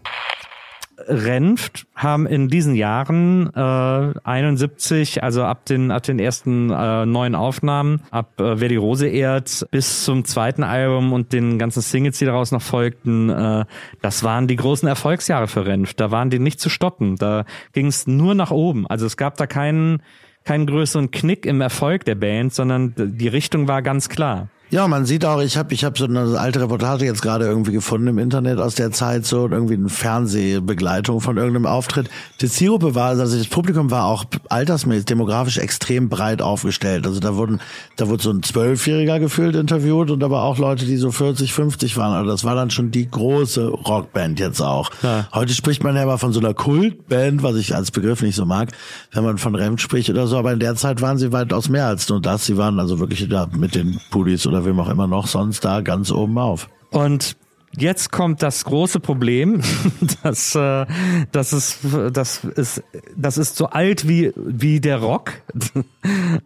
Renft 1.07 1.87
haben 1.95 2.27
in 2.27 2.49
diesen 2.49 2.75
Jahren 2.75 3.51
äh, 3.55 4.19
71, 4.25 5.23
also 5.23 5.43
ab 5.45 5.65
den 5.65 5.91
ab 5.91 6.03
den 6.03 6.19
ersten 6.19 6.71
äh, 6.71 7.07
neuen 7.07 7.35
Aufnahmen, 7.35 8.03
ab 8.11 8.41
äh, 8.41 8.61
Wer 8.61 8.69
die 8.69 8.77
Rose 8.77 9.09
ehrt 9.09 9.67
bis 9.71 10.05
zum 10.05 10.25
zweiten 10.25 10.63
Album 10.63 11.13
und 11.13 11.33
den 11.33 11.59
ganzen 11.59 11.83
Singles, 11.83 12.19
die 12.19 12.25
daraus 12.25 12.53
noch 12.53 12.63
folgten, 12.63 13.31
äh, 13.31 13.65
das 14.03 14.23
waren 14.23 14.47
die 14.47 14.57
großen 14.57 14.89
Erfolgsjahre 14.89 15.49
für 15.49 15.67
Renft. 15.67 16.01
Da 16.01 16.11
waren 16.11 16.31
die 16.31 16.39
nicht 16.39 16.61
zu 16.61 16.69
stoppen. 16.69 17.17
Da 17.17 17.45
ging 17.73 17.87
es 17.87 18.07
nur 18.07 18.35
nach 18.35 18.51
oben. 18.51 18.87
Also 18.87 19.07
es 19.07 19.17
gab 19.17 19.37
da 19.37 19.47
keinen 19.47 20.03
keinen 20.45 20.67
größeren 20.67 21.11
Knick 21.11 21.45
im 21.45 21.61
Erfolg 21.61 22.05
der 22.05 22.15
Band, 22.15 22.55
sondern 22.55 22.95
die 22.97 23.29
Richtung 23.29 23.69
war 23.69 23.83
ganz 23.83 24.09
klar. 24.09 24.49
Ja, 24.73 24.87
man 24.87 25.05
sieht 25.05 25.25
auch, 25.25 25.41
ich 25.41 25.57
habe 25.57 25.75
ich 25.75 25.85
hab 25.85 25.99
so 25.99 26.05
eine 26.05 26.39
alte 26.39 26.61
Reportage 26.61 27.05
jetzt 27.05 27.23
gerade 27.23 27.45
irgendwie 27.45 27.73
gefunden 27.73 28.07
im 28.07 28.19
Internet 28.19 28.61
aus 28.61 28.77
der 28.77 28.93
Zeit, 28.93 29.27
so 29.27 29.49
irgendwie 29.49 29.75
eine 29.75 29.89
Fernsehbegleitung 29.89 31.21
von 31.21 31.39
irgendeinem 31.39 31.67
Auftritt. 31.67 32.09
Die 32.41 32.49
Zielgruppe 32.49 32.95
war, 32.95 33.09
also 33.09 33.37
das 33.37 33.49
Publikum 33.49 33.91
war 33.91 34.05
auch 34.05 34.25
altersmäßig, 34.49 35.07
demografisch 35.07 35.59
extrem 35.59 36.09
breit 36.09 36.41
aufgestellt. 36.41 37.05
Also 37.05 37.19
da 37.19 37.35
wurden, 37.35 37.61
da 37.97 38.07
wurde 38.09 38.23
so 38.23 38.31
ein 38.31 38.45
Zwölfjähriger 38.45 39.19
gefühlt 39.19 39.57
interviewt 39.57 40.09
und 40.09 40.23
aber 40.23 40.43
auch 40.45 40.59
Leute, 40.59 40.87
die 40.87 40.99
so 40.99 41.11
40, 41.11 41.53
50 41.53 41.97
waren. 41.97 42.13
Also 42.13 42.31
das 42.31 42.45
war 42.45 42.55
dann 42.55 42.71
schon 42.71 42.93
die 42.93 43.11
große 43.11 43.67
Rockband 43.67 44.39
jetzt 44.39 44.61
auch. 44.61 44.93
Ja. 45.03 45.27
Heute 45.35 45.53
spricht 45.53 45.83
man 45.83 45.97
ja 45.97 46.05
immer 46.05 46.19
von 46.19 46.33
so 46.33 46.39
einer 46.39 46.55
Kultband, 46.55 47.43
was 47.43 47.57
ich 47.57 47.75
als 47.75 47.91
Begriff 47.91 48.23
nicht 48.23 48.37
so 48.37 48.47
mag, 48.47 48.69
wenn 49.11 49.25
man 49.25 49.37
von 49.39 49.57
Remt 49.57 49.81
spricht 49.81 50.11
oder 50.11 50.29
so. 50.29 50.39
Aber 50.39 50.53
in 50.53 50.61
der 50.61 50.77
Zeit 50.77 51.03
waren 51.03 51.19
sie 51.19 51.33
weitaus 51.33 51.69
mehr 51.69 51.87
als 51.87 52.09
nur 52.09 52.21
das. 52.21 52.47
Sie 52.47 52.57
waren 52.57 52.79
also 52.79 53.01
wirklich 53.01 53.29
da 53.29 53.49
mit 53.53 53.75
den 53.75 53.99
Pudis 54.13 54.47
oder 54.47 54.60
oder 54.61 54.69
wem 54.69 54.81
auch 54.81 54.89
immer 54.89 55.07
noch 55.07 55.27
sonst 55.27 55.65
da 55.65 55.81
ganz 55.81 56.11
oben 56.11 56.39
auf. 56.39 56.69
Und 56.91 57.37
Jetzt 57.79 58.11
kommt 58.11 58.43
das 58.43 58.65
große 58.65 58.99
Problem, 58.99 59.61
dass 60.25 60.57
äh, 60.57 60.87
das 61.31 61.53
ist 61.53 61.79
das 62.13 62.43
ist 62.45 62.83
das 63.17 63.39
ist 63.39 63.57
so 63.57 63.67
alt 63.67 64.09
wie 64.09 64.33
wie 64.35 64.81
der 64.81 64.99
Rock. 64.99 65.33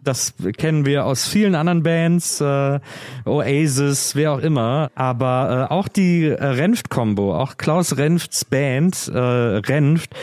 Das 0.03 0.33
kennen 0.57 0.85
wir 0.85 1.05
aus 1.05 1.27
vielen 1.27 1.55
anderen 1.55 1.81
Bands, 1.81 2.41
äh, 2.41 2.79
Oasis, 3.25 4.13
wer 4.15 4.33
auch 4.33 4.39
immer. 4.39 4.91
Aber 4.95 5.67
äh, 5.69 5.73
auch 5.73 5.87
die 5.87 6.25
äh, 6.25 6.33
Renft-Kombo, 6.43 7.33
auch 7.33 7.55
Klaus 7.57 7.97
Renfts 7.97 8.43
Band 8.43 9.07
äh, 9.07 9.17
Renft 9.17 10.13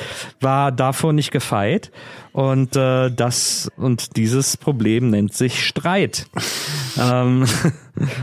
war 0.40 0.70
davor 0.70 1.14
nicht 1.14 1.30
gefeit. 1.30 1.90
Und 2.32 2.76
äh, 2.76 3.10
das 3.10 3.72
und 3.76 4.16
dieses 4.16 4.56
Problem 4.56 5.10
nennt 5.10 5.34
sich 5.34 5.66
Streit. 5.66 6.26
ähm, 7.00 7.46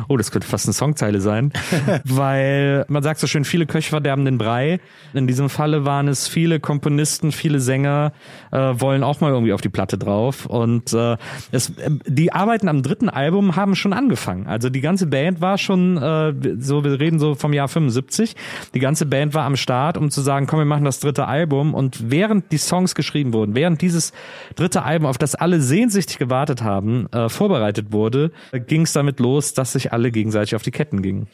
oh, 0.07 0.17
das 0.17 0.31
könnte 0.31 0.47
fast 0.47 0.65
eine 0.65 0.73
Songzeile 0.73 1.21
sein, 1.21 1.51
weil 2.03 2.85
man 2.87 3.03
sagt 3.03 3.19
so 3.19 3.27
schön, 3.27 3.45
viele 3.45 3.65
Köche 3.65 3.89
verderben 3.89 4.25
den 4.25 4.37
Brei. 4.37 4.79
In 5.13 5.27
diesem 5.27 5.49
Falle 5.49 5.85
waren 5.85 6.07
es 6.07 6.27
viele 6.27 6.59
Komponisten, 6.59 7.31
viele 7.31 7.59
Sänger 7.59 8.13
äh, 8.51 8.57
wollen 8.57 9.03
auch 9.03 9.21
mal 9.21 9.31
irgendwie 9.31 9.53
auf 9.53 9.61
die 9.61 9.69
Platte 9.69 9.97
drauf 9.97 10.45
und 10.45 10.93
äh, 10.93 11.17
es, 11.51 11.69
äh, 11.69 11.89
die 12.05 12.31
Arbeiten 12.33 12.67
am 12.67 12.83
dritten 12.83 13.09
Album 13.09 13.55
haben 13.55 13.75
schon 13.75 13.93
angefangen. 13.93 14.47
Also 14.47 14.69
die 14.69 14.81
ganze 14.81 15.07
Band 15.07 15.41
war 15.41 15.57
schon 15.57 15.97
äh, 15.97 16.33
so, 16.59 16.83
wir 16.83 16.99
reden 16.99 17.19
so 17.19 17.35
vom 17.35 17.53
Jahr 17.53 17.67
75. 17.67 18.35
Die 18.73 18.79
ganze 18.79 19.05
Band 19.05 19.33
war 19.33 19.45
am 19.45 19.55
Start, 19.55 19.97
um 19.97 20.09
zu 20.09 20.21
sagen, 20.21 20.47
komm, 20.47 20.59
wir 20.59 20.65
machen 20.65 20.85
das 20.85 20.99
dritte 20.99 21.27
Album 21.27 21.73
und 21.73 22.11
während 22.11 22.51
die 22.51 22.57
Songs 22.57 22.95
geschrieben 22.95 23.33
wurden, 23.33 23.55
während 23.55 23.81
dieses 23.81 24.13
dritte 24.55 24.83
Album, 24.83 25.07
auf 25.07 25.17
das 25.17 25.35
alle 25.35 25.61
sehnsüchtig 25.61 26.17
gewartet 26.17 26.63
haben, 26.63 27.07
äh, 27.11 27.29
vorbereitet 27.29 27.91
wurde, 27.91 28.31
ging 28.67 28.83
es 28.83 28.93
damit 28.93 29.19
los, 29.19 29.53
dass 29.59 29.73
sich 29.73 29.91
alle 29.91 30.09
gegenseitig 30.09 30.55
auf 30.55 30.63
die 30.63 30.71
Ketten 30.71 31.01
gingen. 31.01 31.27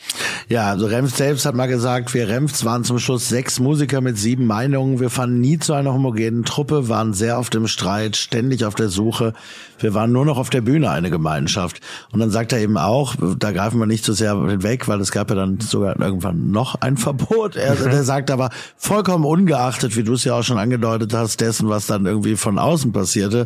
Ja, 0.50 0.72
also 0.72 0.88
Remft 0.88 1.16
selbst 1.16 1.46
hat 1.46 1.54
mal 1.54 1.68
gesagt, 1.68 2.14
wir 2.16 2.28
Remfts 2.28 2.66
waren 2.66 2.84
zum 2.84 2.98
Schluss 2.98 3.30
sechs 3.30 3.60
Musiker 3.60 4.02
mit 4.02 4.18
sieben 4.18 4.48
Meinungen. 4.48 5.00
Wir 5.00 5.12
fanden 5.12 5.40
nie 5.40 5.60
zu 5.60 5.74
einer 5.74 5.94
homogenen 5.94 6.44
Truppe, 6.44 6.90
waren 6.90 7.14
sehr 7.14 7.38
oft 7.38 7.54
im 7.54 7.68
Streit, 7.68 8.16
ständig 8.16 8.66
auf 8.66 8.74
der 8.74 8.90
Suche. 8.90 9.34
Wir 9.78 9.94
waren 9.94 10.12
nur 10.12 10.26
noch 10.26 10.38
auf 10.38 10.50
der 10.50 10.62
Bühne 10.62 10.90
eine 10.90 11.12
Gemeinschaft. 11.12 11.82
Und 12.12 12.20
dann 12.20 12.32
sagt 12.32 12.52
er 12.52 12.60
eben 12.60 12.78
auch, 12.78 13.16
da 13.38 13.52
greifen 13.52 13.80
wir 13.80 13.86
nicht 13.86 14.06
so 14.06 14.14
sehr 14.14 14.64
weg, 14.64 14.88
weil 14.88 15.00
es 15.02 15.12
gab 15.12 15.30
ja 15.30 15.36
dann 15.36 15.60
sogar 15.60 16.00
irgendwann 16.00 16.50
noch 16.50 16.76
ein 16.82 16.98
Verbot. 16.98 17.56
Er, 17.56 17.80
er 17.86 18.04
sagt 18.04 18.32
aber 18.32 18.50
vollkommen 18.76 19.26
ungeachtet, 19.26 19.96
wie 19.96 20.04
du 20.04 20.14
es 20.14 20.24
ja 20.24 20.34
auch 20.34 20.44
schon 20.44 20.58
angedeutet 20.58 21.14
hast, 21.14 21.42
dessen, 21.42 21.70
was 21.70 21.86
dann 21.86 22.06
irgendwie 22.06 22.38
von 22.38 22.58
außen 22.58 22.92
passierte, 22.92 23.46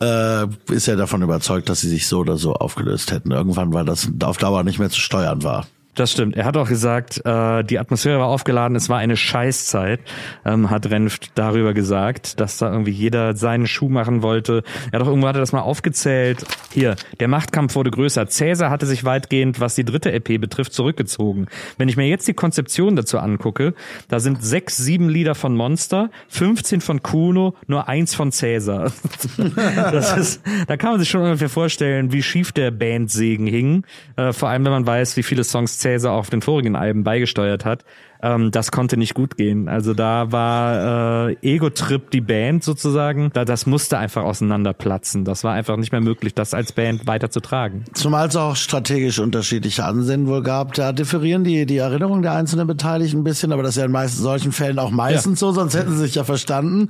äh, 0.00 0.46
ist 0.70 0.88
er 0.88 0.96
davon 0.96 1.22
überzeugt, 1.22 1.68
dass 1.68 1.80
sie 1.80 1.88
sich 1.88 2.06
so 2.06 2.18
oder 2.18 2.36
so 2.36 2.54
aufgelöst 2.54 3.12
hätten. 3.12 3.30
Irgendwann, 3.30 3.72
weil 3.72 3.84
das 3.84 4.08
auf 4.24 4.38
Dauer 4.38 4.62
nicht 4.62 4.78
mehr 4.78 4.90
zu 4.90 5.00
steuern 5.00 5.42
war. 5.42 5.66
Das 5.96 6.12
stimmt. 6.12 6.36
Er 6.36 6.44
hat 6.44 6.58
auch 6.58 6.68
gesagt, 6.68 7.24
äh, 7.24 7.64
die 7.64 7.78
Atmosphäre 7.78 8.18
war 8.18 8.26
aufgeladen, 8.26 8.76
es 8.76 8.90
war 8.90 8.98
eine 8.98 9.16
Scheißzeit, 9.16 10.00
ähm, 10.44 10.68
hat 10.68 10.90
Renft 10.90 11.30
darüber 11.36 11.72
gesagt, 11.72 12.38
dass 12.38 12.58
da 12.58 12.70
irgendwie 12.70 12.90
jeder 12.90 13.34
seinen 13.34 13.66
Schuh 13.66 13.88
machen 13.88 14.20
wollte. 14.20 14.62
Er 14.92 14.98
hat 14.98 15.06
auch 15.06 15.08
irgendwo 15.08 15.26
hat 15.26 15.36
er 15.36 15.40
das 15.40 15.52
mal 15.52 15.62
aufgezählt. 15.62 16.44
Hier, 16.70 16.96
der 17.18 17.28
Machtkampf 17.28 17.74
wurde 17.76 17.90
größer. 17.90 18.26
Cäsar 18.26 18.68
hatte 18.68 18.84
sich 18.84 19.04
weitgehend, 19.04 19.58
was 19.58 19.74
die 19.74 19.86
dritte 19.86 20.12
EP 20.12 20.38
betrifft, 20.38 20.74
zurückgezogen. 20.74 21.46
Wenn 21.78 21.88
ich 21.88 21.96
mir 21.96 22.06
jetzt 22.06 22.28
die 22.28 22.34
Konzeption 22.34 22.94
dazu 22.94 23.18
angucke, 23.18 23.72
da 24.08 24.20
sind 24.20 24.44
sechs, 24.44 24.76
sieben 24.76 25.08
Lieder 25.08 25.34
von 25.34 25.56
Monster, 25.56 26.10
15 26.28 26.82
von 26.82 27.02
Kuno, 27.02 27.54
nur 27.68 27.88
eins 27.88 28.14
von 28.14 28.32
Cäsar. 28.32 28.92
das 29.74 30.14
ist, 30.14 30.42
da 30.66 30.76
kann 30.76 30.90
man 30.90 31.00
sich 31.00 31.08
schon 31.08 31.22
ungefähr 31.22 31.48
vorstellen, 31.48 32.12
wie 32.12 32.22
schief 32.22 32.52
der 32.52 32.70
Bandsegen 32.70 33.46
hing. 33.46 33.84
Äh, 34.16 34.34
vor 34.34 34.50
allem, 34.50 34.66
wenn 34.66 34.72
man 34.72 34.86
weiß, 34.86 35.16
wie 35.16 35.22
viele 35.22 35.42
Songs 35.42 35.85
Cäsar 35.86 36.12
auf 36.14 36.30
den 36.30 36.42
vorigen 36.42 36.74
Alben 36.74 37.04
beigesteuert 37.04 37.64
hat. 37.64 37.84
Ähm, 38.20 38.50
das 38.50 38.72
konnte 38.72 38.96
nicht 38.96 39.14
gut 39.14 39.36
gehen. 39.36 39.68
Also 39.68 39.94
da 39.94 40.32
war 40.32 41.28
äh, 41.28 41.36
Ego-Trip 41.42 42.10
die 42.10 42.20
Band 42.20 42.64
sozusagen. 42.64 43.30
Da, 43.32 43.44
das 43.44 43.66
musste 43.66 43.98
einfach 43.98 44.24
auseinanderplatzen. 44.24 45.24
Das 45.24 45.44
war 45.44 45.52
einfach 45.52 45.76
nicht 45.76 45.92
mehr 45.92 46.00
möglich, 46.00 46.34
das 46.34 46.54
als 46.54 46.72
Band 46.72 47.06
weiter 47.06 47.30
zu 47.30 47.38
tragen. 47.38 47.84
Zumal 47.94 48.26
es 48.26 48.34
auch 48.34 48.56
strategisch 48.56 49.20
unterschiedliche 49.20 49.84
Ansinnen 49.84 50.26
wohl 50.26 50.42
gab. 50.42 50.74
Da 50.74 50.90
differieren 50.90 51.44
die, 51.44 51.66
die 51.66 51.76
Erinnerungen 51.76 52.22
der 52.22 52.32
einzelnen 52.32 52.66
Beteiligten 52.66 53.20
ein 53.20 53.24
bisschen, 53.24 53.52
aber 53.52 53.62
das 53.62 53.76
ist 53.76 53.76
ja 53.76 53.84
in 53.84 53.92
meisten 53.92 54.20
solchen 54.20 54.50
Fällen 54.50 54.80
auch 54.80 54.90
meistens 54.90 55.40
ja. 55.40 55.46
so, 55.46 55.52
sonst 55.52 55.74
hätten 55.74 55.92
sie 55.92 55.98
sich 55.98 56.16
ja 56.16 56.24
verstanden. 56.24 56.88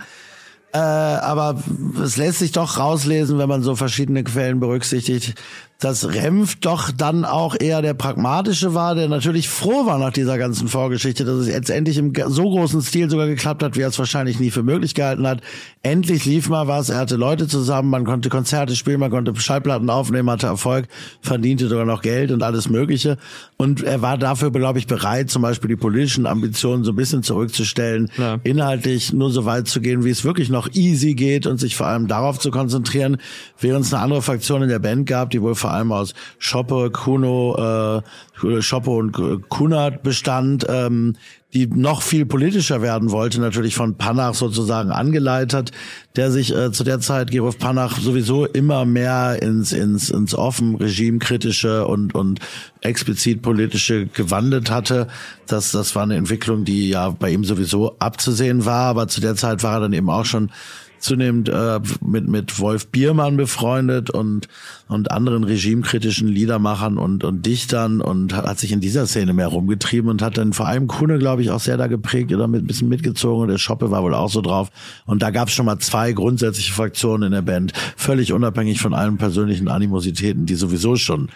Äh, 0.73 0.79
aber 0.79 1.63
es 2.03 2.17
lässt 2.17 2.39
sich 2.39 2.53
doch 2.53 2.79
rauslesen, 2.79 3.39
wenn 3.39 3.49
man 3.49 3.63
so 3.63 3.77
verschiedene 3.77 4.25
Quellen 4.25 4.61
berücksichtigt, 4.61 5.35
dass 5.79 6.15
Remf 6.15 6.57
doch 6.57 6.91
dann 6.91 7.27
auch 7.27 7.55
eher 7.59 7.83
der 7.83 7.93
pragmatische 7.93 8.73
war, 8.73 8.95
der 8.95 9.09
natürlich 9.09 9.49
froh 9.49 9.85
war 9.85 9.99
nach 9.99 10.13
dieser 10.13 10.39
ganzen 10.39 10.69
Vorgeschichte, 10.69 11.27
dass 11.27 11.37
es 11.37 11.49
jetzt 11.49 11.69
endlich 11.69 11.99
im 11.99 12.15
so 12.29 12.45
großen 12.45 12.81
Stil 12.81 13.11
sogar 13.11 13.27
geklappt 13.27 13.63
hat, 13.63 13.77
wie 13.77 13.83
er 13.83 13.89
es 13.89 13.99
wahrscheinlich 13.99 14.41
nie 14.41 14.51
für 14.51 14.63
möglich 14.63 14.95
gehalten 14.95 15.27
hat. 15.27 15.43
Endlich 15.83 16.25
lief 16.25 16.49
mal 16.49 16.67
was, 16.67 16.89
er 16.89 16.99
hatte 16.99 17.17
Leute 17.17 17.47
zusammen, 17.47 17.91
man 17.91 18.05
konnte 18.05 18.31
Konzerte 18.31 18.75
spielen, 18.75 19.01
man 19.01 19.11
konnte 19.11 19.39
Schallplatten 19.39 19.91
aufnehmen, 19.91 20.31
hatte 20.31 20.47
Erfolg, 20.47 20.89
verdiente 21.21 21.69
sogar 21.69 21.85
noch 21.85 22.01
Geld 22.01 22.33
und 22.33 22.43
alles 22.43 22.71
Mögliche. 22.71 23.19
Und 23.59 23.83
er 23.83 24.01
war 24.01 24.17
dafür, 24.17 24.51
glaube 24.51 24.79
ich, 24.79 24.87
bereit, 24.87 25.31
zum 25.31 25.43
Beispiel 25.43 25.69
die 25.69 25.77
politischen 25.77 26.27
Ambitionen 26.27 26.85
so 26.85 26.93
ein 26.93 26.97
bisschen 26.97 27.23
zurückzustellen, 27.23 28.11
ja. 28.17 28.39
inhaltlich 28.45 29.13
nur 29.13 29.31
so 29.31 29.45
weit 29.45 29.69
zu 29.69 29.83
gehen, 29.83 30.05
wie 30.05 30.11
es 30.11 30.25
wirklich 30.25 30.49
noch 30.49 30.71
easy 30.73 31.15
geht 31.15 31.47
und 31.47 31.59
sich 31.59 31.77
vor 31.77 31.87
allem 31.87 32.09
darauf 32.09 32.39
zu 32.39 32.51
konzentrieren, 32.51 33.19
während 33.61 33.85
es 33.85 33.93
eine 33.93 34.03
andere 34.03 34.23
Fraktion 34.23 34.63
in 34.63 34.71
der 34.71 34.79
Band 34.79 35.07
gab, 35.07 35.31
die 35.31 35.43
wohl 35.43 35.55
vor 35.67 35.73
allem 35.73 35.91
aus 35.91 36.15
Schoppe, 36.39 36.93
Kuno, 36.93 38.03
äh, 38.47 38.63
Schoppe 38.63 38.91
und 38.91 39.49
Kunert 39.49 40.05
bestand, 40.05 40.65
ähm, 40.69 41.17
die 41.55 41.67
noch 41.67 42.03
viel 42.03 42.25
politischer 42.25 42.83
werden 42.83 43.11
wollte, 43.11 43.41
natürlich 43.41 43.75
von 43.75 43.97
Panach 43.97 44.35
sozusagen 44.35 44.93
angeleitet, 44.93 45.73
der 46.15 46.31
sich 46.31 46.55
äh, 46.55 46.71
zu 46.71 46.85
der 46.85 47.01
Zeit, 47.01 47.33
Gerolf 47.33 47.59
Panach, 47.59 47.99
sowieso 47.99 48.47
immer 48.47 48.85
mehr 48.85 49.43
ins, 49.43 49.73
ins, 49.73 50.09
ins 50.11 50.37
offen 50.37 50.77
regimekritische 50.77 51.85
und, 51.85 52.15
und 52.15 52.39
explizit 52.81 53.43
politische 53.43 54.07
gewandelt 54.07 54.71
hatte. 54.71 55.09
Das, 55.49 55.73
das 55.73 55.97
war 55.97 56.05
eine 56.05 56.15
Entwicklung, 56.15 56.65
die 56.65 56.91
ja 56.91 57.11
bei 57.11 57.31
ihm 57.31 57.43
sowieso 57.43 57.97
abzusehen 57.99 58.67
war, 58.67 58.85
aber 58.85 59.09
zu 59.09 59.21
der 59.21 59.35
Zeit 59.35 59.65
war 59.65 59.79
er 59.79 59.81
dann 59.81 59.93
eben 59.95 60.11
auch 60.11 60.27
schon 60.27 60.53
zunehmend 61.07 61.49
äh, 61.49 61.81
mit 62.05 62.29
mit 62.29 62.59
Wolf 62.61 62.89
Biermann 62.89 63.37
befreundet 63.37 64.11
und 64.11 64.49
und 64.89 65.11
anderen 65.11 65.45
regimekritischen 65.45 66.29
Liedermachern 66.29 66.99
und 66.99 67.25
und 67.25 67.47
Dichtern 67.47 68.01
und 68.01 68.35
hat 68.35 68.59
sich 68.59 68.73
in 68.73 68.81
dieser 68.81 69.07
Szene 69.07 69.33
mehr 69.33 69.49
rumgetrieben 69.49 70.11
und 70.11 70.23
hat 70.23 70.37
dann 70.37 70.53
vor 70.53 70.67
allem 70.67 70.87
Kuhne, 70.87 71.19
glaube 71.19 71.43
ich, 71.43 71.51
auch 71.51 71.61
sehr 71.61 71.77
da 71.77 71.87
geprägt 71.87 72.33
oder 72.33 72.49
mit 72.49 72.65
ein 72.65 72.67
bisschen 72.67 72.89
mitgezogen. 72.89 73.43
Und 73.43 73.49
der 73.49 73.59
Schoppe 73.59 73.91
war 73.91 74.03
wohl 74.03 74.15
auch 74.15 74.31
so 74.31 74.41
drauf. 74.41 74.71
Und 75.07 75.23
da 75.23 75.31
gab 75.31 75.49
es 75.49 75.55
schon 75.55 75.67
mal 75.67 75.79
zwei 75.79 76.13
grundsätzliche 76.13 76.73
Fraktionen 76.73 77.29
in 77.29 77.33
der 77.33 77.43
Band, 77.43 77.73
völlig 77.97 78.33
unabhängig 78.33 78.81
von 78.81 78.95
allen 78.95 79.17
persönlichen 79.17 79.69
Animositäten, 79.69 80.47
die 80.47 80.57
sowieso 80.57 80.97
schon 80.97 81.29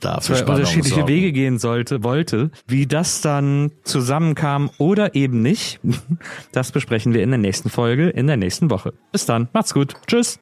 da 0.00 0.20
für 0.20 0.34
zwei 0.34 0.52
unterschiedliche 0.52 0.96
sorgen. 0.96 1.08
Wege 1.08 1.32
gehen 1.32 1.58
sollte, 1.58 2.02
wollte. 2.02 2.50
Wie 2.66 2.86
das 2.86 3.20
dann 3.20 3.72
zusammenkam 3.84 4.70
oder 4.78 5.14
eben 5.14 5.42
nicht, 5.42 5.80
das 6.52 6.72
besprechen 6.72 7.14
wir 7.14 7.22
in 7.22 7.30
der 7.30 7.38
nächsten 7.38 7.70
Folge, 7.70 8.08
in 8.08 8.26
der 8.26 8.36
nächsten 8.36 8.70
Woche. 8.70 8.94
Bis 9.12 9.26
dann, 9.26 9.48
macht's 9.52 9.74
gut, 9.74 9.94
tschüss. 10.06 10.40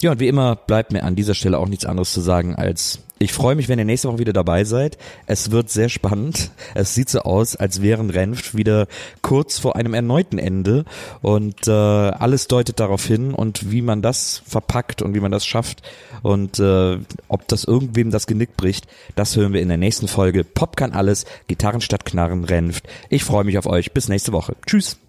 Ja, 0.00 0.12
und 0.12 0.20
wie 0.20 0.28
immer 0.28 0.56
bleibt 0.56 0.92
mir 0.92 1.04
an 1.04 1.16
dieser 1.16 1.34
Stelle 1.34 1.58
auch 1.58 1.68
nichts 1.68 1.84
anderes 1.84 2.12
zu 2.12 2.20
sagen 2.20 2.54
als 2.54 3.00
ich 3.22 3.34
freue 3.34 3.54
mich, 3.54 3.68
wenn 3.68 3.78
ihr 3.78 3.84
nächste 3.84 4.08
Woche 4.08 4.18
wieder 4.18 4.32
dabei 4.32 4.64
seid. 4.64 4.96
Es 5.26 5.50
wird 5.50 5.68
sehr 5.68 5.90
spannend. 5.90 6.52
Es 6.74 6.94
sieht 6.94 7.10
so 7.10 7.20
aus, 7.20 7.54
als 7.54 7.82
wären 7.82 8.08
Renft 8.08 8.56
wieder 8.56 8.86
kurz 9.20 9.58
vor 9.58 9.76
einem 9.76 9.92
erneuten 9.92 10.38
Ende 10.38 10.86
und 11.20 11.68
äh, 11.68 11.70
alles 11.70 12.48
deutet 12.48 12.80
darauf 12.80 13.04
hin 13.04 13.34
und 13.34 13.70
wie 13.70 13.82
man 13.82 14.00
das 14.00 14.42
verpackt 14.46 15.02
und 15.02 15.12
wie 15.14 15.20
man 15.20 15.30
das 15.30 15.44
schafft 15.44 15.82
und 16.22 16.58
äh, 16.60 16.96
ob 17.28 17.46
das 17.46 17.64
irgendwem 17.64 18.10
das 18.10 18.26
Genick 18.26 18.56
bricht, 18.56 18.86
das 19.16 19.36
hören 19.36 19.52
wir 19.52 19.60
in 19.60 19.68
der 19.68 19.76
nächsten 19.76 20.08
Folge. 20.08 20.42
Pop 20.42 20.78
kann 20.78 20.92
alles, 20.92 21.26
Gitarren 21.46 21.82
statt 21.82 22.06
Knarren 22.06 22.44
Renft. 22.44 22.88
Ich 23.10 23.24
freue 23.24 23.44
mich 23.44 23.58
auf 23.58 23.66
euch. 23.66 23.92
Bis 23.92 24.08
nächste 24.08 24.32
Woche. 24.32 24.56
Tschüss. 24.64 24.99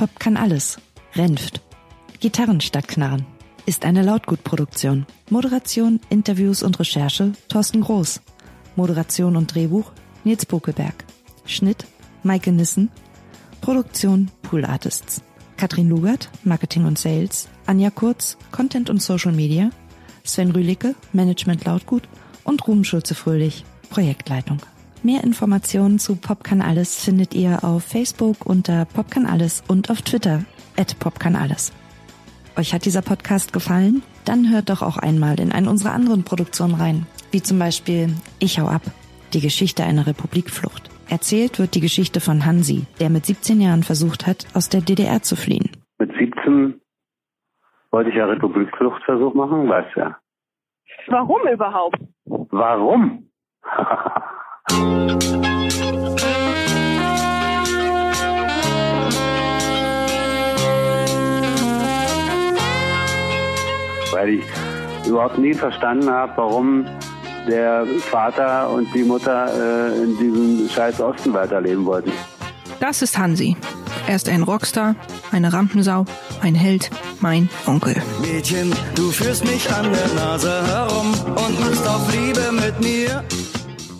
Pop 0.00 0.18
kann 0.18 0.38
alles. 0.38 0.78
Renft. 1.14 1.60
Gitarren 2.20 2.62
statt 2.62 2.88
Knarren. 2.88 3.26
Ist 3.66 3.84
eine 3.84 4.02
Lautgutproduktion. 4.02 5.04
Moderation, 5.28 6.00
Interviews 6.08 6.62
und 6.62 6.80
Recherche 6.80 7.32
Thorsten 7.48 7.82
Groß. 7.82 8.22
Moderation 8.76 9.36
und 9.36 9.54
Drehbuch 9.54 9.92
Nils 10.24 10.46
Bokelberg. 10.46 11.04
Schnitt 11.44 11.84
Maike 12.22 12.50
Nissen. 12.50 12.88
Produktion 13.60 14.30
Pool 14.40 14.64
Artists. 14.64 15.20
Katrin 15.58 15.90
Lugert, 15.90 16.30
Marketing 16.44 16.86
und 16.86 16.98
Sales. 16.98 17.50
Anja 17.66 17.90
Kurz, 17.90 18.38
Content 18.52 18.88
und 18.88 19.02
Social 19.02 19.32
Media. 19.32 19.68
Sven 20.24 20.52
Rühlicke, 20.52 20.94
Management 21.12 21.66
Lautgut 21.66 22.08
und 22.44 22.66
Ruben 22.66 22.84
Schulze-Fröhlich, 22.84 23.66
Projektleitung. 23.90 24.60
Mehr 25.02 25.24
Informationen 25.24 25.98
zu 25.98 26.16
Pop 26.16 26.44
kann 26.44 26.60
alles 26.60 27.02
findet 27.02 27.34
ihr 27.34 27.64
auf 27.64 27.84
Facebook 27.84 28.44
unter 28.44 28.84
Pop 28.84 29.10
kann 29.10 29.24
alles 29.24 29.64
und 29.66 29.90
auf 29.90 30.02
Twitter 30.02 30.44
at 30.76 30.98
Pop 31.00 31.18
kann 31.18 31.36
alles. 31.36 31.72
Euch 32.58 32.74
hat 32.74 32.84
dieser 32.84 33.00
Podcast 33.00 33.54
gefallen? 33.54 34.02
Dann 34.26 34.52
hört 34.52 34.68
doch 34.68 34.82
auch 34.82 34.98
einmal 34.98 35.40
in 35.40 35.52
eine 35.52 35.70
unserer 35.70 35.92
anderen 35.92 36.24
Produktionen 36.24 36.74
rein, 36.74 37.06
wie 37.30 37.40
zum 37.40 37.58
Beispiel 37.58 38.08
Ich 38.40 38.60
hau 38.60 38.66
ab, 38.66 38.82
die 39.32 39.40
Geschichte 39.40 39.84
einer 39.84 40.06
Republikflucht. 40.06 40.90
Erzählt 41.08 41.58
wird 41.58 41.74
die 41.74 41.80
Geschichte 41.80 42.20
von 42.20 42.44
Hansi, 42.44 42.84
der 43.00 43.08
mit 43.08 43.24
17 43.24 43.58
Jahren 43.58 43.82
versucht 43.82 44.26
hat, 44.26 44.46
aus 44.52 44.68
der 44.68 44.82
DDR 44.82 45.22
zu 45.22 45.34
fliehen. 45.34 45.70
Mit 45.98 46.12
17 46.12 46.78
wollte 47.90 48.10
ich 48.10 48.16
ja 48.16 48.26
Republikfluchtversuch 48.26 49.32
machen, 49.32 49.66
weißt 49.66 49.96
ja. 49.96 50.18
Warum 51.06 51.40
überhaupt? 51.50 51.98
Warum? 52.26 53.30
Weil 64.12 64.28
ich 64.30 64.44
überhaupt 65.06 65.38
nie 65.38 65.54
verstanden 65.54 66.10
habe, 66.10 66.32
warum 66.36 66.86
der 67.48 67.86
Vater 68.10 68.70
und 68.70 68.92
die 68.94 69.02
Mutter 69.02 69.48
äh, 69.52 70.02
in 70.02 70.18
diesem 70.18 70.68
scheiß 70.68 71.00
Osten 71.00 71.32
weiterleben 71.32 71.84
wollten. 71.84 72.12
Das 72.80 73.02
ist 73.02 73.18
Hansi. 73.18 73.56
Er 74.06 74.16
ist 74.16 74.28
ein 74.28 74.42
Rockstar, 74.42 74.96
eine 75.30 75.52
Rampensau, 75.52 76.04
ein 76.40 76.54
Held, 76.54 76.90
mein 77.20 77.48
Onkel. 77.66 77.94
Mädchen, 78.20 78.74
du 78.94 79.10
führst 79.10 79.44
mich 79.44 79.70
an 79.72 79.92
der 79.92 80.08
Nase 80.14 80.66
herum 80.66 81.14
und 81.26 81.60
machst 81.60 81.86
auf 81.86 82.12
Liebe 82.12 82.50
mit 82.52 82.80
mir. 82.80 83.24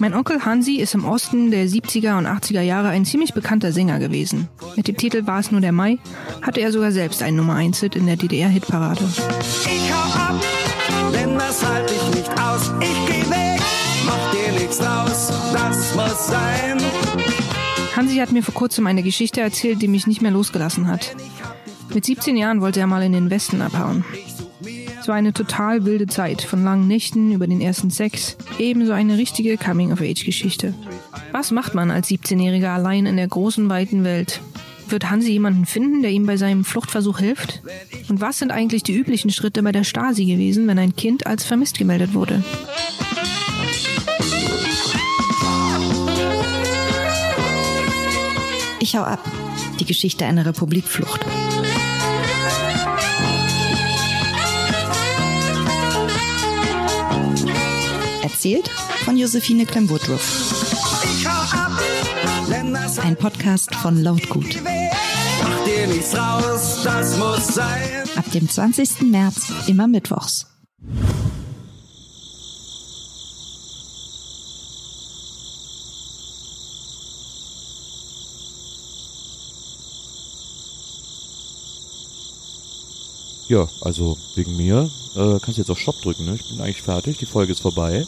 Mein 0.00 0.14
Onkel 0.14 0.46
Hansi 0.46 0.76
ist 0.76 0.94
im 0.94 1.04
Osten 1.04 1.50
der 1.50 1.66
70er 1.66 2.16
und 2.16 2.26
80er 2.26 2.62
Jahre 2.62 2.88
ein 2.88 3.04
ziemlich 3.04 3.34
bekannter 3.34 3.70
Sänger 3.70 3.98
gewesen. 3.98 4.48
Mit 4.74 4.88
dem 4.88 4.96
Titel 4.96 5.26
War 5.26 5.40
es 5.40 5.50
nur 5.50 5.60
der 5.60 5.72
Mai 5.72 5.98
hatte 6.40 6.62
er 6.62 6.72
sogar 6.72 6.90
selbst 6.90 7.22
einen 7.22 7.36
Nummer 7.36 7.56
1 7.56 7.80
Hit 7.80 7.96
in 7.96 8.06
der 8.06 8.16
DDR-Hitparade. 8.16 9.04
Ich 9.04 9.92
hau 9.92 10.18
ab, 10.18 10.40
denn 11.12 11.34
das 11.36 11.62
halte 11.62 11.92
ich 11.92 12.16
nicht 12.16 12.30
aus. 12.30 12.72
Ich 12.80 13.06
geh 13.06 13.30
weg, 13.30 13.60
mach 14.06 14.30
dir 14.32 14.58
nichts 14.58 14.78
draus, 14.78 15.32
das 15.52 15.94
muss 15.94 16.28
sein. 16.28 16.78
Hansi 17.94 18.16
hat 18.16 18.32
mir 18.32 18.42
vor 18.42 18.54
kurzem 18.54 18.86
eine 18.86 19.02
Geschichte 19.02 19.42
erzählt, 19.42 19.82
die 19.82 19.88
mich 19.88 20.06
nicht 20.06 20.22
mehr 20.22 20.30
losgelassen 20.30 20.88
hat. 20.88 21.14
Mit 21.92 22.06
17 22.06 22.38
Jahren 22.38 22.62
wollte 22.62 22.80
er 22.80 22.86
mal 22.86 23.02
in 23.02 23.12
den 23.12 23.28
Westen 23.28 23.60
abhauen. 23.60 24.02
War 25.10 25.16
eine 25.16 25.32
total 25.32 25.86
wilde 25.86 26.06
Zeit, 26.06 26.40
von 26.40 26.62
langen 26.62 26.86
Nächten 26.86 27.32
über 27.32 27.48
den 27.48 27.60
ersten 27.60 27.90
Sex, 27.90 28.36
ebenso 28.60 28.92
eine 28.92 29.18
richtige 29.18 29.56
Coming-of-Age-Geschichte. 29.56 30.72
Was 31.32 31.50
macht 31.50 31.74
man 31.74 31.90
als 31.90 32.08
17-Jähriger 32.10 32.68
allein 32.68 33.06
in 33.06 33.16
der 33.16 33.26
großen, 33.26 33.68
weiten 33.68 34.04
Welt? 34.04 34.40
Wird 34.88 35.10
Hansi 35.10 35.32
jemanden 35.32 35.66
finden, 35.66 36.02
der 36.02 36.12
ihm 36.12 36.26
bei 36.26 36.36
seinem 36.36 36.64
Fluchtversuch 36.64 37.18
hilft? 37.18 37.60
Und 38.08 38.20
was 38.20 38.38
sind 38.38 38.52
eigentlich 38.52 38.84
die 38.84 38.94
üblichen 38.94 39.32
Schritte 39.32 39.64
bei 39.64 39.72
der 39.72 39.82
Stasi 39.82 40.26
gewesen, 40.26 40.68
wenn 40.68 40.78
ein 40.78 40.94
Kind 40.94 41.26
als 41.26 41.42
vermisst 41.42 41.76
gemeldet 41.76 42.14
wurde? 42.14 42.44
Ich 48.78 48.94
hau 48.94 49.02
ab. 49.02 49.28
Die 49.80 49.86
Geschichte 49.86 50.24
einer 50.24 50.46
Republikflucht. 50.46 51.26
Erzählt 58.40 58.70
von 59.04 59.18
Josephine 59.18 59.66
Clem-Woodruff. 59.66 60.64
Ein 63.02 63.14
Podcast 63.16 63.74
von 63.74 64.02
Lautgut. 64.02 64.56
Ab 68.16 68.32
dem 68.32 68.48
20. 68.48 69.02
März 69.02 69.52
immer 69.66 69.86
mittwochs. 69.88 70.46
Ja, 83.50 83.68
also 83.80 84.16
wegen 84.36 84.56
mir 84.56 84.88
äh, 85.16 85.40
kannst 85.40 85.58
du 85.58 85.62
jetzt 85.62 85.70
auf 85.72 85.78
Stopp 85.80 86.00
drücken. 86.02 86.24
Ne? 86.24 86.36
Ich 86.36 86.48
bin 86.48 86.60
eigentlich 86.60 86.82
fertig. 86.82 87.18
Die 87.18 87.26
Folge 87.26 87.50
ist 87.50 87.58
vorbei. 87.58 88.06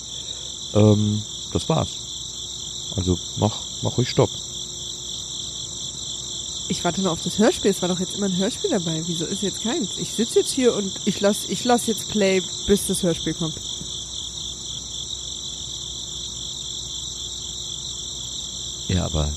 Ähm, 0.73 1.21
das 1.53 1.69
war's. 1.69 1.89
Also 2.95 3.19
mach, 3.39 3.61
mach 3.83 3.99
ruhig 3.99 4.09
Stopp. 4.09 4.31
Ich 6.69 6.85
warte 6.85 7.03
nur 7.03 7.11
auf 7.11 7.23
das 7.23 7.41
Hörspiel. 7.41 7.73
Es 7.73 7.83
war 7.83 7.89
doch 7.89 7.99
jetzt 7.99 8.15
immer 8.15 8.27
ein 8.27 8.37
Hörspiel 8.37 8.71
dabei. 8.71 9.03
Wieso 9.05 9.25
ist 9.25 9.43
jetzt 9.43 9.65
keins? 9.65 9.99
Ich 9.99 10.13
sitze 10.13 10.39
jetzt 10.39 10.53
hier 10.53 10.77
und 10.77 10.93
ich 11.07 11.21
lass, 11.21 11.49
ich 11.49 11.65
lass 11.65 11.89
jetzt 11.89 12.09
Play, 12.11 12.41
bis 12.69 12.87
das 12.87 13.03
Hörspiel 13.03 13.35
kommt. 13.35 13.57
Ja, 18.87 19.07
aber, 19.07 19.29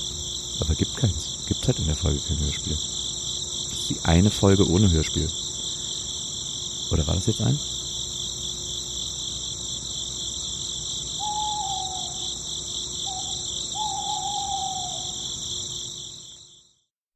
aber 0.59 0.75
gibt 0.75 0.95
keins. 0.97 1.39
Gibt 1.47 1.65
halt 1.65 1.79
in 1.79 1.87
der 1.87 1.95
Folge 1.95 2.19
kein 2.27 2.39
Hörspiel. 2.41 2.73
Das 2.75 3.79
ist 3.79 3.89
die 3.89 3.99
eine 4.03 4.29
Folge 4.29 4.69
ohne 4.69 4.91
Hörspiel. 4.91 5.27
Oder 6.91 7.07
war 7.07 7.15
das 7.15 7.27
jetzt 7.27 7.41
ein? 7.41 7.59